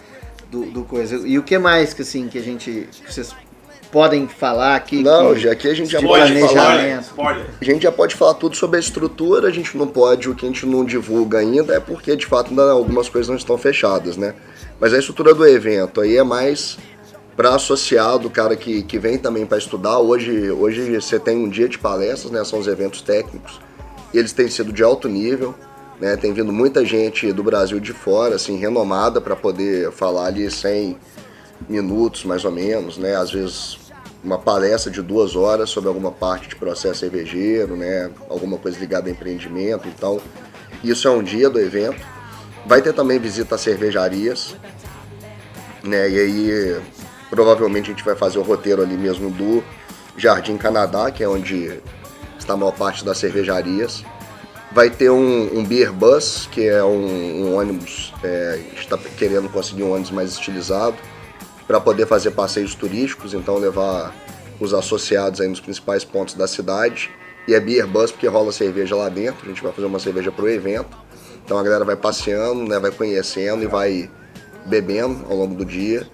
do, 0.51 0.67
do 0.67 0.85
coisa. 0.85 1.27
E 1.27 1.39
o 1.39 1.43
que 1.43 1.57
mais 1.59 1.95
que, 1.95 2.03
assim, 2.03 2.29
que 2.29 2.39
a 2.39 2.43
gente. 2.43 2.87
Que 3.07 3.11
vocês 3.13 3.35
podem 3.93 4.27
falar 4.27 4.75
aqui? 4.75 5.03
Não, 5.03 5.37
já 5.37 5.53
aqui 5.53 5.69
a 5.69 5.75
gente 5.75 5.93
já 5.93 6.01
de 6.01 6.07
pode 6.07 6.41
falar. 6.41 7.01
Spoiler. 7.03 7.47
A 7.61 7.65
gente 7.65 7.83
já 7.83 7.93
pode 7.93 8.15
falar 8.17 8.35
tudo 8.35 8.57
sobre 8.57 8.79
a 8.79 8.81
estrutura, 8.81 9.49
a 9.49 9.51
gente 9.53 9.77
não 9.77 9.87
pode, 9.87 10.31
o 10.31 10.35
que 10.35 10.47
a 10.47 10.49
gente 10.49 10.65
não 10.65 10.83
divulga 10.83 11.39
ainda 11.39 11.75
é 11.75 11.79
porque 11.79 12.17
de 12.17 12.25
fato 12.25 12.49
ainda 12.49 12.73
algumas 12.73 13.11
coisas 13.11 13.29
não 13.29 13.37
estão 13.37 13.59
fechadas, 13.59 14.17
né? 14.17 14.35
Mas 14.81 14.95
a 14.95 14.99
estrutura 14.99 15.35
do 15.35 15.47
evento 15.47 16.01
aí 16.01 16.17
é 16.17 16.25
mais 16.25 16.79
para 17.37 17.55
associado, 17.55 18.29
cara 18.31 18.57
que, 18.57 18.83
que 18.83 18.99
vem 18.99 19.19
também 19.19 19.45
para 19.45 19.59
estudar. 19.59 19.99
Hoje, 19.99 20.51
hoje 20.51 20.99
você 20.99 21.19
tem 21.19 21.37
um 21.37 21.49
dia 21.49 21.69
de 21.69 21.79
palestras, 21.79 22.33
né? 22.33 22.43
São 22.45 22.59
os 22.59 22.67
eventos 22.67 23.03
técnicos. 23.03 23.61
E 24.13 24.19
eles 24.19 24.33
têm 24.33 24.49
sido 24.49 24.73
de 24.73 24.83
alto 24.83 25.09
nível, 25.09 25.55
né? 26.01 26.17
Tem 26.17 26.33
vindo 26.33 26.53
muita 26.53 26.85
gente 26.85 27.31
do 27.31 27.43
Brasil 27.43 27.79
de 27.79 27.93
fora, 27.93 28.37
assim, 28.37 28.57
renomada 28.57 29.21
para 29.21 29.37
poder 29.37 29.93
falar 29.93 30.27
ali 30.27 30.51
100 30.51 30.97
minutos, 31.69 32.25
mais 32.25 32.45
ou 32.45 32.51
menos, 32.51 32.97
né? 32.97 33.17
Às 33.17 33.31
vezes 33.31 33.82
uma 34.23 34.39
palestra 34.39 34.91
de 34.91 35.03
duas 35.03 35.35
horas 35.35 35.69
sobre 35.71 35.89
alguma 35.89 36.13
parte 36.13 36.49
de 36.49 36.57
processo 36.57 37.01
cervejeiro, 37.01 37.77
né? 37.77 38.11
Alguma 38.29 38.57
coisa 38.57 38.79
ligada 38.79 39.09
a 39.09 39.13
empreendimento. 39.13 39.89
Então, 39.89 40.21
isso 40.83 41.09
é 41.09 41.11
um 41.11 41.23
dia 41.23 41.51
do 41.51 41.59
evento. 41.59 42.01
Vai 42.67 42.81
ter 42.81 42.93
também 42.93 43.19
visita 43.19 43.57
a 43.57 43.59
cervejarias, 43.59 44.55
né? 45.83 46.09
E 46.09 46.21
aí 46.21 46.83
provavelmente 47.29 47.91
a 47.91 47.95
gente 47.95 48.05
vai 48.05 48.15
fazer 48.15 48.39
o 48.39 48.43
roteiro 48.43 48.83
ali 48.83 48.97
mesmo 48.97 49.31
do 49.31 49.65
Jardim 50.17 50.57
Canadá, 50.57 51.11
que 51.11 51.25
é 51.25 51.29
onde 51.29 51.81
está 52.39 52.53
a 52.53 52.57
maior 52.57 52.73
parte 52.73 53.05
das 53.05 53.19
cervejarias. 53.19 54.05
Vai 54.71 54.89
ter 54.89 55.11
um, 55.11 55.59
um 55.59 55.65
Beer 55.65 55.93
Bus, 55.93 56.49
que 56.51 56.67
é 56.67 56.83
um, 56.83 57.47
um 57.47 57.57
ônibus, 57.57 58.13
é, 58.23 58.55
a 58.55 58.57
gente 58.57 58.81
está 58.81 58.97
querendo 59.19 59.49
conseguir 59.49 59.83
um 59.83 59.93
ônibus 59.93 60.11
mais 60.11 60.33
estilizado 60.33 60.97
para 61.73 61.81
poder 61.81 62.07
fazer 62.07 62.33
passeios 62.33 62.75
turísticos, 62.75 63.33
então 63.33 63.57
levar 63.57 64.15
os 64.61 64.75
associados 64.75 65.41
aí 65.41 65.49
nos 65.49 65.59
principais 65.59 66.05
pontos 66.05 66.35
da 66.35 66.47
cidade. 66.47 67.11
E 67.49 67.55
é 67.55 67.61
Beer 67.61 67.87
Bus 67.87 68.13
porque 68.13 68.27
rola 68.27 68.53
cerveja 68.53 68.95
lá 68.95 69.09
dentro, 69.09 69.47
a 69.47 69.49
gente 69.49 69.63
vai 69.63 69.73
fazer 69.73 69.87
uma 69.87 69.99
cerveja 69.99 70.31
para 70.31 70.45
o 70.45 70.51
evento. 70.51 70.95
Então 71.43 71.57
a 71.57 71.63
galera 71.63 71.83
vai 71.83 71.97
passeando, 71.97 72.69
né, 72.69 72.79
vai 72.79 72.91
conhecendo 72.91 73.63
e 73.63 73.67
vai 73.67 74.11
bebendo 74.67 75.25
ao 75.31 75.37
longo 75.39 75.55
do 75.55 75.65
dia. 75.65 76.07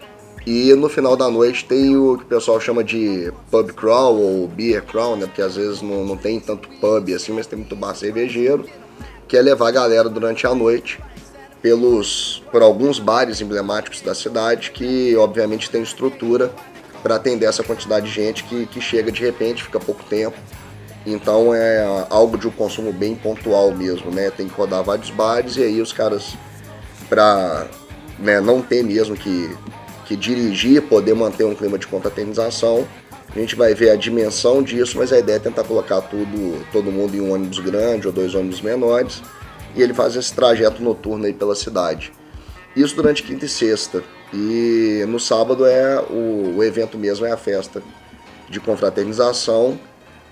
E 0.46 0.72
no 0.74 0.88
final 0.88 1.16
da 1.16 1.28
noite 1.28 1.64
tem 1.64 1.96
o 1.96 2.18
que 2.18 2.22
o 2.22 2.28
pessoal 2.28 2.60
chama 2.60 2.84
de 2.84 3.32
pub 3.50 3.72
crawl 3.72 4.16
ou 4.16 4.46
beer 4.46 4.84
crawl, 4.84 5.16
né? 5.16 5.26
Porque 5.26 5.42
às 5.42 5.56
vezes 5.56 5.82
não, 5.82 6.04
não 6.04 6.16
tem 6.16 6.38
tanto 6.38 6.68
pub 6.80 7.12
assim, 7.12 7.32
mas 7.32 7.48
tem 7.48 7.58
muito 7.58 7.74
bar 7.74 7.96
cervejeiro, 7.96 8.64
que 9.26 9.36
é 9.36 9.42
levar 9.42 9.66
a 9.66 9.72
galera 9.72 10.08
durante 10.08 10.46
a 10.46 10.54
noite 10.54 11.00
pelos 11.60 12.42
por 12.52 12.62
alguns 12.62 12.98
bares 12.98 13.40
emblemáticos 13.40 14.00
da 14.00 14.14
cidade 14.14 14.70
que 14.70 15.16
obviamente 15.16 15.70
tem 15.70 15.82
estrutura 15.82 16.52
para 17.02 17.16
atender 17.16 17.46
essa 17.46 17.62
quantidade 17.62 18.06
de 18.06 18.12
gente 18.12 18.44
que, 18.44 18.66
que 18.66 18.80
chega 18.80 19.10
de 19.10 19.22
repente, 19.22 19.62
fica 19.62 19.78
pouco 19.78 20.02
tempo. 20.04 20.36
Então 21.06 21.54
é 21.54 22.06
algo 22.10 22.36
de 22.36 22.46
um 22.48 22.50
consumo 22.50 22.92
bem 22.92 23.14
pontual 23.14 23.72
mesmo, 23.72 24.10
né? 24.10 24.30
Tem 24.30 24.48
que 24.48 24.54
rodar 24.54 24.82
vários 24.82 25.10
bares 25.10 25.56
e 25.56 25.62
aí 25.62 25.80
os 25.80 25.92
caras 25.92 26.36
para 27.08 27.66
né, 28.18 28.40
não 28.40 28.60
ter 28.60 28.82
mesmo 28.82 29.16
que, 29.16 29.56
que 30.04 30.16
dirigir, 30.16 30.82
poder 30.82 31.14
manter 31.14 31.44
um 31.44 31.54
clima 31.54 31.78
de 31.78 31.86
confraternização. 31.86 32.86
A 33.34 33.38
gente 33.38 33.54
vai 33.54 33.74
ver 33.74 33.90
a 33.90 33.96
dimensão 33.96 34.62
disso, 34.62 34.98
mas 34.98 35.12
a 35.12 35.18
ideia 35.18 35.36
é 35.36 35.40
tentar 35.40 35.64
colocar 35.64 36.00
tudo, 36.00 36.64
todo 36.72 36.90
mundo 36.90 37.14
em 37.14 37.20
um 37.20 37.32
ônibus 37.32 37.58
grande 37.58 38.06
ou 38.06 38.12
dois 38.12 38.34
ônibus 38.34 38.60
menores 38.60 39.22
e 39.74 39.82
ele 39.82 39.94
faz 39.94 40.16
esse 40.16 40.32
trajeto 40.32 40.82
noturno 40.82 41.26
aí 41.26 41.32
pela 41.32 41.54
cidade. 41.54 42.12
Isso 42.76 42.94
durante 42.94 43.22
quinta 43.22 43.44
e 43.44 43.48
sexta. 43.48 44.02
E 44.32 45.04
no 45.08 45.18
sábado 45.18 45.64
é 45.64 46.00
o, 46.00 46.56
o 46.56 46.64
evento 46.64 46.98
mesmo, 46.98 47.24
é 47.24 47.32
a 47.32 47.36
festa 47.36 47.82
de 48.48 48.60
confraternização, 48.60 49.78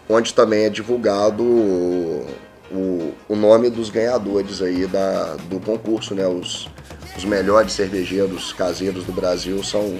onde 0.09 0.35
também 0.35 0.65
é 0.65 0.71
divulgado 0.71 1.43
o, 1.43 2.27
o, 2.71 3.15
o 3.29 3.37
nome 3.37 3.71
dos 3.71 3.91
ganhadores 3.91 4.61
aí 4.63 4.87
da, 4.87 5.37
do 5.49 5.59
concurso, 5.61 6.15
né? 6.15 6.27
Os, 6.27 6.69
os 7.17 7.25
melhores 7.25 7.73
cervejeiros 7.73 8.53
caseiros 8.53 9.05
do 9.05 9.13
Brasil 9.13 9.63
são, 9.65 9.99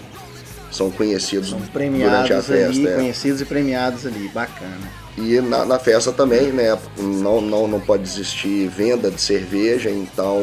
são 0.71 0.91
conhecidos 0.91 1.51
São 1.51 1.59
durante 1.59 2.33
a 2.33 2.43
festa. 2.43 2.67
ali, 2.67 2.87
é. 2.87 2.95
conhecidos 2.95 3.41
e 3.41 3.45
premiados 3.45 4.07
ali, 4.07 4.29
bacana. 4.29 5.06
E 5.17 5.41
na, 5.41 5.65
na 5.65 5.79
festa 5.79 6.13
também, 6.13 6.53
né? 6.53 6.79
Não, 6.99 7.41
não, 7.41 7.67
não 7.67 7.81
pode 7.81 8.03
existir 8.03 8.69
venda 8.69 9.11
de 9.11 9.21
cerveja, 9.21 9.89
então 9.91 10.37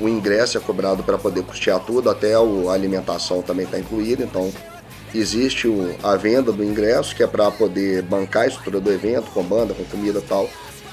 o 0.00 0.08
ingresso 0.08 0.56
é 0.56 0.60
cobrado 0.60 1.02
para 1.02 1.18
poder 1.18 1.42
custear 1.42 1.78
tudo, 1.80 2.08
até 2.08 2.38
o- 2.38 2.70
a 2.70 2.74
alimentação 2.74 3.42
também 3.42 3.66
está 3.66 3.78
incluída. 3.78 4.24
Então 4.24 4.50
existe 5.14 5.68
o- 5.68 5.94
a 6.02 6.16
venda 6.16 6.50
do 6.50 6.64
ingresso, 6.64 7.14
que 7.14 7.22
é 7.22 7.26
para 7.26 7.50
poder 7.50 8.00
bancar 8.02 8.44
a 8.44 8.46
estrutura 8.46 8.80
do 8.80 8.90
evento, 8.90 9.30
com 9.30 9.42
banda, 9.42 9.74
com 9.74 9.84
comida 9.84 10.20
e 10.20 10.22
tal. 10.22 10.48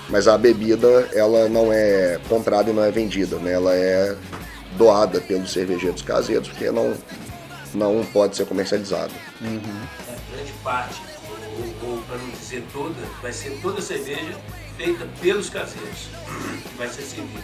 Mas 0.09 0.28
a 0.28 0.38
bebida, 0.38 1.09
ela 1.13 1.47
não 1.47 1.72
é 1.72 2.20
comprada 2.28 2.70
e 2.70 2.74
não 2.74 2.84
é 2.84 2.91
vendida, 2.91 3.38
né? 3.38 3.53
Ela 3.53 3.74
é 3.74 4.13
doada 4.78 5.22
pelos 5.22 5.53
cervejeiros 5.53 6.01
caseiros, 6.01 6.49
porque 6.49 6.70
não, 6.70 6.93
não 7.74 8.05
pode 8.05 8.36
ser 8.36 8.45
comercializada. 8.45 9.09
É, 9.41 10.36
grande 10.36 10.51
parte, 10.63 11.01
ou, 11.58 11.89
ou 11.89 12.01
para 12.03 12.18
não 12.18 12.30
dizer 12.30 12.64
toda, 12.72 12.95
vai 13.22 13.32
ser 13.32 13.60
toda 13.62 13.82
cerveja 13.82 14.36
feita 14.78 15.08
pelos 15.22 15.49
caseiros. 15.49 16.10
que 16.64 16.76
Vai 16.78 16.88
ser 16.89 17.03
servida. 17.03 17.43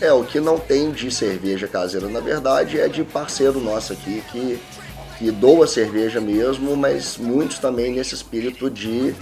É, 0.00 0.12
o 0.12 0.24
que 0.24 0.40
não 0.40 0.58
tem 0.58 0.90
de 0.90 1.10
cerveja 1.10 1.68
caseira, 1.68 2.08
na 2.08 2.20
verdade, 2.20 2.80
é 2.80 2.88
de 2.88 3.04
parceiro 3.04 3.60
nosso 3.60 3.92
aqui, 3.92 4.22
que, 4.32 4.58
que 5.18 5.30
doa 5.30 5.66
cerveja 5.66 6.20
mesmo, 6.20 6.76
mas 6.76 7.16
muitos 7.16 7.58
também 7.58 7.92
nesse 7.92 8.14
espírito 8.14 8.68
de, 8.68 9.14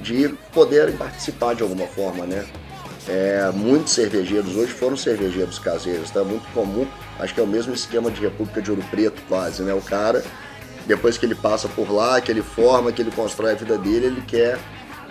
de 0.00 0.28
poderem 0.52 0.96
participar 0.96 1.54
de 1.54 1.62
alguma 1.62 1.86
forma, 1.86 2.26
né? 2.26 2.44
É, 3.08 3.52
muitos 3.54 3.92
cervejeiros 3.92 4.56
hoje 4.56 4.72
foram 4.72 4.96
cervejeiros 4.96 5.60
caseiros, 5.60 6.10
tá? 6.10 6.24
Muito 6.24 6.52
comum, 6.52 6.88
acho 7.20 7.32
que 7.32 7.40
é 7.40 7.44
o 7.44 7.46
mesmo 7.46 7.72
esquema 7.72 8.10
de 8.10 8.20
República 8.20 8.60
de 8.60 8.68
Ouro 8.68 8.82
Preto 8.90 9.22
quase, 9.28 9.62
né? 9.62 9.72
O 9.72 9.80
cara, 9.80 10.24
depois 10.86 11.18
que 11.18 11.26
ele 11.26 11.34
passa 11.34 11.68
por 11.68 11.90
lá, 11.92 12.20
que 12.20 12.30
ele 12.30 12.42
forma, 12.42 12.92
que 12.92 13.02
ele 13.02 13.10
constrói 13.10 13.52
a 13.52 13.54
vida 13.54 13.76
dele, 13.76 14.06
ele 14.06 14.22
quer 14.26 14.58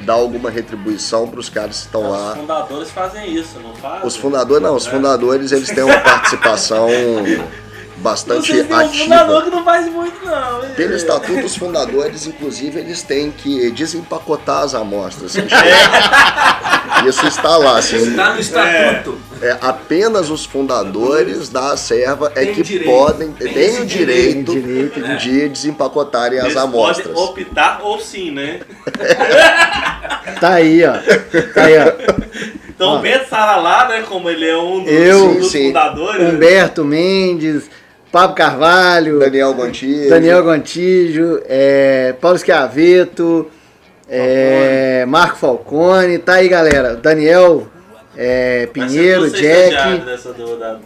dar 0.02 0.14
alguma 0.14 0.50
retribuição 0.50 1.28
para 1.28 1.40
os 1.40 1.48
caras 1.50 1.78
que 1.80 1.86
estão 1.86 2.04
Os 2.04 2.12
lá. 2.12 2.36
fundadores 2.36 2.90
fazem 2.92 3.34
isso, 3.34 3.60
não 3.60 3.74
fazem? 3.76 4.06
Os 4.08 4.16
fundadores, 4.16 4.62
não, 4.64 4.76
os 4.76 4.88
É. 4.88 4.90
fundadores 4.92 5.52
eles 5.52 5.70
têm 5.70 5.84
uma 5.84 6.00
participação 6.00 6.88
bastante 7.98 8.52
Vocês 8.52 8.68
têm 8.68 8.76
um 8.76 8.80
ativa. 8.80 9.04
fundador 9.04 9.43
que 9.43 9.50
não 9.50 9.64
faz 9.64 9.88
muito, 9.91 10.26
não. 10.26 10.64
hein? 10.64 10.70
Pelo 10.76 10.96
estatuto 10.96 11.41
dos 11.41 11.56
fundadores, 11.56 12.28
inclusive, 12.28 12.80
eles 12.80 13.02
têm 13.04 13.32
que 13.32 13.72
desempacotar 13.72 14.64
as 14.64 14.74
amostras. 14.76 15.36
É. 15.46 17.10
Isso 17.10 17.26
está 17.28 17.58
lá, 17.58 17.78
assim. 17.78 17.98
Está 17.98 18.34
no 18.34 18.39
estatuto. 18.39 19.20
É, 19.41 19.58
apenas 19.62 20.30
os 20.30 20.46
fundadores 20.46 21.50
da 21.50 21.76
serva 21.76 22.32
é 22.36 22.46
Tem 22.46 22.54
que 22.56 22.64
direito, 22.64 22.89
podem, 22.89 23.32
têm 23.34 23.82
o 23.82 23.86
direito, 23.86 24.52
direito 24.54 25.18
de 25.18 25.50
desempacotarem 25.50 26.39
as 26.39 26.46
Eles 26.46 26.58
amostras. 26.58 27.08
podem 27.14 27.43
optar 27.43 27.80
ou 27.84 28.00
sim, 28.00 28.32
né? 28.32 28.62
Tá 30.39 30.54
aí, 30.56 30.84
ó. 30.86 30.93
Tá 31.54 31.64
aí, 31.64 31.78
ó. 31.78 31.91
Então 32.70 32.89
Ó. 32.89 32.96
o 32.98 33.00
Beto 33.00 33.30
Saralá, 33.30 33.88
né, 33.88 34.04
como 34.08 34.30
ele 34.30 34.48
é 34.48 34.58
um 34.58 34.84
dos, 34.84 34.91
Eu- 34.91 35.36
dos 35.36 35.52
fundadores, 35.54 36.22
né? 36.22 36.30
Humberto 36.30 36.84
Mendes, 36.84 37.70
Pablo 38.16 38.34
Carvalho, 38.34 39.20
Daniel 39.20 39.53
Gontijo. 39.53 40.07
Daniel 40.09 40.41
Gontijo, 40.41 41.41
é, 41.49 42.16
Paulo 42.22 42.38
Schiaveto, 42.39 43.51
é, 44.09 45.03
Marco 45.05 45.36
Falcone, 45.36 46.18
tá 46.20 46.36
aí 46.36 46.47
galera. 46.47 46.95
Daniel 46.95 47.68
é, 48.16 48.70
Pinheiro, 48.72 49.30
Jack. 49.30 50.05
Dessa 50.05 50.32
do, 50.32 50.57
da. 50.57 50.80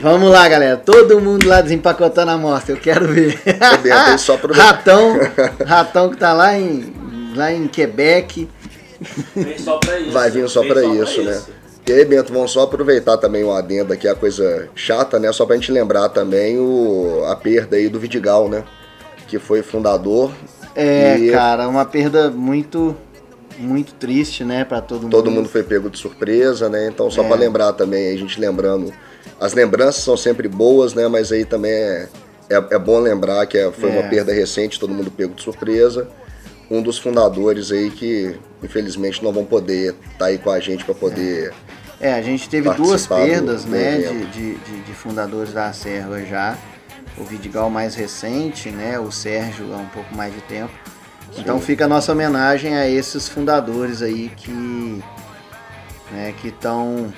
Vamos 0.00 0.30
lá, 0.30 0.48
galera. 0.48 0.78
Todo 0.78 1.20
mundo 1.20 1.46
lá 1.46 1.60
desempacotando 1.60 2.30
a 2.30 2.34
amostra. 2.36 2.72
Eu 2.74 2.80
quero 2.80 3.06
ver. 3.06 3.38
Aí 4.08 4.16
só 4.16 4.38
pro- 4.40 4.54
Ratão, 4.54 5.20
Ratão 5.66 6.08
que 6.08 6.16
tá 6.16 6.32
lá 6.32 6.56
em, 6.58 6.90
lá 7.36 7.52
em 7.52 7.68
Quebec. 7.68 8.48
Vem 9.36 9.58
só 9.58 9.76
pra 9.76 10.00
isso. 10.00 10.10
Vai 10.10 10.30
vir 10.30 10.48
só 10.48 10.64
pra 10.64 10.82
isso, 10.82 11.22
né? 11.22 11.38
E 11.86 11.92
aí, 11.92 12.04
Bento, 12.04 12.32
vamos 12.32 12.52
só 12.52 12.62
aproveitar 12.62 13.16
também 13.16 13.42
o 13.42 13.52
adendo 13.52 13.92
aqui, 13.92 14.06
a 14.06 14.14
coisa 14.14 14.68
chata, 14.74 15.18
né? 15.18 15.32
Só 15.32 15.44
pra 15.44 15.56
gente 15.56 15.72
lembrar 15.72 16.08
também 16.10 16.58
o, 16.58 17.24
a 17.26 17.34
perda 17.34 17.76
aí 17.76 17.88
do 17.88 17.98
Vidigal, 17.98 18.48
né? 18.48 18.62
Que 19.26 19.38
foi 19.38 19.62
fundador. 19.62 20.30
É, 20.76 21.18
E- 21.18 21.30
cara, 21.32 21.68
uma 21.68 21.84
perda 21.84 22.30
muito, 22.30 22.96
muito 23.58 23.94
triste, 23.94 24.44
né, 24.44 24.64
pra 24.64 24.80
todo 24.80 25.02
mundo. 25.02 25.10
Todo 25.10 25.30
mundo 25.30 25.48
foi 25.48 25.64
pego 25.64 25.90
de 25.90 25.98
surpresa, 25.98 26.68
né? 26.68 26.86
Então, 26.88 27.10
só 27.10 27.22
É. 27.24 27.26
pra 27.26 27.36
lembrar 27.36 27.72
também, 27.72 28.14
a 28.14 28.16
gente 28.16 28.40
lembrando. 28.40 28.92
As 29.40 29.52
lembranças 29.52 30.04
são 30.04 30.16
sempre 30.16 30.46
boas, 30.48 30.94
né? 30.94 31.08
Mas 31.08 31.32
aí 31.32 31.44
também 31.44 31.72
é, 31.72 32.08
é, 32.48 32.56
é 32.74 32.78
bom 32.78 33.00
lembrar 33.00 33.44
que 33.46 33.58
é- 33.58 33.72
foi 33.72 33.90
É. 33.90 33.92
uma 33.92 34.08
perda 34.08 34.32
recente, 34.32 34.78
todo 34.78 34.94
mundo 34.94 35.10
pego 35.10 35.34
de 35.34 35.42
surpresa. 35.42 36.06
Um 36.72 36.80
dos 36.82 36.98
fundadores 36.98 37.70
aí 37.70 37.90
que, 37.90 38.34
infelizmente, 38.62 39.22
não 39.22 39.30
vão 39.32 39.44
poder 39.44 39.94
estar 40.12 40.26
aí 40.26 40.38
com 40.38 40.50
a 40.50 40.58
gente 40.58 40.84
pra 40.84 40.94
poder. 40.94 41.52
É, 42.00 42.14
a 42.14 42.22
gente 42.22 42.48
teve 42.48 42.68
duas 42.70 43.06
participar 43.06 43.20
do- 43.20 43.26
perdas, 43.26 43.64
do 43.64 43.70
né, 43.70 43.96
de, 43.98 44.26
de, 44.26 44.54
de- 44.54 44.80
de 44.82 44.92
fundadores 44.94 45.52
da 45.52 45.72
Serva 45.72 46.20
já. 46.24 46.56
O 47.18 47.24
Vidigal 47.24 47.68
mais 47.68 47.94
recente, 47.94 48.70
né, 48.70 48.98
o 48.98 49.12
Sérgio 49.12 49.72
há 49.74 49.76
um 49.76 49.86
pouco 49.88 50.14
mais 50.16 50.32
de 50.34 50.40
tempo. 50.42 50.72
Então 51.36 51.60
fica 51.60 51.84
a 51.84 51.88
nossa 51.88 52.10
homenagem 52.12 52.74
a 52.74 52.88
esses 52.88 53.28
fundadores 53.28 54.00
aí 54.00 54.30
que 54.36 54.50
né, 56.10 56.32
que 56.40 56.48
estão 56.48 57.12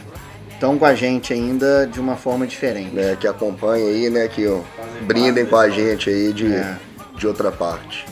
estão 0.50 0.76
com 0.78 0.84
a 0.84 0.94
gente 0.94 1.32
ainda 1.32 1.86
de 1.86 1.98
uma 2.00 2.16
forma 2.16 2.46
diferente. 2.46 2.94
né, 2.94 3.16
que 3.18 3.26
acompanha 3.26 3.86
aí, 3.86 4.10
né? 4.10 4.28
Que 4.28 4.46
ó, 4.46 4.60
brindem 5.02 5.44
com 5.46 5.56
a 5.56 5.68
gente 5.68 6.08
aí 6.10 6.32
de, 6.32 6.52
É. 6.52 6.76
de 7.16 7.26
outra 7.26 7.50
parte. 7.52 8.04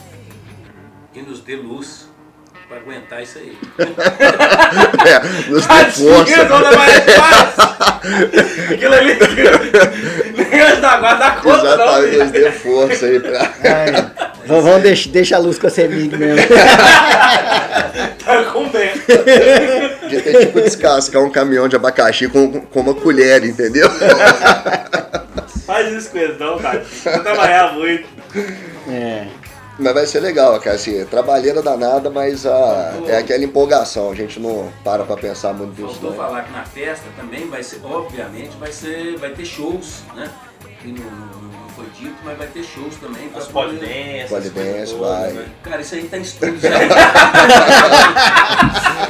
E 1.15 1.21
nos 1.21 1.41
dê 1.41 1.57
luz 1.57 2.09
pra 2.69 2.79
aguentar 2.79 3.23
isso 3.23 3.39
aí. 3.39 3.57
É, 5.05 5.19
nos 5.51 5.67
dê 5.67 5.85
força. 5.91 6.45
não 6.45 6.63
fácil. 6.73 7.73
Aquilo 8.73 8.95
ali. 8.95 9.13
Antes 9.13 10.81
da 10.81 10.97
guarda 10.97 11.19
dá 11.19 11.31
conta, 11.33 11.63
não. 11.63 11.73
Exatamente, 11.75 12.11
filho. 12.11 12.23
nos 12.23 12.33
dê 12.33 12.51
força 12.53 13.07
aí 13.07 13.21
pra. 13.21 13.53
Ai, 13.65 14.11
vamos 14.47 14.65
vamos 14.65 14.83
deixa, 14.83 15.09
deixa 15.11 15.37
a 15.37 15.39
luz 15.39 15.59
com 15.59 15.67
a 15.67 15.71
semente 15.71 16.17
mesmo. 16.17 16.47
Tá 18.25 18.45
com 18.45 18.69
bem. 18.69 18.93
De 20.09 20.21
ter 20.23 20.47
tipo 20.47 20.61
descascar 20.61 21.23
um 21.23 21.31
caminhão 21.31 21.69
de 21.69 21.77
abacaxi 21.77 22.29
com, 22.29 22.61
com 22.61 22.81
uma 22.81 22.95
colher, 22.95 23.45
entendeu? 23.45 23.91
Faz 25.67 25.93
isso 25.93 26.11
com 26.11 26.19
eles, 26.19 26.39
não, 26.39 26.59
cara. 26.59 26.85
Vou 27.05 27.21
trabalhar 27.21 27.73
muito. 27.75 28.09
É. 28.89 29.27
Mas 29.79 29.95
vai 29.95 30.07
ser 30.07 30.21
legal, 30.21 30.59
cara, 30.61 30.77
assim, 30.77 31.05
trabalheira 31.07 31.63
danada, 31.63 32.11
mas 32.11 32.45
a, 32.47 32.93
é 33.07 33.17
aquela 33.19 33.43
empolgação, 33.43 34.11
a 34.11 34.15
gente 34.15 34.39
não 34.39 34.71
para 34.85 35.03
pra 35.05 35.17
pensar 35.17 35.53
muito 35.55 35.81
nisso, 35.81 35.95
Faltou 35.95 36.11
não. 36.11 36.17
falar 36.17 36.43
que 36.45 36.53
na 36.53 36.65
festa 36.65 37.05
também 37.17 37.49
vai 37.49 37.63
ser, 37.63 37.81
obviamente, 37.85 38.57
vai 38.59 38.71
ser, 38.71 39.17
vai 39.19 39.31
ter 39.31 39.45
shows, 39.47 40.03
né? 40.15 40.31
Não, 40.85 40.93
não- 40.95 41.53
não 41.62 41.62
foi 41.83 41.91
dito, 41.99 42.15
mas 42.25 42.39
vai 42.39 42.47
ter 42.47 42.63
shows 42.63 42.95
também. 42.97 43.29
As 43.35 43.49
poder-. 43.49 44.27
Polidense, 44.29 44.95
vai. 44.95 45.33
Né? 45.33 45.45
Cara, 45.63 45.81
isso 45.81 45.95
aí 45.95 46.05
tá 46.05 46.19
em 46.19 46.23
estúdios 46.23 46.65
ainda. 46.65 46.95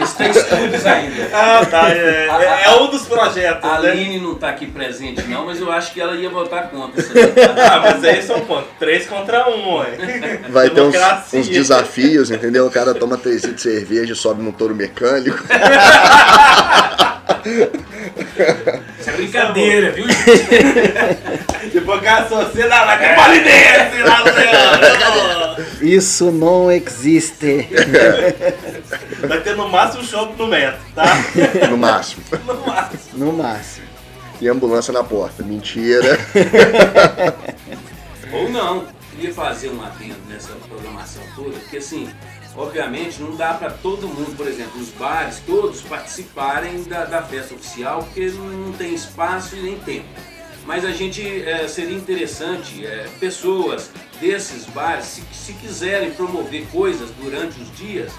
isso 0.02 0.16
tá 0.16 0.26
em 0.26 0.30
estúdios 0.30 0.86
ainda. 0.86 1.28
Ah, 1.32 1.66
tá. 1.70 1.88
É, 1.90 2.28
é- 2.28 2.62
é 2.66 2.70
um 2.80 2.90
dos 2.90 3.02
projetos, 3.02 3.68
A 3.68 3.80
né? 3.80 3.90
Aline 3.90 4.20
não 4.20 4.34
tá 4.34 4.48
aqui 4.48 4.66
presente 4.66 5.22
não, 5.22 5.46
mas 5.46 5.60
eu 5.60 5.70
acho 5.70 5.92
que 5.92 6.00
ela 6.00 6.14
ia 6.16 6.30
votar 6.30 6.70
contra. 6.70 7.02
Ah, 7.02 7.80
mas 7.80 8.04
aí 8.04 8.22
são 8.22 8.40
pontos. 8.40 8.70
Três 8.78 9.06
contra 9.06 9.48
um, 9.50 9.76
ué. 9.76 10.40
Vai 10.48 10.70
ter 10.70 10.80
uns, 10.80 10.94
uns 11.34 11.48
desafios, 11.48 12.30
entendeu? 12.30 12.66
O 12.66 12.70
cara 12.70 12.94
toma 12.94 13.16
três 13.18 13.42
litros 13.44 13.62
de 13.62 13.70
cerveja 13.70 14.12
e 14.12 14.16
sobe 14.16 14.42
num 14.42 14.52
touro 14.52 14.74
mecânico. 14.74 15.38
É 19.12 19.16
brincadeira, 19.16 19.92
viu? 19.92 20.06
Tipo, 21.70 22.00
cara, 22.00 22.28
se 22.28 22.34
você 22.34 22.66
não 22.66 22.86
vai 22.86 22.98
ter 22.98 23.14
polidense 23.14 24.02
lá 24.02 24.18
no 24.18 24.24
Leandro. 24.24 25.64
Isso 25.80 26.30
não 26.30 26.70
existe. 26.70 27.68
Vai 29.26 29.40
ter 29.40 29.56
no 29.56 29.68
máximo 29.68 30.02
um 30.02 30.06
show 30.06 30.34
no 30.36 30.46
metro, 30.46 30.80
tá? 30.94 31.04
No 31.70 31.78
máximo. 31.78 32.22
No 32.46 32.66
máximo. 32.66 33.00
No 33.14 33.32
máximo. 33.32 33.86
E 34.40 34.48
ambulância 34.48 34.92
na 34.92 35.02
porta. 35.02 35.42
Mentira. 35.42 36.18
Ou 38.32 38.50
não. 38.50 38.86
Queria 39.12 39.32
fazer 39.32 39.68
um 39.68 39.82
adendo 39.82 40.16
nessa 40.28 40.52
programação 40.68 41.22
toda, 41.36 41.50
porque 41.58 41.76
assim, 41.76 42.08
obviamente 42.56 43.20
não 43.20 43.36
dá 43.36 43.54
para 43.54 43.70
todo 43.70 44.08
mundo, 44.08 44.36
por 44.36 44.46
exemplo, 44.46 44.80
os 44.80 44.90
bares 44.90 45.40
todos 45.46 45.80
participarem 45.82 46.82
da, 46.84 47.04
da 47.04 47.22
festa 47.22 47.54
oficial, 47.54 48.02
porque 48.02 48.26
não 48.30 48.72
tem 48.72 48.94
espaço 48.94 49.56
e 49.56 49.60
nem 49.60 49.78
tempo. 49.78 50.08
Mas 50.64 50.84
a 50.84 50.92
gente 50.92 51.22
eh, 51.22 51.66
seria 51.66 51.96
interessante 51.96 52.86
eh, 52.86 53.08
pessoas 53.18 53.90
desses 54.20 54.64
bares, 54.66 55.06
se, 55.06 55.22
se 55.32 55.52
quiserem 55.54 56.12
promover 56.12 56.66
coisas 56.68 57.10
durante 57.20 57.60
os 57.60 57.76
dias, 57.76 58.12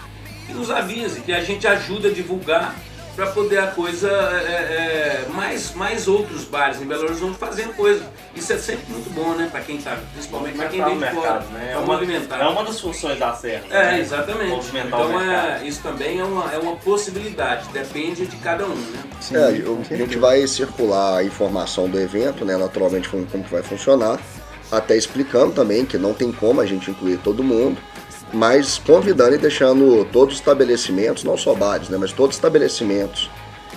que 0.45 0.53
nos 0.53 0.69
avise, 0.69 1.21
que 1.21 1.31
a 1.31 1.41
gente 1.41 1.65
ajuda 1.65 2.09
a 2.09 2.11
divulgar 2.11 2.75
para 3.15 3.27
poder 3.27 3.59
a 3.59 3.67
coisa 3.67 4.09
é, 4.09 5.25
é, 5.25 5.25
mais 5.29 5.73
mais 5.73 6.07
outros 6.07 6.43
bares 6.45 6.81
em 6.81 6.85
Belo 6.85 7.03
Horizonte 7.03 7.37
fazendo 7.37 7.73
coisa. 7.75 8.03
Isso 8.35 8.51
é 8.51 8.57
sempre 8.57 8.91
muito 8.91 9.09
bom, 9.11 9.33
né? 9.35 9.47
Para 9.51 9.61
quem 9.61 9.77
tá, 9.77 9.97
principalmente 10.13 10.57
para 10.57 10.67
quem 10.69 10.83
vem 10.83 10.97
de 10.97 11.05
fora, 11.05 11.11
mercado, 11.11 11.45
né? 11.51 11.71
É 11.73 11.77
uma, 11.77 11.93
movimentar. 11.93 12.41
é 12.41 12.47
uma 12.47 12.63
das 12.63 12.79
funções 12.79 13.19
da 13.19 13.33
Serra. 13.33 13.63
É, 13.69 13.83
né? 13.83 13.99
exatamente. 13.99 14.49
Movimentar 14.49 14.99
o 14.99 15.03
Então 15.05 15.21
é, 15.21 15.61
isso 15.65 15.81
também 15.81 16.19
é 16.19 16.23
uma, 16.23 16.51
é 16.51 16.57
uma 16.57 16.75
possibilidade, 16.77 17.69
depende 17.69 18.25
de 18.25 18.35
cada 18.37 18.65
um, 18.65 18.75
né? 18.75 19.03
Sim, 19.21 19.35
É, 19.35 19.93
a 19.93 19.97
gente 19.97 20.17
vai 20.17 20.45
circular 20.47 21.17
a 21.19 21.23
informação 21.23 21.87
do 21.87 21.99
evento, 21.99 22.43
né? 22.43 22.57
Naturalmente 22.57 23.07
como, 23.09 23.25
como 23.27 23.43
que 23.43 23.51
vai 23.51 23.63
funcionar. 23.63 24.19
Até 24.71 24.97
explicando 24.97 25.51
também 25.51 25.85
que 25.85 25.99
não 25.99 26.15
tem 26.15 26.31
como 26.31 26.59
a 26.59 26.65
gente 26.65 26.89
incluir 26.89 27.17
todo 27.17 27.43
mundo, 27.43 27.77
mas 28.33 28.77
convidando 28.79 29.35
e 29.35 29.37
deixando 29.37 30.05
todos 30.11 30.33
os 30.35 30.39
estabelecimentos, 30.39 31.23
não 31.23 31.37
só 31.37 31.53
bares, 31.53 31.87
né? 31.89 31.97
Mas 31.99 32.11
todos 32.11 32.35
os 32.35 32.37
estabelecimentos 32.37 33.29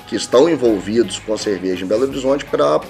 que 0.09 0.17
estão 0.17 0.49
envolvidos 0.49 1.19
com 1.19 1.35
a 1.35 1.39
cerveja 1.39 1.85
em 1.85 1.89
Belo 1.89 2.05
Horizonte 2.05 2.45
para 2.45 2.81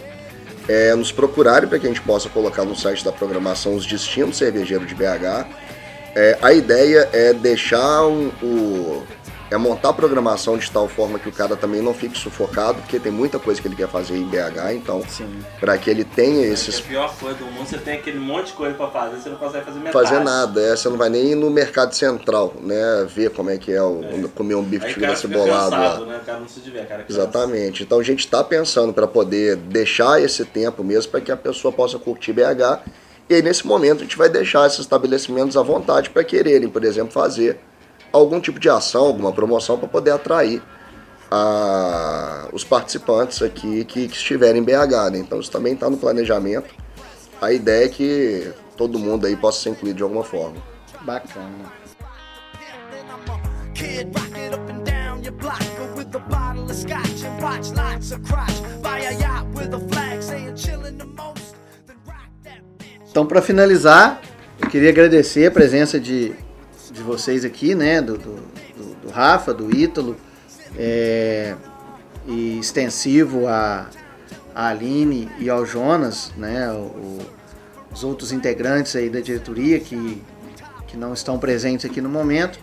nos 0.96 1.12
procurarem 1.12 1.68
para 1.68 1.78
que 1.78 1.86
a 1.86 1.88
gente 1.88 2.00
possa 2.02 2.28
colocar 2.28 2.64
no 2.64 2.74
site 2.74 3.04
da 3.04 3.12
programação 3.12 3.74
os 3.74 3.86
destinos 3.86 4.36
cervejeiros 4.36 4.86
de 4.88 4.94
BH. 4.94 5.46
É, 6.14 6.38
a 6.42 6.52
ideia 6.52 7.08
é 7.12 7.32
deixar 7.32 8.06
um- 8.06 8.30
o. 8.42 9.02
É 9.50 9.56
montar 9.56 9.90
a 9.90 9.92
programação 9.92 10.58
de 10.58 10.68
tal 10.70 10.88
forma 10.88 11.20
que 11.20 11.28
o 11.28 11.32
cara 11.32 11.54
também 11.54 11.80
não 11.80 11.94
fique 11.94 12.18
sufocado, 12.18 12.80
porque 12.80 12.98
tem 12.98 13.12
muita 13.12 13.38
coisa 13.38 13.62
que 13.62 13.68
ele 13.68 13.76
quer 13.76 13.88
fazer 13.88 14.16
em 14.16 14.24
BH, 14.24 14.72
então, 14.74 15.00
Sim. 15.08 15.38
para 15.60 15.78
que 15.78 15.88
ele 15.88 16.02
tenha 16.04 16.40
Porque 16.40 16.52
esses. 16.52 16.80
A 16.80 16.82
pior 16.82 17.14
coisa 17.16 17.38
do 17.38 17.44
mundo, 17.46 17.64
você 17.64 17.78
tem 17.78 17.94
aquele 17.94 18.18
monte 18.18 18.48
de 18.48 18.52
coisa 18.54 18.74
pra 18.74 18.88
fazer, 18.88 19.16
você 19.16 19.28
não 19.28 19.36
consegue 19.36 19.64
fazer 19.64 19.78
metade. 19.78 19.92
Fazer 19.92 20.24
nada, 20.24 20.60
é, 20.60 20.74
você 20.74 20.88
não 20.88 20.96
vai 20.96 21.08
nem 21.08 21.32
ir 21.32 21.34
no 21.36 21.48
mercado 21.48 21.94
central, 21.94 22.54
né? 22.60 23.06
Ver 23.08 23.30
como 23.30 23.50
é 23.50 23.56
que 23.56 23.72
é 23.72 23.80
o. 23.82 24.28
comer 24.34 24.56
um 24.56 24.64
bife 24.64 24.84
Aí 24.86 24.94
de 24.94 25.00
fica 25.00 25.14
cebolado 25.14 25.70
lá. 25.70 25.90
cansado, 25.90 26.06
né? 26.06 26.18
O 26.20 26.26
cara 26.26 26.40
não 26.40 26.48
se 26.48 26.60
diverte, 26.60 26.88
cara. 26.88 27.02
cansa. 27.04 27.20
Exatamente. 27.20 27.82
Então 27.84 28.00
a 28.00 28.02
gente 28.02 28.20
está 28.20 28.42
pensando 28.42 28.92
para 28.92 29.06
poder 29.06 29.54
deixar 29.54 30.20
esse 30.20 30.44
tempo 30.44 30.82
mesmo 30.82 31.12
para 31.12 31.20
que 31.20 31.30
a 31.30 31.36
pessoa 31.36 31.70
possa 31.70 31.98
curtir 32.00 32.32
BH. 32.32 32.80
E 33.30 33.34
aí 33.34 33.42
nesse 33.42 33.64
momento 33.66 33.98
a 33.98 34.02
gente 34.02 34.18
vai 34.18 34.28
deixar 34.28 34.66
esses 34.66 34.80
estabelecimentos 34.80 35.56
à 35.56 35.62
vontade 35.62 36.10
para 36.10 36.24
quererem, 36.24 36.68
por 36.68 36.84
exemplo, 36.84 37.12
fazer 37.12 37.58
algum 38.12 38.40
tipo 38.40 38.58
de 38.58 38.68
ação, 38.68 39.04
alguma 39.06 39.32
promoção 39.32 39.78
para 39.78 39.88
poder 39.88 40.10
atrair 40.12 40.62
a- 41.30 42.48
os 42.52 42.64
participantes 42.64 43.42
aqui 43.42 43.84
que, 43.84 44.08
que 44.08 44.14
estiverem 44.16 44.60
em 44.62 44.64
BH. 44.64 45.10
Né? 45.12 45.18
Então 45.18 45.40
isso 45.40 45.50
também 45.50 45.74
está 45.74 45.88
no 45.90 45.96
planejamento. 45.96 46.74
A 47.40 47.52
ideia 47.52 47.84
é 47.86 47.88
que 47.88 48.52
todo 48.76 48.98
mundo 48.98 49.26
aí 49.26 49.36
possa 49.36 49.60
ser 49.62 49.70
incluído 49.70 49.96
de 49.98 50.02
alguma 50.02 50.24
forma. 50.24 50.56
Bacana. 51.02 51.50
Então, 63.10 63.26
para 63.26 63.40
finalizar, 63.40 64.20
eu 64.60 64.68
queria 64.68 64.90
agradecer 64.90 65.46
a 65.46 65.50
presença 65.50 65.98
de 65.98 66.34
vocês 67.06 67.44
aqui, 67.44 67.74
né? 67.74 68.02
Do, 68.02 68.18
do, 68.18 68.34
do- 69.02 69.10
Rafa, 69.10 69.54
do 69.54 69.74
Ítalo, 69.74 70.16
é, 70.76 71.54
e 72.26 72.58
extensivo 72.58 73.46
a, 73.46 73.86
a 74.54 74.68
Aline 74.68 75.30
e 75.38 75.48
ao 75.48 75.64
Jonas, 75.64 76.32
né? 76.36 76.70
o- 76.72 77.18
os 77.92 78.04
outros 78.04 78.30
integrantes 78.32 78.94
aí 78.96 79.08
da 79.08 79.20
diretoria 79.20 79.80
que, 79.80 80.22
que 80.86 80.96
não 80.98 81.14
estão 81.14 81.38
presentes 81.38 81.88
aqui 81.88 82.00
no 82.00 82.08
momento. 82.10 82.58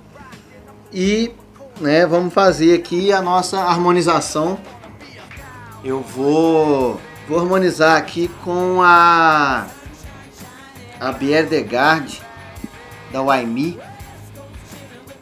E 0.91 1.32
né, 1.82 2.06
vamos 2.06 2.32
fazer 2.34 2.76
aqui 2.76 3.12
a 3.12 3.20
nossa 3.22 3.60
harmonização. 3.62 4.60
Eu 5.84 6.02
vou, 6.02 7.00
vou 7.28 7.39
harmonizar 7.39 7.98
aqui 7.98 8.28
com 8.44 8.80
a 8.84 9.66
a 11.00 11.12
Bière 11.12 11.50
de 11.50 11.62
Garde 11.64 12.22
da 13.12 13.22
Waimi, 13.22 13.78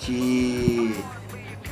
que 0.02 0.96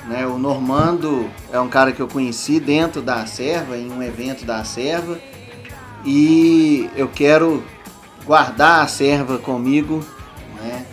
né, 0.07 0.25
o 0.25 0.37
Normando 0.37 1.29
é 1.51 1.59
um 1.59 1.67
cara 1.67 1.91
que 1.91 1.99
eu 1.99 2.07
conheci 2.07 2.59
dentro 2.59 3.01
da 3.01 3.25
Serva, 3.25 3.77
em 3.77 3.91
um 3.91 4.01
evento 4.01 4.45
da 4.45 4.63
Serva, 4.63 5.19
e 6.05 6.89
eu 6.95 7.07
quero 7.07 7.63
guardar 8.25 8.83
a 8.83 8.87
Serva 8.87 9.37
comigo, 9.37 10.03
né? 10.61 10.85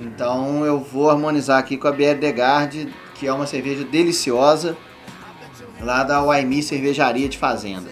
Então 0.00 0.64
eu 0.64 0.80
vou 0.80 1.10
harmonizar 1.10 1.58
aqui 1.58 1.76
com 1.76 1.88
a 1.88 1.92
Bière 1.92 2.18
de 2.18 2.32
Garde, 2.32 2.88
que 3.14 3.26
é 3.26 3.32
uma 3.32 3.46
cerveja 3.46 3.84
deliciosa, 3.84 4.76
lá 5.80 6.02
da 6.02 6.22
Waimi 6.22 6.62
Cervejaria 6.62 7.28
de 7.28 7.38
Fazenda. 7.38 7.90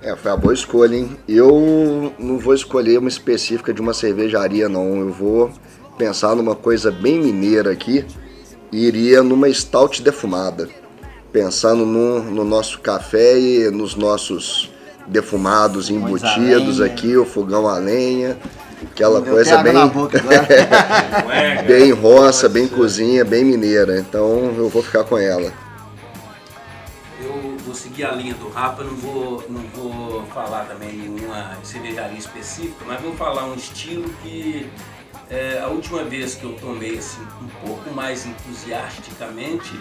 É, 0.00 0.16
foi 0.16 0.32
uma 0.32 0.36
boa 0.36 0.52
escolha, 0.52 0.96
hein? 0.96 1.16
Eu 1.28 2.12
não 2.18 2.36
vou 2.36 2.54
escolher 2.54 2.98
uma 2.98 3.08
específica 3.08 3.72
de 3.72 3.80
uma 3.80 3.94
cervejaria, 3.94 4.68
não. 4.68 4.96
Eu 4.96 5.12
vou 5.12 5.52
pensar 5.96 6.34
numa 6.34 6.54
coisa 6.54 6.90
bem 6.90 7.18
mineira 7.18 7.70
aqui 7.70 8.04
e 8.70 8.86
iria 8.86 9.22
numa 9.22 9.52
stout 9.52 10.02
defumada. 10.02 10.68
Pensando 11.32 11.86
no, 11.86 12.22
no 12.22 12.44
nosso 12.44 12.80
café 12.80 13.38
e 13.38 13.70
nos 13.70 13.94
nossos 13.94 14.70
defumados 15.06 15.90
embutidos 15.90 16.80
aqui, 16.80 17.16
o 17.16 17.24
fogão 17.24 17.66
a 17.66 17.78
lenha, 17.78 18.36
aquela 18.82 19.20
Deu 19.20 19.32
coisa 19.32 19.62
bem, 19.62 19.72
na 19.72 19.86
boca 19.86 20.18
agora. 20.20 20.46
Cueca, 21.22 21.62
bem 21.62 21.92
roça, 21.92 22.48
bem 22.48 22.68
cozinha, 22.68 23.24
bem 23.24 23.44
mineira. 23.44 23.98
Então 23.98 24.52
eu 24.56 24.68
vou 24.68 24.82
ficar 24.82 25.04
com 25.04 25.16
ela. 25.16 25.52
Eu 27.22 27.56
vou 27.64 27.74
seguir 27.74 28.02
seguir 28.02 28.04
a 28.04 28.12
linha 28.12 28.34
do 28.34 28.48
Rapa, 28.48 28.82
não 28.82 28.96
vou, 28.96 29.44
não 29.48 29.62
vou 29.74 30.24
falar 30.26 30.64
também 30.64 30.92
nenhuma 30.92 31.58
cervejaria 31.62 32.18
específica, 32.18 32.84
mas 32.86 33.00
vou 33.00 33.14
falar 33.14 33.44
um 33.44 33.54
estilo 33.54 34.08
que 34.22 34.68
é, 35.32 35.60
a 35.62 35.68
última 35.68 36.04
vez 36.04 36.34
que 36.34 36.44
eu 36.44 36.52
tomei 36.52 36.98
assim, 36.98 37.22
um 37.40 37.66
pouco 37.66 37.90
mais 37.90 38.26
entusiasticamente, 38.26 39.72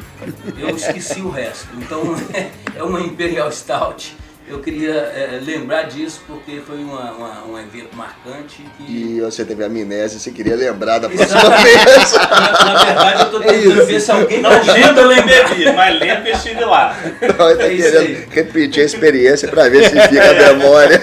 eu 0.57 0.69
esqueci 0.75 1.19
o 1.19 1.29
resto. 1.29 1.67
Então 1.77 2.01
é 2.75 2.81
uma 2.81 3.01
Imperial 3.01 3.51
Stout. 3.51 4.15
Eu 4.47 4.59
queria 4.59 4.91
é, 4.93 5.39
lembrar 5.41 5.83
disso 5.83 6.21
porque 6.27 6.61
foi 6.65 6.77
uma, 6.83 7.11
uma- 7.11 7.45
um 7.45 7.57
evento 7.59 7.95
marcante 7.95 8.65
que. 8.75 8.83
E 8.83 9.21
você 9.21 9.45
teve 9.45 9.63
amnésia, 9.63 10.19
você 10.19 10.31
queria 10.31 10.55
lembrar 10.55 10.99
da 10.99 11.07
próxima 11.09 11.57
vez. 11.57 12.11
Na, 12.13 12.65
na 12.73 12.83
verdade, 12.83 13.21
eu 13.23 13.29
tô 13.31 13.39
tentando 13.39 13.85
ver 13.85 13.99
se 14.01 14.11
alguém 14.11 14.41
Não 14.41 14.51
eu 14.51 15.07
nem 15.07 15.25
bebi, 15.25 15.71
mas 15.73 15.99
lembro 15.99 16.23
que 16.23 16.29
eu 16.31 16.33
estive 16.35 16.65
lá. 16.65 16.97
Não, 17.37 17.49
ele 17.51 17.57
tá 17.59 17.63
É 17.65 17.75
querendo 17.77 18.29
repetir 18.31 18.83
a 18.83 18.85
experiência 18.85 19.47
pra 19.47 19.69
ver 19.69 19.83
se 19.89 20.01
fica 20.01 20.31
a 20.31 20.33
memória. 20.53 21.01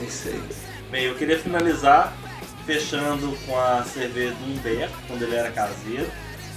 É 0.00 0.04
isso 0.04 0.28
aí. 0.28 0.42
Bem, 0.90 1.04
eu 1.04 1.14
queria 1.14 1.38
finalizar 1.38 2.12
fechando 2.64 3.36
com 3.46 3.58
a 3.58 3.84
cerveja 3.84 4.34
do 4.34 4.44
Humberto, 4.52 4.94
quando 5.06 5.22
ele 5.22 5.34
era 5.34 5.50
caseiro, 5.50 6.10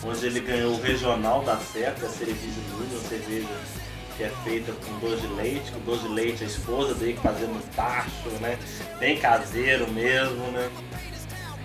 onde 0.03 0.25
ele 0.25 0.39
ganhou 0.39 0.73
o 0.73 0.81
regional 0.81 1.43
da 1.43 1.57
Serra, 1.57 1.95
que 1.97 2.05
é 2.05 2.07
a 2.07 2.11
Cerveja 2.11 2.61
Núñez, 2.71 2.91
uma 2.91 3.09
cerveja 3.09 3.47
que 4.17 4.23
é 4.23 4.31
feita 4.43 4.71
com 4.71 4.99
doce 4.99 5.21
de 5.21 5.33
leite, 5.33 5.71
com 5.71 5.79
doce 5.79 6.03
de 6.03 6.09
leite 6.09 6.43
a 6.43 6.47
esposa 6.47 6.93
dele 6.93 7.13
que 7.13 7.21
fazia 7.21 7.47
no 7.47 7.59
tacho, 7.75 8.29
né? 8.39 8.57
Bem 8.99 9.17
caseiro 9.17 9.91
mesmo, 9.91 10.51
né? 10.51 10.69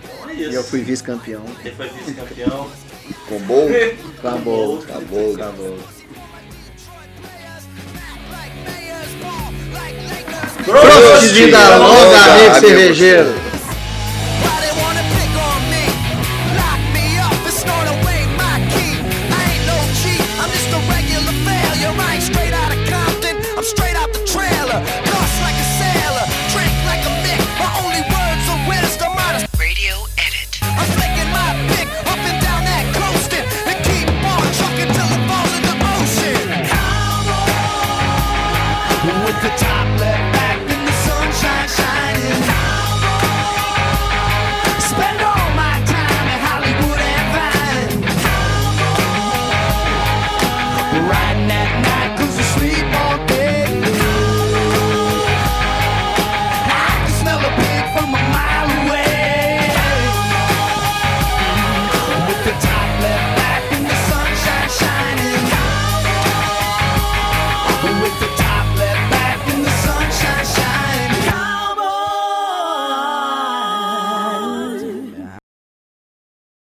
Então 0.03 0.29
é 0.29 0.33
isso. 0.33 0.51
E 0.51 0.55
eu 0.55 0.63
fui 0.63 0.81
vice-campeão. 0.81 1.45
Ele 1.63 1.75
foi 1.75 1.87
vice-campeão. 1.89 2.69
Com 3.27 3.39
bom? 3.39 3.67
Acabou. 4.19 4.79
Acabou. 4.79 5.33
Acabou. 5.35 5.77
Prost, 10.65 11.27
Vida 11.31 11.77
longa, 11.77 12.17
amigo 12.17 12.55
cervejeiro. 12.59 13.40